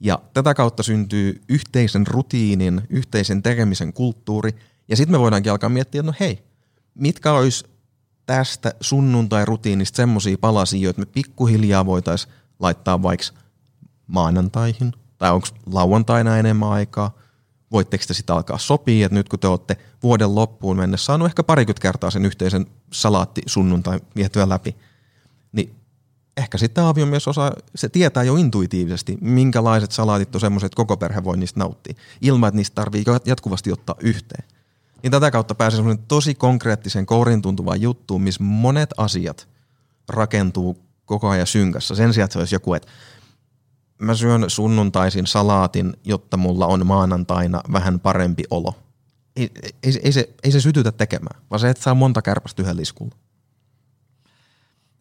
[0.00, 4.54] Ja tätä kautta syntyy yhteisen rutiinin, yhteisen tekemisen kulttuuri,
[4.88, 6.42] ja sitten me voidaankin alkaa miettiä, että no hei,
[6.94, 7.64] mitkä olisi
[8.26, 13.26] tästä sunnuntai-rutiinista semmoisia palasia, joita me pikkuhiljaa voitaisiin laittaa vaikka
[14.06, 17.18] maanantaihin, tai onko lauantaina enemmän aikaa,
[17.72, 21.42] voitteko te sitten alkaa sopia, että nyt kun te olette vuoden loppuun mennessä saanut ehkä
[21.42, 24.76] parikymmentä kertaa sen yhteisen salaatti sunnuntai vietyä läpi,
[26.36, 31.24] ehkä sitten aviomies osaa, se tietää jo intuitiivisesti, minkälaiset salaatit on semmoiset, että koko perhe
[31.24, 34.44] voi niistä nauttia, ilman että niistä tarvii jatkuvasti ottaa yhteen
[35.02, 39.48] niin tätä kautta pääsee semmoinen tosi konkreettisen kourin tuntuvaan juttuun, missä monet asiat
[40.08, 41.94] rakentuu koko ajan synkässä.
[41.94, 42.88] Sen sijaan, että se olisi joku, että
[43.98, 48.74] mä syön sunnuntaisin salaatin, jotta mulla on maanantaina vähän parempi olo.
[49.36, 49.50] Ei,
[49.82, 53.16] ei, ei, se, ei se sytytä tekemään, vaan se, että saa monta kärpästä yhden liskulla.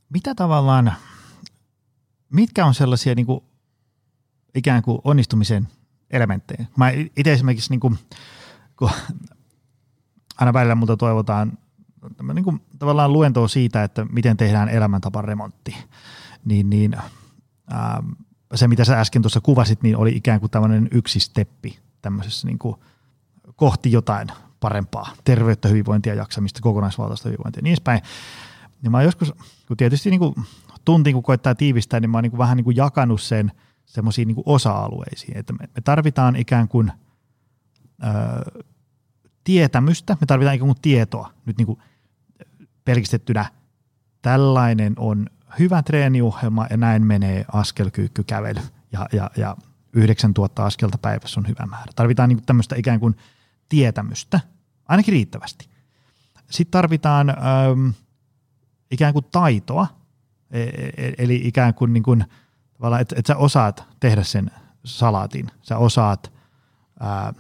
[0.10, 0.94] Mitä tavallaan,
[2.30, 3.40] mitkä on sellaisia niin kuin,
[4.56, 5.68] ikään kuin onnistumisen
[6.12, 6.66] elementtejä?
[6.78, 8.00] Mä itse esimerkiksi niin kuin,
[8.78, 8.90] kun
[10.40, 11.58] aina välillä multa toivotaan
[12.34, 15.76] niin kuin, tavallaan luentoa siitä, että miten tehdään elämäntapan remontti.
[16.46, 16.96] Niin, niin
[17.74, 18.10] ähm,
[18.56, 22.60] se, mitä sä äsken tuossa kuvasit, niin oli ikään kuin tämmöinen yksi steppi tämmöisessä niin
[22.60, 22.76] kuin
[23.56, 24.28] kohti jotain
[24.60, 28.02] parempaa terveyttä, hyvinvointia, jaksamista, kokonaisvaltaista hyvinvointia ja niin edespäin.
[28.84, 29.34] Ja mä joskus,
[29.68, 30.36] kun tietysti niin kuin
[30.86, 33.52] tuntiin, kun koettaa tiivistää, niin mä oon niin kuin vähän niin kuin jakanut sen
[33.86, 35.38] semmoisiin niin osa-alueisiin.
[35.38, 36.91] Että me, tarvitaan ikään kuin
[38.03, 38.64] ö,
[39.44, 41.80] tietämystä, me tarvitaan ikään kuin tietoa nyt niin kuin
[42.86, 43.45] pelkistettynä.
[44.22, 45.28] Tällainen on
[45.60, 49.57] hyvä treeniohjelma ja näin menee askelkyykkykävely ja, ja, ja
[49.94, 51.91] 9000 askelta päivässä on hyvä määrä.
[51.95, 53.16] Tarvitaan niin kuin tämmöistä ikään kuin
[53.70, 54.40] tietämystä,
[54.88, 55.70] ainakin riittävästi.
[56.49, 57.94] Sitten tarvitaan äm,
[58.91, 59.88] ikään kuin taitoa,
[61.18, 62.26] eli ikään kuin, niin kuin
[62.73, 64.52] tavallaan, että, että sä osaat tehdä sen
[64.86, 66.34] salaatin, sä osaat
[66.99, 67.34] ää,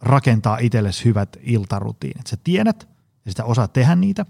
[0.00, 2.26] rakentaa itsellesi hyvät iltarutiinit.
[2.26, 2.88] Sä tiedät
[3.24, 4.26] ja sitä osaat tehdä niitä.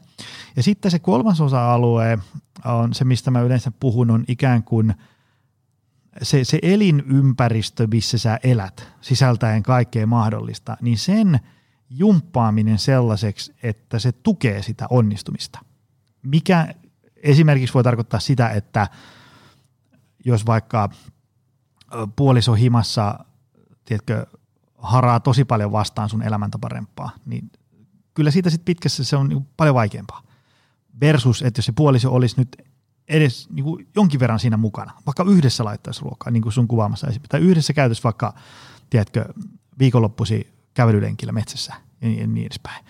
[0.56, 2.18] Ja sitten se kolmas osa-alue
[2.64, 4.94] on se, mistä mä yleensä puhun, on ikään kuin
[6.22, 11.40] se, se elinympäristö, missä sä elät, sisältäen kaikkea mahdollista, niin sen
[11.90, 15.58] jumppaaminen sellaiseksi, että se tukee sitä onnistumista.
[16.22, 16.74] Mikä
[17.16, 18.88] esimerkiksi voi tarkoittaa sitä, että
[20.24, 20.88] jos vaikka
[22.16, 23.24] puoliso himassa,
[23.84, 24.26] tiedätkö,
[24.78, 27.50] haraa tosi paljon vastaan sun elämäntaparempaa, niin
[28.14, 30.22] kyllä siitä sitten pitkässä se on niinku paljon vaikeampaa.
[31.00, 32.56] Versus, että jos se puoliso olisi nyt
[33.08, 37.06] edes niin kuin jonkin verran siinä mukana, vaikka yhdessä laittaisi ruokaa, niin kuin sun kuvaamassa
[37.28, 38.34] tai yhdessä käytössä vaikka,
[38.90, 39.24] tiedätkö,
[39.78, 42.84] viikonloppusi kävelylenkillä metsässä ja niin edespäin.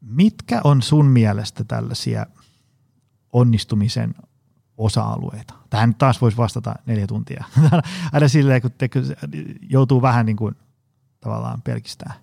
[0.00, 2.26] Mitkä on sun mielestä tällaisia
[3.32, 4.14] onnistumisen
[4.76, 5.54] osa-alueita?
[5.70, 7.44] Tähän taas voisi vastata neljä tuntia.
[8.12, 8.88] Aina silleen, kun te,
[9.70, 10.54] joutuu vähän niin kuin
[11.20, 12.14] tavallaan pelkistää.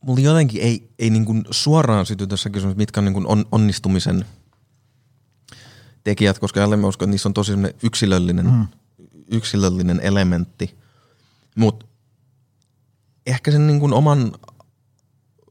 [0.00, 3.44] Mulla jotenkin ei, ei niin kuin suoraan syty tässä kysymys, mitkä on, niin kuin on,
[3.52, 4.24] onnistumisen
[6.04, 7.52] tekijät, koska jälleen mä uskon, että niissä on tosi
[7.82, 8.66] yksilöllinen, mm.
[9.30, 10.78] yksilöllinen elementti.
[11.56, 11.86] Mutta
[13.26, 14.32] ehkä sen niin kuin oman,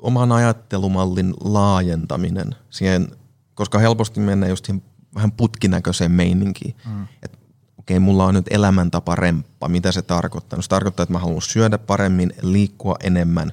[0.04, 3.08] oman ajattelumallin laajentaminen siihen,
[3.56, 4.84] koska helposti mennään just siihen
[5.16, 6.76] vähän putkinäköiseen meininkiin.
[6.86, 7.08] Mm.
[7.24, 7.38] Että
[7.78, 9.68] okei, okay, mulla on nyt elämäntapa remppa.
[9.68, 10.58] Mitä se tarkoittaa?
[10.58, 13.52] No se tarkoittaa, että mä haluan syödä paremmin, liikkua enemmän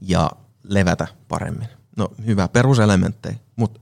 [0.00, 0.30] ja
[0.62, 1.68] levätä paremmin.
[1.96, 3.80] No hyvä, peruselementtejä, mutta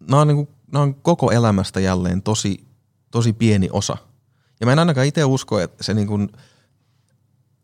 [0.00, 2.64] nämä on, niin kuin, nämä on koko elämästä jälleen tosi,
[3.10, 3.96] tosi pieni osa.
[4.60, 6.32] Ja mä en ainakaan itse usko, että se niin kuin,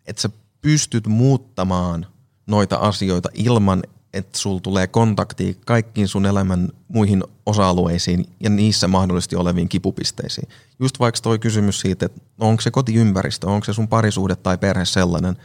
[0.07, 0.31] että sä
[0.61, 2.07] pystyt muuttamaan
[2.47, 3.83] noita asioita ilman,
[4.13, 10.49] että sul tulee kontakti kaikkiin sun elämän muihin osa-alueisiin ja niissä mahdollisesti oleviin kipupisteisiin.
[10.81, 14.85] Just vaikka toi kysymys siitä, että onko se kotiympäristö, onko se sun parisuhde tai perhe
[14.85, 15.37] sellainen,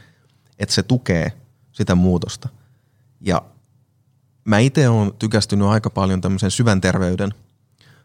[0.58, 1.32] että se tukee
[1.72, 2.48] sitä muutosta.
[3.20, 3.42] Ja
[4.44, 7.34] mä itse olen tykästynyt aika paljon tämmöisen syvän terveyden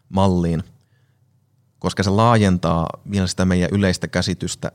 [0.08, 0.62] malliin,
[1.78, 4.72] koska se laajentaa vielä sitä meidän yleistä käsitystä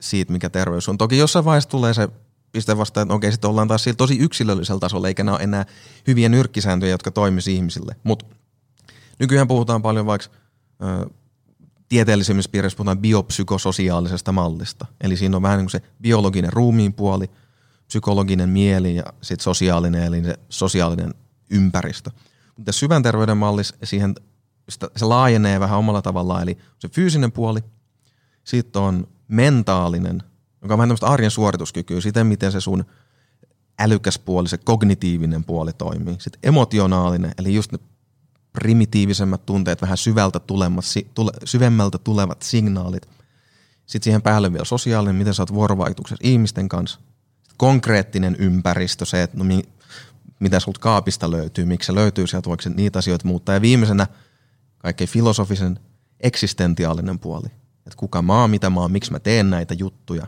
[0.00, 0.98] siitä, mikä terveys on.
[0.98, 2.08] Toki jossain vaiheessa tulee se
[2.52, 5.66] piste vasta, että okei, sitten ollaan taas sillä tosi yksilöllisellä tasolla, eikä nämä ole enää
[6.06, 7.96] hyviä nyrkkisääntöjä, jotka toimisi ihmisille.
[8.04, 8.26] Mutta
[9.18, 10.28] nykyään puhutaan paljon vaikka
[10.82, 11.10] ö,
[11.88, 14.86] tieteellisemmissä piirissä puhutaan biopsykososiaalisesta mallista.
[15.00, 17.30] Eli siinä on vähän niin kuin se biologinen ruumiin puoli,
[17.86, 21.14] psykologinen mieli ja sitten sosiaalinen, eli se sosiaalinen
[21.50, 22.10] ympäristö.
[22.56, 24.14] Mutta syvän terveyden mallissa siihen,
[24.96, 27.60] se laajenee vähän omalla tavallaan, eli se fyysinen puoli,
[28.44, 30.22] sitten on mentaalinen,
[30.62, 32.84] joka on vähän tämmöistä arjen suorituskykyä, siten miten se sun
[33.78, 36.16] älykäs puoli, se kognitiivinen puoli toimii.
[36.18, 37.78] Sitten emotionaalinen, eli just ne
[38.52, 40.84] primitiivisemmät tunteet, vähän syvältä tulemat,
[41.14, 43.08] tule, syvemmältä tulevat signaalit.
[43.86, 46.98] Sitten siihen päälle vielä sosiaalinen, miten sä oot vuorovaikutuksessa ihmisten kanssa.
[46.98, 49.62] Sitten konkreettinen ympäristö, se, että no, mi,
[50.40, 53.54] mitä sulta kaapista löytyy, miksi se löytyy sieltä, voiko niitä asioita muuttaa.
[53.54, 54.06] Ja viimeisenä
[54.78, 55.78] kaikkein filosofisen
[56.20, 57.46] eksistentiaalinen puoli.
[57.86, 60.26] Että kuka oon, mitä oon, miksi mä teen näitä juttuja.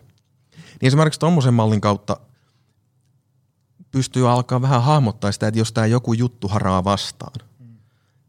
[0.81, 2.17] Niin esimerkiksi tuommoisen mallin kautta
[3.91, 7.47] pystyy alkaa vähän hahmottaa sitä, että jos tämä joku juttu haraa vastaan,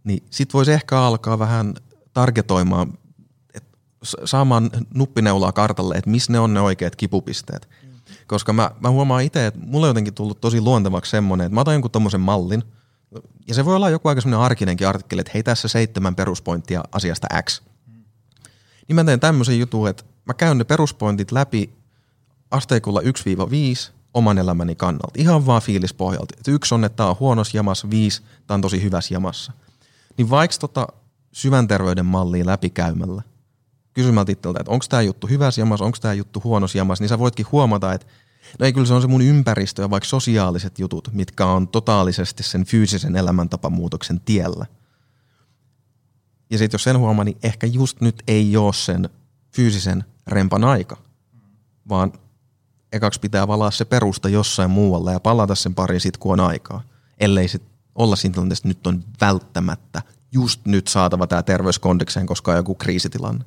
[0.03, 1.73] niin sit voisi ehkä alkaa vähän
[2.13, 2.93] targetoimaan,
[3.53, 3.77] että
[4.25, 7.69] saamaan nuppineulaa kartalle, että missä ne on ne oikeat kipupisteet.
[7.83, 7.89] Mm.
[8.27, 11.61] Koska mä, mä huomaan itse, että mulle on jotenkin tullut tosi luontevaksi semmoinen, että mä
[11.61, 12.63] otan jonkun tommosen mallin,
[13.47, 17.27] ja se voi olla joku aika semmoinen arkinenkin artikkeli, että hei tässä seitsemän peruspointtia asiasta
[17.43, 17.61] X.
[17.87, 18.03] Mm.
[18.87, 21.73] Niin mä teen tämmöisen jutun, että mä käyn ne peruspointit läpi
[22.55, 23.03] asteikolla 1-5
[24.13, 25.13] oman elämäni kannalta.
[25.17, 26.35] Ihan vaan fiilispohjalta.
[26.39, 29.51] Et yksi on, että tämä on huonos jamas, viisi, tämä on tosi hyvässä jamassa–
[30.17, 30.87] niin vaikka tota
[31.31, 33.21] syvän terveyden mallia läpikäymällä,
[33.93, 37.19] kysymältä itseltä, että onko tämä juttu hyvä jamas, onko tämä juttu huono jamas, niin sä
[37.19, 38.07] voitkin huomata, että
[38.59, 42.43] no ei kyllä se on se mun ympäristö ja vaikka sosiaaliset jutut, mitkä on totaalisesti
[42.43, 44.65] sen fyysisen elämäntapamuutoksen tiellä.
[46.49, 49.09] Ja sitten jos sen huomaa, niin ehkä just nyt ei ole sen
[49.55, 50.97] fyysisen rempan aika,
[51.89, 52.13] vaan
[52.95, 56.81] ekaksi pitää valaa se perusta jossain muualla ja palata sen pariin sit kun on aikaa.
[57.17, 57.63] Ellei sit
[57.95, 60.01] olla siinä tilanteessa, nyt on välttämättä
[60.31, 63.45] just nyt saatava tämä terveyskondikseen, koska on joku kriisitilanne.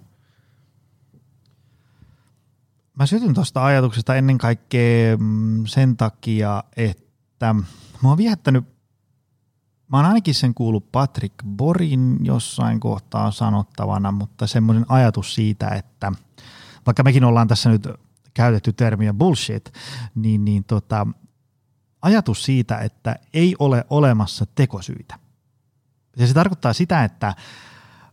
[2.94, 7.54] Mä sytyn tuosta ajatuksesta ennen kaikkea mm, sen takia, että
[8.02, 8.64] mä oon viettänyt,
[9.88, 16.12] mä oon ainakin sen kuullut Patrick Borin jossain kohtaa sanottavana, mutta semmoinen ajatus siitä, että
[16.86, 17.88] vaikka mekin ollaan tässä nyt
[18.34, 19.72] käytetty termiä bullshit,
[20.14, 21.06] niin, niin tota,
[22.02, 25.18] ajatus siitä, että ei ole olemassa tekosyitä.
[26.16, 27.34] Ja se tarkoittaa sitä, että,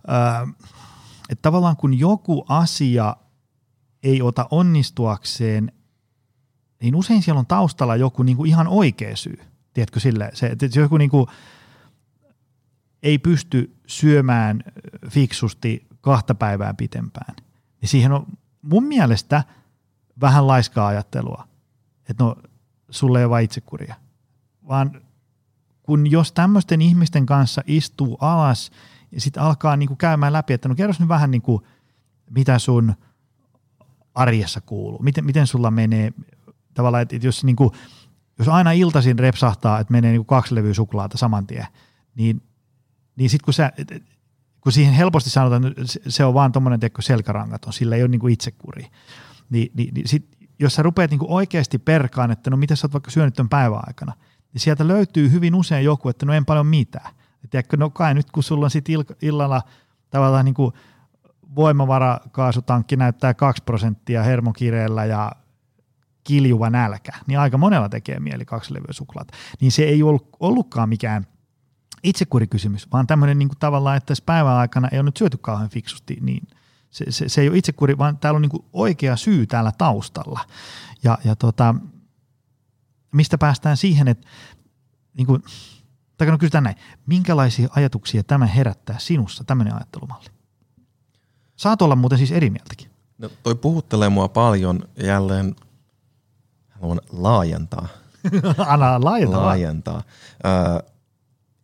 [0.08, 0.48] ää,
[1.30, 3.16] että tavallaan kun joku asia
[4.04, 5.72] ei ota onnistuakseen,
[6.82, 9.40] niin usein siellä on taustalla joku niin kuin ihan oikea syy.
[9.74, 11.28] Tiedätkö sille, se, että joku niin kuin
[13.04, 14.64] ei pysty syömään
[15.10, 17.36] fiksusti kahta päivää pitempään.
[17.82, 18.26] Niin siihen on
[18.62, 19.44] mun mielestä
[20.22, 21.48] vähän laiskaa ajattelua,
[22.10, 22.36] että no
[22.90, 23.96] sulle ei ole vain itsekuria,
[24.68, 25.02] vaan
[25.84, 28.72] kun jos tämmöisten ihmisten kanssa istuu alas
[29.12, 31.68] ja sitten alkaa niinku käymään läpi, että no kerros nyt vähän niinku,
[32.30, 32.94] mitä sun
[34.16, 36.14] arjessa kuuluu, miten, miten sulla menee?
[36.74, 37.72] Tavallaan, että jos, niinku,
[38.40, 41.68] jos aina iltaisin repsahtaa, että menee niinku kaksi levyä suklaata saman tien,
[42.16, 42.42] niin,
[43.16, 43.72] niin sitten kun, sä,
[44.62, 48.88] kun siihen helposti sanotaan, että se on vaan tuommoinen selkärangaton, sillä ei ole niinku itsekuri,
[49.50, 52.94] niin, niin, niin sit, jos sä rupeat niinku oikeasti perkaan, että no mitä sä oot
[52.94, 54.14] vaikka syönyt tämän päivän aikana–
[54.56, 57.12] niin sieltä löytyy hyvin usein joku, että no en paljon mitään.
[57.44, 59.62] Et tiedätkö, no kai nyt kun sulla on sitten illalla
[60.10, 60.74] tavallaan niin kuin
[61.56, 65.32] voimavarakaasutankki näyttää 2 prosenttia hermokireellä ja
[66.24, 69.34] kiljuva nälkä, niin aika monella tekee mieli kaksi levyä suklaata.
[69.62, 71.28] Niin se ei ollut, ollutkaan mikään
[72.04, 75.70] itsekurikysymys, vaan tämmöinen niin kuin tavallaan, että tässä päivän aikana ei ole nyt syöty kauhean
[75.70, 76.48] fiksusti, niin
[76.96, 80.40] se, se, se ei ole itsekuri, vaan täällä on niin oikea syy täällä taustalla.
[81.04, 81.76] Ja, ja tota,
[83.12, 84.28] mistä päästään siihen, että
[85.18, 85.44] niin kuin,
[86.18, 90.30] tai no kysytään näin, minkälaisia ajatuksia tämä herättää sinussa, tämmöinen ajattelumalli?
[91.56, 92.90] Saat olla muuten siis eri mieltäkin.
[93.18, 95.56] No, toi puhuttelee mua paljon jälleen
[96.70, 97.88] haluan laajentaa.
[98.68, 99.42] Anna laajentaa.
[99.42, 100.04] laajentaa.
[100.46, 100.84] Ö,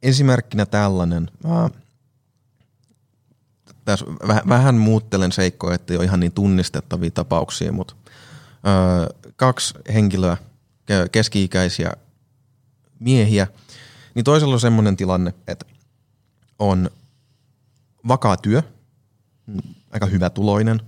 [0.03, 1.29] esimerkkinä tällainen.
[1.43, 1.69] Mä,
[3.85, 7.95] tässä vähän, vähän muuttelen seikkoja, että ei ole ihan niin tunnistettavia tapauksia, mutta
[8.67, 10.37] ö, kaksi henkilöä–
[11.11, 11.91] keski-ikäisiä
[12.99, 13.47] miehiä,
[14.15, 15.65] niin toisella on semmoinen tilanne, että
[16.59, 16.89] on
[18.07, 18.63] vakaa työ,
[19.91, 20.81] aika hyvä tuloinen,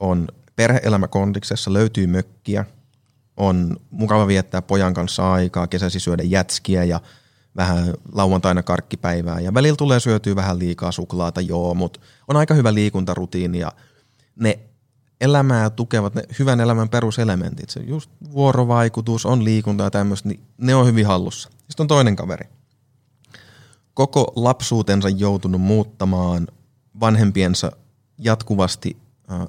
[0.00, 2.64] on perheelämäkondiksessa, löytyy mökkiä,
[3.36, 7.00] on mukava viettää pojan kanssa aikaa, kesäsi syödä jätskiä ja
[7.56, 12.74] vähän lauantaina karkkipäivää ja välillä tulee syötyä vähän liikaa suklaata, joo, mutta on aika hyvä
[12.74, 13.72] liikuntarutiini ja
[14.36, 14.58] ne
[15.20, 20.74] elämää tukevat ne hyvän elämän peruselementit, se just vuorovaikutus, on liikunta ja tämmöistä, niin ne
[20.74, 21.50] on hyvin hallussa.
[21.68, 22.48] Sitten on toinen kaveri.
[23.94, 26.48] Koko lapsuutensa joutunut muuttamaan
[27.00, 27.72] vanhempiensa
[28.18, 28.96] jatkuvasti
[29.30, 29.46] äh,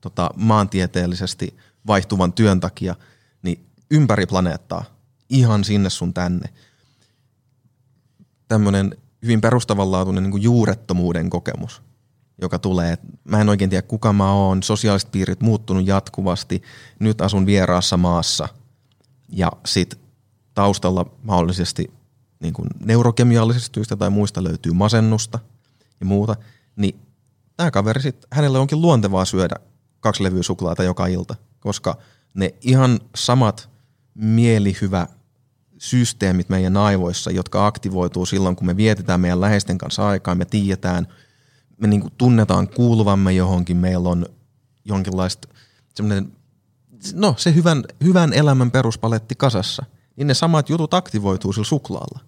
[0.00, 2.94] tota, maantieteellisesti vaihtuvan työn takia
[3.42, 4.84] niin ympäri planeettaa,
[5.28, 6.48] ihan sinne sun tänne.
[8.50, 11.82] Tämmöinen hyvin perustavanlaatuinen niin juurettomuuden kokemus–
[12.40, 12.98] joka tulee.
[13.24, 16.62] Mä en oikein tiedä, kuka mä oon, sosiaaliset piirit muuttunut jatkuvasti,
[16.98, 18.48] nyt asun vieraassa maassa.
[19.28, 19.98] Ja sit
[20.54, 21.92] taustalla mahdollisesti
[22.40, 25.38] niin kuin neurokemiallisista syistä tai muista löytyy masennusta
[26.00, 26.36] ja muuta,
[26.76, 27.00] niin
[27.56, 29.56] tämä kaveri sitten, hänelle onkin luontevaa syödä
[30.00, 31.96] kaksi levyä suklaata joka ilta, koska
[32.34, 33.70] ne ihan samat
[34.14, 35.06] mielihyvä
[35.80, 41.06] systeemit meidän aivoissa, jotka aktivoituu silloin, kun me vietetään meidän läheisten kanssa aikaa, me tiedetään–
[41.80, 44.26] me niin kuin tunnetaan kuuluvamme johonkin, meillä on
[44.84, 45.48] jonkinlaista
[45.94, 46.32] semmoinen,
[47.14, 49.84] no se hyvän, hyvän elämän peruspaletti kasassa,
[50.16, 52.20] niin ne samat jutut aktivoituu sillä suklaalla.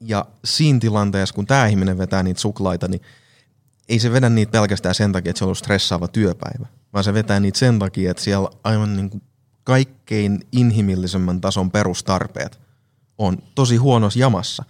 [0.00, 3.02] Ja siinä tilanteessa, kun tämä ihminen vetää niitä suklaita, niin
[3.88, 7.14] ei se vedä niitä pelkästään sen takia, että se on ollut stressaava työpäivä, vaan se
[7.14, 9.22] vetää niitä sen takia, että siellä aivan niin kuin
[9.68, 12.60] kaikkein inhimillisemmän tason perustarpeet
[13.18, 14.64] on tosi huonossa jamassa.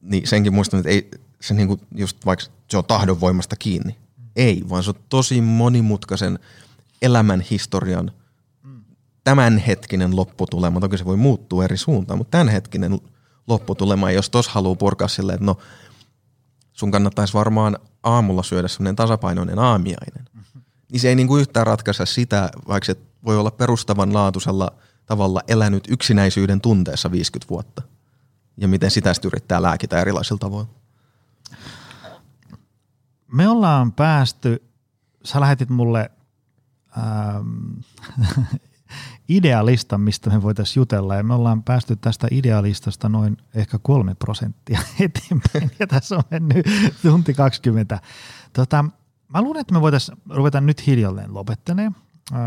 [0.00, 1.10] Niin senkin muistan, että ei,
[1.40, 3.96] se niinku just vaikka se on tahdonvoimasta kiinni.
[4.36, 6.38] Ei, vaan se on tosi monimutkaisen
[7.02, 8.12] elämän historian
[9.24, 10.80] tämänhetkinen lopputulema.
[10.80, 13.00] Toki se voi muuttua eri suuntaan, mutta tämänhetkinen
[13.46, 15.58] lopputulema, jos tos haluaa purkaa silleen, että no
[16.72, 20.24] sun kannattaisi varmaan aamulla syödä semmoinen tasapainoinen aamiainen.
[20.34, 20.62] Mm-hmm.
[20.92, 24.70] Niin se ei niinku yhtään ratkaise sitä, vaikka se voi olla perustavanlaatuisella
[25.06, 27.82] tavalla elänyt yksinäisyyden tunteessa 50 vuotta.
[28.56, 30.70] Ja miten sitä sitten yrittää lääkitä erilaisilla tavoilla.
[33.32, 34.62] Me ollaan päästy,
[35.24, 36.10] sä lähetit mulle
[36.98, 37.80] ähm,
[39.28, 41.16] idealistan, mistä me voitaisiin jutella.
[41.16, 45.70] Ja me ollaan päästy tästä idealistasta noin ehkä kolme prosenttia eteenpäin.
[45.78, 46.66] Ja tässä on mennyt
[47.02, 48.00] tunti 20.
[48.52, 48.84] Tota,
[49.36, 51.96] mä luulen, että me voitaisiin ruveta nyt hiljalleen lopettelemaan.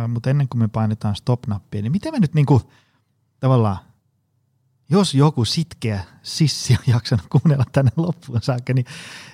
[0.07, 2.61] Mutta ennen kuin me painetaan stop-nappia, niin miten me nyt niinku,
[3.39, 3.77] tavallaan,
[4.89, 8.85] jos joku sitkeä sissi on jaksanut kuunnella tänne loppuun saakka, niin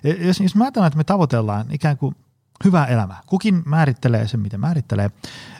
[0.03, 2.15] e, jos, jos mä ajattelen, että me tavoitellaan ikään kuin
[2.63, 5.11] hyvää elämää, kukin määrittelee sen, mitä määrittelee,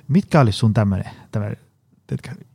[0.07, 1.57] mitkä olisi sun tämmöinen, tämmöinen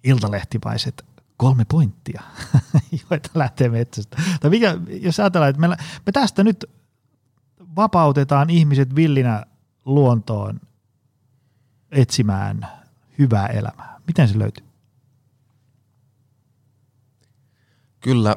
[0.04, 1.04] iltalehtipaiset
[1.36, 2.22] kolme pointtia,
[3.10, 4.22] joita lähtee metsästä.
[4.40, 5.68] Tai mikä, jos ajatellaan, että me,
[6.06, 6.64] me tästä nyt
[7.76, 9.46] vapautetaan ihmiset villinä
[9.84, 10.60] luontoon
[11.90, 12.66] etsimään
[13.18, 14.00] hyvää elämää.
[14.06, 14.64] Miten se löytyy?
[18.00, 18.36] Kyllä,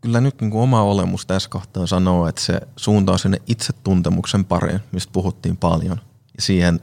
[0.00, 4.80] kyllä nyt niin kuin oma olemus tässä kohtaa sanoo, että se suuntaa sinne itsetuntemuksen pariin,
[4.92, 6.00] mistä puhuttiin paljon.
[6.36, 6.80] Ja siihen,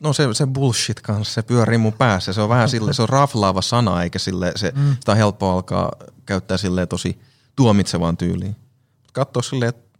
[0.00, 2.32] no se, se bullshit kanssa, se pyörii mun päässä.
[2.32, 4.94] Se on vähän sille, se on raflaava sana, eikä sille, se, mm.
[4.94, 5.92] sitä on helppo alkaa
[6.26, 7.20] käyttää sille tosi
[7.56, 8.56] tuomitsevaan tyyliin.
[9.12, 9.98] Katso silleen, että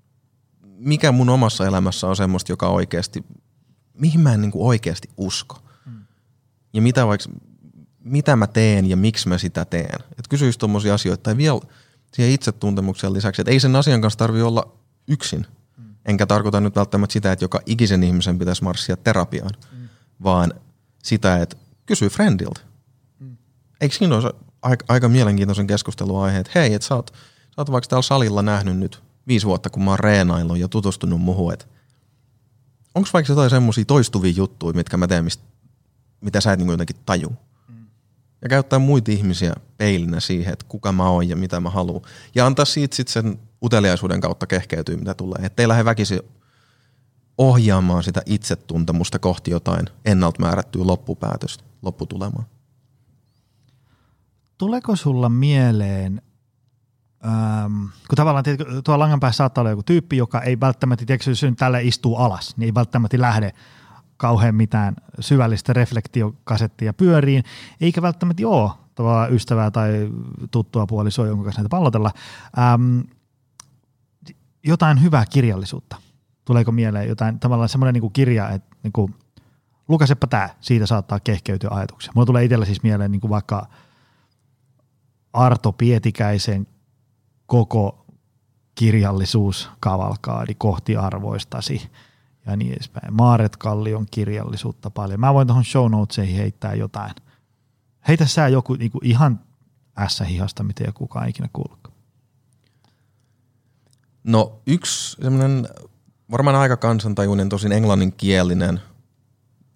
[0.62, 3.24] mikä mun omassa elämässä on semmoista, joka oikeasti,
[3.94, 5.62] mihin mä en niin kuin oikeasti usko.
[5.86, 6.04] Mm.
[6.72, 7.28] Ja mitä vaikka,
[8.04, 10.00] mitä mä teen ja miksi mä sitä teen.
[10.10, 11.22] Että kysyisi tuommoisia asioita.
[11.22, 11.60] Tai vielä
[12.12, 14.72] siihen itsetuntemuksen lisäksi, että ei sen asian kanssa tarvi olla
[15.08, 15.46] yksin.
[15.76, 15.84] Mm.
[16.06, 19.88] Enkä tarkoita nyt välttämättä sitä, että joka ikisen ihmisen pitäisi marssia terapiaan, mm.
[20.22, 20.54] vaan
[21.02, 21.56] sitä, että
[21.86, 22.60] kysy friendiltä.
[23.18, 23.36] Mm.
[23.80, 24.32] Eikö siinä ole
[24.62, 27.12] aika, aika mielenkiintoisen keskustelun aihe, että hei, että sä oot,
[27.52, 31.20] sä oot vaikka täällä salilla nähnyt nyt viisi vuotta, kun mä oon reenaillut ja tutustunut
[31.20, 31.66] muuhun, että
[32.94, 35.44] onko vaikka jotain semmoisia toistuvia juttuja, mitkä mä teen, mistä,
[36.20, 37.28] mitä sä et niin jotenkin taju.
[37.68, 37.86] Mm.
[38.42, 42.02] Ja käyttää muita ihmisiä peilinä siihen, että kuka mä oon ja mitä mä haluan.
[42.34, 45.46] Ja antaa siitä sitten sen uteliaisuuden kautta kehkeytyä, mitä tulee.
[45.46, 46.20] Että ei lähde väkisin
[47.38, 52.44] ohjaamaan sitä itsetuntemusta kohti jotain ennalta määrättyä loppupäätöstä, lopputulemaa.
[54.58, 56.22] Tuleeko sulla mieleen
[57.24, 58.44] Ähm, kun tavallaan
[58.84, 62.56] tuolla langan päässä saattaa olla joku tyyppi, joka ei välttämättä, tiedätkö, jos tälle istuu alas,
[62.56, 63.52] niin ei välttämättä lähde
[64.16, 67.44] kauhean mitään syvällistä reflektiokasettia pyöriin,
[67.80, 70.10] eikä välttämättä ole tavallaan ystävää tai
[70.50, 72.10] tuttua puolisoa, jonka kanssa näitä pallotella.
[72.58, 73.00] Ähm,
[74.64, 75.96] jotain hyvää kirjallisuutta.
[76.44, 79.14] Tuleeko mieleen jotain tavallaan semmoinen niin kirja, että niin kuin,
[79.88, 82.12] lukasepa tämä, siitä saattaa kehkeytyä ajatuksia.
[82.14, 83.66] Mulla tulee itsellä siis mieleen niin kuin vaikka
[85.32, 86.66] Arto Pietikäisen
[87.52, 88.06] koko
[88.74, 91.90] kirjallisuus kavalkaadi kohti arvoistasi
[92.46, 93.14] ja niin edespäin.
[93.14, 95.20] Maaret Kallion kirjallisuutta paljon.
[95.20, 97.12] Mä voin tuohon show notesihin heittää jotain.
[98.08, 99.40] Heitä sä joku niinku ihan
[99.98, 101.96] ässähihasta, mitä ei kukaan ikinä kuullutkaan.
[104.24, 105.68] No yksi semmoinen
[106.30, 108.80] varmaan aika kansantajuinen, tosin englanninkielinen,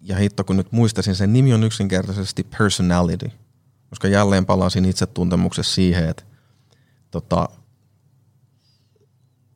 [0.01, 3.31] ja hitto kun nyt muistasin, sen nimi on yksinkertaisesti personality,
[3.89, 6.23] koska jälleen palasin itsetuntemuksessa siihen, että
[7.11, 7.49] tota,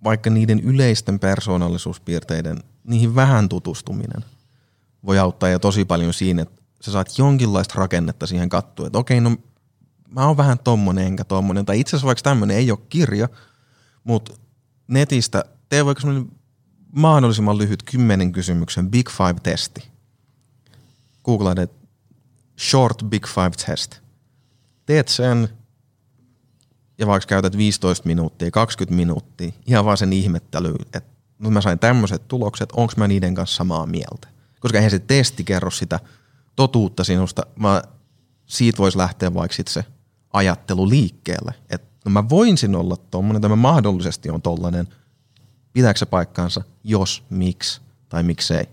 [0.04, 4.26] vaikka niiden yleisten persoonallisuuspiirteiden, niihin vähän tutustuminen
[5.06, 9.22] voi auttaa ja tosi paljon siinä, että sä saat jonkinlaista rakennetta siihen kattoon, että okei,
[9.22, 9.38] no
[10.10, 13.30] mä oon vähän tommonen enkä tommonen, tai itse asiassa vaikka tämmöinen ei ole kirja,
[14.04, 14.34] mutta
[14.88, 16.32] netistä tee vaikka semmoinen
[16.92, 19.92] mahdollisimman lyhyt kymmenen kysymyksen Big Five-testi.
[21.24, 21.88] Googlaat, että
[22.60, 24.00] Short Big Five Test.
[24.86, 25.50] Teet sen,
[26.98, 31.80] ja vaikka käytät 15 minuuttia, 20 minuuttia, ihan vaan sen ihmettelyyn, että no mä sain
[31.80, 34.28] tämmöiset tulokset, onko mä niiden kanssa samaa mieltä.
[34.60, 36.00] Koska eihän se testi kerro sitä
[36.56, 37.84] totuutta sinusta, vaan
[38.46, 39.86] siitä voisi lähteä vaikka sit se
[40.34, 41.54] ajattelu liikkeelle.
[41.70, 44.88] Että no mä voinsin olla tommonen, tai mä mahdollisesti on tollanen.
[45.74, 48.66] Pitääkö se paikkaansa, jos, miksi tai miksei?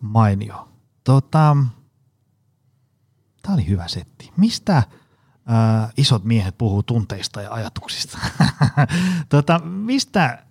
[0.00, 0.68] Mainio.
[1.04, 1.56] Tota,
[3.44, 4.32] Tämä oli hyvä setti.
[4.36, 4.82] Mistä
[5.50, 8.18] äh, isot miehet puhuu tunteista ja ajatuksista.
[9.28, 10.44] tota, mistä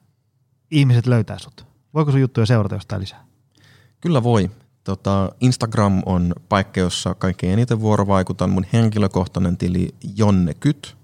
[0.72, 1.65] ihmiset löytää sut?
[1.94, 3.26] Voiko sun juttuja seurata jostain lisää?
[4.02, 4.52] Kyllä voi.
[4.84, 8.49] Tota, Instagram on paikka, jossa kaikkein eniten vuorovaikutan.
[8.49, 10.98] Mun henkilökohtainen tili Jonne Kyt.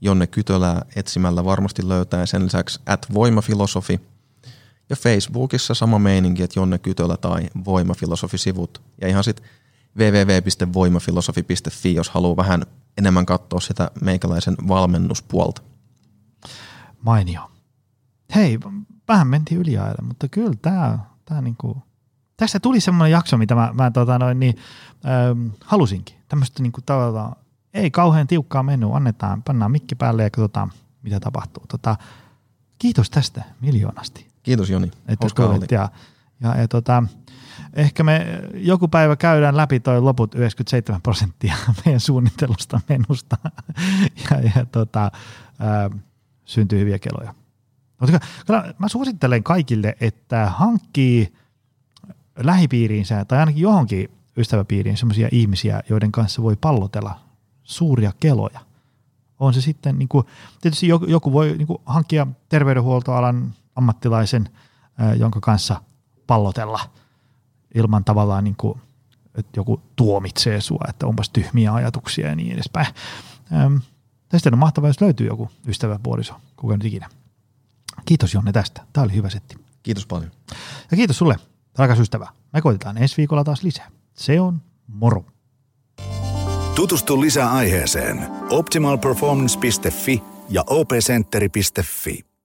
[0.00, 4.00] Jonne Kytölää etsimällä varmasti löytää sen lisäksi at voimafilosofi.
[4.90, 8.82] Ja Facebookissa sama meininki, että Jonne Kytölä tai voimafilosofi-sivut.
[9.00, 9.46] Ja ihan sitten
[9.98, 12.62] www.voimafilosofi.fi, jos haluaa vähän
[12.98, 15.62] enemmän katsoa sitä meikäläisen valmennuspuolta.
[17.02, 17.50] Mainio.
[18.34, 18.58] Hei,
[19.08, 21.82] vähän mentiin yliajalle, mutta kyllä tämä, tämä niinku,
[22.36, 24.56] tästä tuli semmoinen jakso, mitä mä, mä tota noin, niin,
[25.06, 26.16] ähm, halusinkin.
[26.28, 27.36] Tämmöistä niinku tavallaan,
[27.74, 31.64] ei kauhean tiukkaa mennyt, annetaan, pannaan mikki päälle ja katsotaan, mitä tapahtuu.
[31.68, 31.96] Tota,
[32.78, 34.26] kiitos tästä miljoonasti.
[34.42, 34.90] Kiitos Joni.
[35.62, 35.88] Että ja,
[36.40, 37.02] ja, ja tota,
[37.74, 41.54] ehkä me joku päivä käydään läpi toi loput 97 prosenttia
[41.84, 43.36] meidän suunnittelusta menusta
[44.30, 45.10] ja, ja tota,
[45.58, 45.90] ää,
[46.44, 47.34] syntyy hyviä keloja.
[48.00, 48.20] Mutta
[48.78, 51.32] mä suosittelen kaikille, että hankkii
[52.36, 57.20] lähipiiriinsä tai ainakin johonkin ystäväpiiriin sellaisia ihmisiä, joiden kanssa voi pallotella
[57.62, 58.60] suuria keloja.
[59.40, 60.26] On se sitten, niin kuin,
[60.60, 64.48] tietysti joku, joku voi niin kuin, hankkia terveydenhuoltoalan ammattilaisen,
[65.18, 65.82] jonka kanssa
[66.26, 66.80] pallotella
[67.76, 68.80] ilman tavallaan, niin kuin,
[69.34, 72.86] että joku tuomitsee sua, että onpas tyhmiä ajatuksia ja niin edespäin.
[73.52, 73.76] Ähm,
[74.28, 77.08] tästä on mahtavaa, jos löytyy joku ystävä, puoliso, kuka nyt ikinä.
[78.04, 78.82] Kiitos Jonne tästä.
[78.92, 79.56] Tämä oli hyvä setti.
[79.82, 80.30] Kiitos paljon.
[80.90, 81.36] Ja kiitos sulle,
[81.78, 82.28] rakas ystävä.
[82.52, 83.90] Me koitetaan ensi viikolla taas lisää.
[84.14, 85.24] Se on moro.
[86.74, 92.35] Tutustu lisää aiheeseen optimalperformance.fi ja opcenteri.fi.